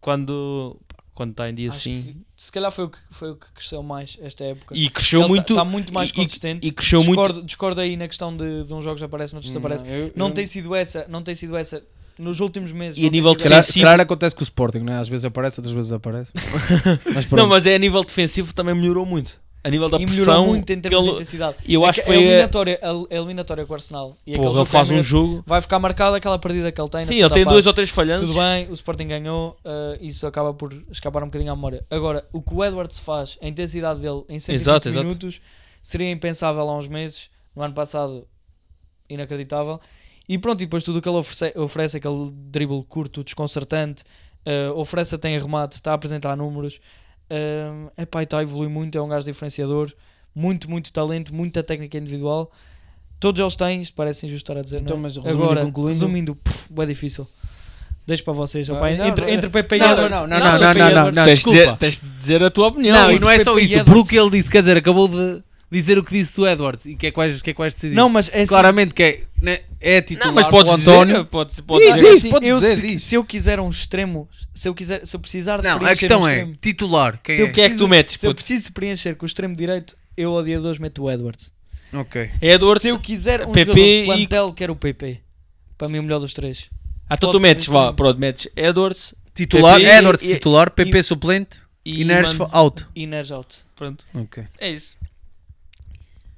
quando, 0.00 0.80
quando 1.20 1.32
está 1.32 1.50
em 1.50 1.54
dia 1.54 1.68
Acho 1.68 1.78
assim. 1.80 2.02
que, 2.02 2.16
se 2.34 2.50
calhar 2.50 2.70
foi 2.72 2.84
o, 2.86 2.88
que, 2.88 2.98
foi 3.10 3.30
o 3.32 3.36
que 3.36 3.52
cresceu 3.52 3.82
mais 3.82 4.16
esta 4.22 4.42
época. 4.42 4.74
E 4.74 4.88
cresceu 4.88 5.20
Ele 5.20 5.28
muito. 5.28 5.52
Está 5.52 5.64
muito 5.66 5.92
mais 5.92 6.08
e- 6.08 6.12
e- 6.12 6.14
consistente. 6.14 6.66
e 6.66 6.72
cresceu 6.72 7.00
muito- 7.00 7.10
discordo, 7.10 7.42
discordo 7.42 7.80
aí 7.82 7.94
na 7.94 8.08
questão 8.08 8.34
de, 8.34 8.64
de 8.64 8.72
uns 8.72 8.82
jogos 8.82 9.02
aparece, 9.02 9.34
noutros 9.34 9.52
desaparece. 9.52 9.84
eu- 9.86 10.10
Não 10.16 10.28
eu- 10.28 10.32
tem 10.32 10.46
sido 10.46 10.74
essa, 10.74 11.04
não 11.10 11.22
tem 11.22 11.34
sido 11.34 11.54
essa 11.58 11.82
nos 12.18 12.40
últimos 12.40 12.72
meses. 12.72 12.96
E 12.96 13.02
a 13.02 13.04
não 13.04 13.10
nível 13.12 13.32
de 13.34 13.42
Se 13.42 13.44
calhar, 13.44 13.58
essa. 13.58 13.70
se 13.72 13.80
calhar 13.80 14.00
acontece 14.00 14.34
com 14.34 14.40
o 14.40 14.44
Sporting, 14.44 14.78
né? 14.80 14.98
às 14.98 15.08
vezes 15.08 15.26
aparece, 15.26 15.60
outras 15.60 15.74
vezes 15.74 15.92
aparece. 15.92 16.32
mas. 17.14 17.30
Não, 17.30 17.46
mas 17.46 17.66
é 17.66 17.74
a 17.74 17.78
nível 17.78 18.02
defensivo 18.02 18.54
também 18.54 18.74
melhorou 18.74 19.04
muito. 19.04 19.38
A 19.62 19.68
nível 19.68 19.88
da 19.90 19.98
e 19.98 20.06
pressão. 20.06 20.46
muito 20.46 20.70
em 20.72 20.76
que 20.76 20.82
termos 20.88 21.00
de 21.02 21.06
ele- 21.08 21.16
intensidade. 21.16 21.56
E 21.66 21.74
eu 21.74 21.84
É 21.84 21.88
acho 21.90 21.96
que 22.02 22.02
a 22.02 22.06
foi. 22.06 22.16
a- 22.16 22.20
eliminatória, 22.20 22.80
a, 22.82 23.14
eliminatória 23.14 23.66
com 23.66 23.72
o 23.72 23.76
Arsenal. 23.76 24.16
E 24.26 24.32
aquele 24.32 24.46
Porra, 24.46 24.60
ele 24.60 24.64
faz 24.66 24.90
um 24.90 25.02
jogo. 25.02 25.42
Vai 25.46 25.60
ficar 25.60 25.78
marcada 25.78 26.16
aquela 26.16 26.38
perdida 26.38 26.72
que 26.72 26.80
ele 26.80 26.88
tem. 26.88 27.04
Sim, 27.04 27.14
ele 27.20 27.28
tem 27.30 27.44
parte. 27.44 27.54
dois 27.54 27.66
ou 27.66 27.72
três 27.74 27.90
falhantes. 27.90 28.26
Tudo 28.26 28.40
bem, 28.40 28.68
o 28.70 28.72
Sporting 28.72 29.06
ganhou, 29.08 29.56
uh, 29.64 29.98
isso 30.00 30.26
acaba 30.26 30.54
por 30.54 30.72
escapar 30.90 31.22
um 31.22 31.26
bocadinho 31.26 31.52
à 31.52 31.56
memória. 31.56 31.84
Agora, 31.90 32.26
o 32.32 32.40
que 32.40 32.54
o 32.54 32.64
Edwards 32.64 32.98
faz, 32.98 33.36
a 33.42 33.46
intensidade 33.46 34.00
dele 34.00 34.22
em 34.30 34.38
120 34.38 34.60
Exato, 34.62 34.88
exato. 34.88 35.04
minutos, 35.04 35.40
seria 35.82 36.10
impensável 36.10 36.62
há 36.68 36.76
uns 36.78 36.88
meses. 36.88 37.28
No 37.54 37.62
ano 37.62 37.74
passado, 37.74 38.26
inacreditável. 39.08 39.80
E 40.28 40.38
pronto, 40.38 40.62
e 40.62 40.66
depois 40.66 40.84
tudo 40.84 40.98
o 40.98 41.02
que 41.02 41.08
ele 41.08 41.18
oferece, 41.18 41.58
oferece 41.58 41.96
aquele 41.96 42.30
dribble 42.32 42.84
curto, 42.84 43.24
desconcertante, 43.24 44.04
uh, 44.46 44.72
oferece 44.78 45.14
até 45.14 45.28
em 45.28 45.38
remate, 45.38 45.74
está 45.74 45.90
a 45.90 45.94
apresentar 45.94 46.36
números. 46.36 46.80
Epá, 47.96 48.20
e 48.20 48.24
está 48.24 48.38
a 48.38 48.42
evoluir 48.42 48.68
muito, 48.70 48.96
é 48.98 49.02
um 49.02 49.08
gajo 49.08 49.24
diferenciador. 49.26 49.92
Muito, 50.34 50.70
muito 50.70 50.92
talento, 50.92 51.34
muita 51.34 51.62
técnica 51.62 51.98
individual. 51.98 52.50
Todos 53.18 53.40
eles 53.40 53.56
têm, 53.56 53.82
isto 53.82 53.94
parece 53.94 54.26
injusto 54.26 54.50
estar 54.50 54.58
a 54.60 54.62
dizer. 54.62 54.80
Então, 54.80 54.96
não 54.96 55.00
é? 55.00 55.08
mas 55.08 55.16
resumindo 55.16 55.42
Agora, 55.44 55.64
concluindo- 55.64 55.88
resumindo, 55.88 56.34
pff, 56.36 56.68
é 56.78 56.86
difícil. 56.86 57.26
Deixo 58.06 58.24
para 58.24 58.32
vocês. 58.32 58.66
Não, 58.66 58.76
opá, 58.76 58.90
não, 58.90 59.06
entre, 59.06 59.24
não, 59.26 59.32
entre 59.32 59.50
Pepe 59.50 59.76
e 59.76 59.78
não, 59.78 59.92
Edwards. 59.92 60.10
não, 60.20 60.26
não, 60.26 60.38
não, 60.38 60.52
não, 60.52 60.58
Pepe 60.58 60.78
e 60.78 60.78
não, 60.78 60.88
não, 60.88 60.88
Edwards. 60.88 61.14
não, 61.16 61.24
tens, 61.24 61.38
de 61.38 61.44
desculpa. 61.44 61.58
dizer, 61.58 61.76
tens 61.76 62.00
de 62.00 62.08
dizer 62.18 62.44
a 62.44 62.50
tua 62.50 62.66
opinião. 62.68 62.96
Não, 62.96 63.02
Não, 63.08 63.12
e 63.12 63.18
não 63.18 63.28
é 63.30 63.32
Pepe 63.34 63.44
só 63.44 63.58
e 63.58 63.64
isso. 63.64 63.78
Edwards. 63.78 63.92
Porque 64.02 64.18
ele 64.18 64.30
disse, 64.30 64.50
quer 64.50 64.60
dizer, 64.62 64.76
acabou 64.76 65.06
de 65.06 65.42
dizer 65.70 65.98
o 65.98 66.04
que 66.04 66.12
disse 66.12 66.34
do 66.36 66.46
Edwards. 66.48 66.84
E 66.86 66.94
o 66.94 66.96
que 66.96 67.06
é 67.06 67.10
que 67.10 67.16
vais, 67.16 67.38
o 67.40 67.42
que 67.44 67.50
é 67.50 67.52
que 67.52 67.58
vais 67.58 67.74
decidir? 67.74 67.94
Não, 67.94 68.08
mas 68.08 68.28
é 68.28 68.38
assim, 68.38 68.46
Claramente 68.46 68.92
que 68.94 69.02
é, 69.02 69.20
né, 69.40 69.60
é 69.80 70.00
titular 70.02 70.28
Não, 70.28 70.34
mas 70.34 70.46
podes 70.48 70.72
o 70.72 70.76
dizer, 70.76 70.90
António. 70.90 71.24
pode, 71.26 71.62
pode 71.62 71.84
Diz, 71.84 71.94
dizer. 71.94 72.06
diz. 72.08 72.18
assim, 72.18 72.30
podes 72.30 72.48
eu, 72.48 72.56
dizer, 72.58 72.74
se, 72.76 72.82
diz. 72.82 73.02
se 73.04 73.14
eu 73.14 73.24
quiser 73.24 73.60
um 73.60 73.70
extremo, 73.70 74.28
se 74.54 74.68
eu, 74.68 74.74
quiser, 74.74 75.06
se 75.06 75.14
eu 75.14 75.20
precisar 75.20 75.58
de 75.58 75.68
Não, 75.68 75.76
a 75.84 75.96
questão 75.96 76.22
um 76.22 76.28
é, 76.28 76.32
extremo, 76.34 76.56
titular, 76.60 77.20
quem 77.22 77.34
se 77.36 77.40
eu, 77.42 77.46
é? 77.46 77.50
que 77.50 77.60
é 77.60 77.64
que 77.64 77.68
preciso- 77.70 77.84
tu 77.84 77.88
metes, 77.88 78.20
se 78.20 78.26
eu 78.26 78.34
preciso 78.34 78.64
de 78.66 78.72
preencher 78.72 79.14
com 79.16 79.24
o 79.24 79.26
extremo 79.26 79.54
direito, 79.54 79.96
eu 80.16 80.32
ao 80.36 80.42
dia 80.42 80.58
de 80.60 80.66
hoje 80.66 80.80
meto 80.80 81.02
o 81.04 81.10
Edwards. 81.10 81.52
Ok. 81.92 82.30
Edwards. 82.42 82.82
Se 82.82 82.88
eu 82.88 82.98
quiser 82.98 83.46
um 83.46 83.52
PP 83.52 83.60
jogador 83.70 83.74
de 83.84 84.02
e- 84.02 84.04
plantel, 84.06 84.52
quero 84.52 84.72
o 84.72 84.76
PP. 84.76 85.20
Para 85.78 85.88
mim, 85.88 85.98
o 85.98 86.02
melhor 86.02 86.18
dos 86.20 86.32
três. 86.32 86.68
Ah, 87.08 87.14
então 87.14 87.32
tu 87.32 87.40
metes, 87.40 87.66
vá, 87.66 87.92
pronto, 87.92 88.18
metes 88.20 88.46
Edwards 88.54 89.14
Titular, 89.34 89.80
PP 89.80 89.90
Edwards 89.92 90.24
e- 90.28 90.34
titular, 90.34 90.70
PP 90.70 91.02
suplente 91.02 91.56
e 91.84 92.02
e 92.02 92.04
Neres 92.04 92.32
mando- 92.34 92.50
out. 92.54 92.86
E 92.94 93.06
Neres 93.06 93.30
out. 93.32 93.56
Pronto, 93.74 94.04
Ok. 94.14 94.44
é 94.58 94.70
isso. 94.70 94.94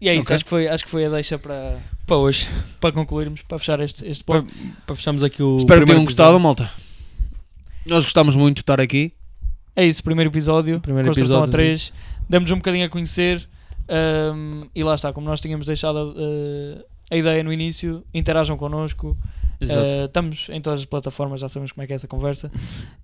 E 0.03 0.09
é 0.09 0.15
isso, 0.15 0.23
Ok. 0.25 0.35
acho, 0.35 0.45
que 0.45 0.51
foi, 0.51 0.67
acho 0.67 0.85
que 0.85 0.91
foi 0.91 1.05
a 1.07 1.09
deixa 1.09 1.39
para, 1.39 1.79
Para 2.05 2.17
hoje, 2.17 2.49
para 2.81 2.91
concluirmos, 2.91 3.43
para 3.43 3.57
fechar 3.57 3.79
este, 3.79 4.05
este 4.05 4.25
para, 4.25 4.43
para 4.85 4.97
fecharmos 4.97 5.23
aqui 5.23 5.41
o. 5.41 5.57
Espero 5.59 5.83
que 5.83 5.87
tenham 5.87 6.03
gostado, 6.03 6.31
episódio. 6.37 6.43
malta. 6.43 6.71
Nós 7.87 8.03
gostamos 8.03 8.35
muito 8.35 8.57
de 8.57 8.63
estar 8.63 8.81
aqui. 8.81 9.13
É 9.77 9.87
isso, 9.87 10.03
primeiro 10.03 10.29
episódio, 10.29 10.81
Primeiro 10.81 11.07
Construção 11.09 11.43
a 11.43 11.45
episódio, 11.45 11.53
3. 11.53 11.93
Demos 12.29 12.51
um 12.51 12.57
bocadinho 12.57 12.85
a 12.85 12.89
conhecer. 12.89 13.49
ahm, 13.89 14.65
e 14.75 14.83
lá 14.83 14.97
está, 14.97 15.13
como 15.13 15.25
nós 15.29 15.41
tínhamos 15.41 15.67
deixado 15.69 16.17
eh, 16.19 16.85
a 17.09 17.17
ideia 17.17 17.45
no 17.45 17.53
início, 17.53 18.05
interajam 18.13 18.57
connosco. 18.57 19.17
Eh, 19.61 20.05
estamos 20.07 20.49
em 20.51 20.61
todas 20.61 20.81
as 20.81 20.87
plataformas, 20.87 21.39
já 21.39 21.49
sabemos 21.49 21.71
como 21.71 21.85
é 21.85 21.87
que 21.87 21.93
é 21.93 21.97
essa 21.97 22.09
conversa. 22.09 22.51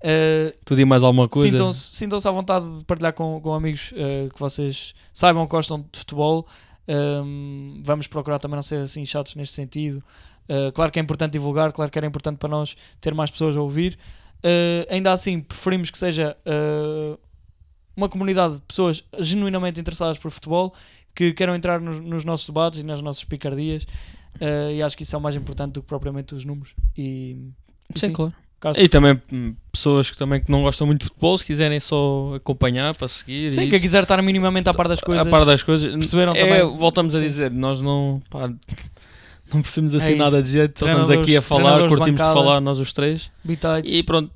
Eh, 0.03 0.53
Tudo 0.65 0.81
e 0.81 0.85
mais 0.85 1.05
alguma 1.05 1.29
coisa. 1.29 1.49
Sintam-se 1.49 1.95
sintam-se 1.95 2.27
à 2.27 2.31
vontade 2.33 2.79
de 2.79 2.85
partilhar 2.85 3.13
com, 3.13 3.41
com 3.41 3.55
amigos 3.55 3.93
que 4.35 4.41
vocês 4.41 4.95
saibam 5.13 5.47
que 5.47 5.53
gostam 5.53 5.87
de 5.93 5.99
futebol. 6.01 6.45
Ahm, 6.89 7.83
vamos 7.85 8.07
procurar 8.07 8.39
também 8.39 8.57
não 8.57 8.63
ser 8.63 8.81
assim 8.81 9.05
chatos 9.05 9.35
neste 9.35 9.55
sentido. 9.55 10.03
Uh, 10.49 10.73
claro 10.73 10.91
que 10.91 10.99
é 10.99 11.03
importante 11.03 11.33
divulgar, 11.33 11.71
claro 11.73 11.91
que 11.91 11.99
era 11.99 12.07
importante 12.07 12.39
para 12.39 12.49
nós 12.49 12.75
ter 13.01 13.15
mais 13.15 13.31
pessoas 13.31 13.57
a 13.57 13.61
ouvir. 13.61 13.99
Uh, 14.39 14.87
ainda 14.89 15.13
assim, 15.13 15.41
preferimos 15.41 15.91
que 15.91 15.99
seja 15.99 16.37
uh, 16.47 17.19
uma 17.95 18.09
comunidade 18.09 18.55
de 18.55 18.63
pessoas 18.63 19.05
genuinamente 19.19 19.79
interessadas 19.79 20.17
por 20.17 20.31
futebol 20.31 20.75
que 21.15 21.35
queiram 21.35 21.55
entrar 21.55 21.81
nos, 21.81 22.01
nos 22.01 22.25
nossos 22.25 22.47
debates 22.47 22.81
e 22.81 22.83
nas 22.83 23.03
nossas 23.03 23.25
picardias. 23.25 23.87
E 24.71 24.81
acho 24.83 24.97
que 24.97 25.03
isso 25.03 25.17
é 25.17 25.19
o 25.19 25.21
mais 25.21 25.35
importante 25.35 25.73
do 25.73 25.83
que 25.83 25.89
propriamente 25.89 26.33
os 26.33 26.45
números. 26.45 26.73
E, 26.97 27.37
e 27.93 27.99
Sim, 27.99 28.07
sim, 28.07 28.13
claro. 28.13 28.33
Caso- 28.61 28.81
E 28.81 28.89
também 28.89 29.21
hum, 29.33 29.55
pessoas 29.73 30.11
que 30.11 30.17
também 30.17 30.41
que 30.41 30.51
não 30.51 30.63
gostam 30.63 30.87
muito 30.87 31.01
de 31.03 31.07
futebol, 31.09 31.37
se 31.39 31.45
quiserem 31.45 31.81
só 31.81 32.35
acompanhar 32.37 32.95
para 32.95 33.09
seguir. 33.09 33.49
Sim, 33.49 33.63
e 33.63 33.65
quem 33.69 33.77
isso, 33.77 33.81
quiser 33.83 34.03
estar 34.03 34.21
minimamente 34.23 34.69
à 34.69 34.75
par 34.75 34.89
das 34.89 35.01
coisas. 35.01 35.27
a 35.27 35.31
par 35.31 35.45
das 35.45 35.63
coisas. 35.63 35.93
perceberam 35.93 36.35
é, 36.35 36.41
também? 36.41 36.77
Voltamos 36.77 37.15
a 37.15 37.19
Sim. 37.19 37.25
dizer, 37.25 37.51
nós 37.51 37.81
não. 37.81 38.23
pá, 38.31 38.49
não 39.53 39.63
percebemos 39.63 39.95
assim 39.95 40.13
É 40.13 40.17
nada 40.17 40.43
de 40.43 40.51
jeito, 40.51 40.79
só 40.79 40.87
estamos 40.87 41.11
aqui 41.11 41.37
a 41.37 41.43
falar, 41.43 41.83
de 41.83 41.89
curtimos 41.89 42.07
de 42.07 42.13
bancada. 42.13 42.35
falar, 42.35 42.61
nós 42.61 42.79
os 42.79 42.93
três. 42.93 43.31
Bitites. 43.45 43.93
E 43.93 44.03
pronto. 44.03 44.31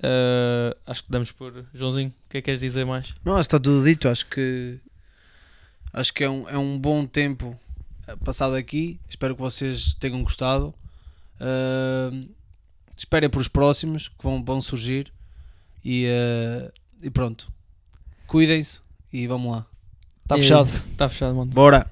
Uh, 0.00 0.76
acho 0.86 1.02
que 1.02 1.10
damos 1.10 1.32
por. 1.32 1.52
Joãozinho, 1.74 2.10
o 2.10 2.30
que 2.30 2.38
é 2.38 2.40
que 2.40 2.44
queres 2.44 2.60
dizer 2.60 2.86
mais? 2.86 3.14
Não, 3.24 3.40
está 3.40 3.58
tudo 3.58 3.84
dito. 3.84 4.08
Acho 4.08 4.24
que 4.26 4.78
acho 5.92 6.14
que 6.14 6.22
é 6.22 6.30
um, 6.30 6.48
é 6.48 6.56
um 6.56 6.78
bom 6.78 7.04
tempo 7.04 7.58
eh, 8.06 8.14
passado 8.24 8.54
aqui. 8.54 9.00
Espero 9.08 9.34
que 9.34 9.40
vocês 9.40 9.94
tenham 9.94 10.22
gostado. 10.22 10.72
Uh, 11.40 12.28
esperem 12.98 13.30
por 13.30 13.40
os 13.40 13.48
próximos 13.48 14.08
que 14.08 14.22
vão, 14.22 14.42
vão 14.44 14.60
surgir. 14.60 15.12
E, 15.84 16.04
eh, 16.06 16.70
e 17.02 17.10
pronto. 17.10 17.50
Cuidem-se 18.26 18.80
e 19.12 19.26
vamos 19.26 19.52
lá. 19.52 19.66
Está 20.22 20.34
Tá 20.34 20.36
fechado. 20.36 20.68
Está 20.68 21.08
fechado, 21.08 21.34
mano. 21.34 21.50
Bora! 21.50 21.88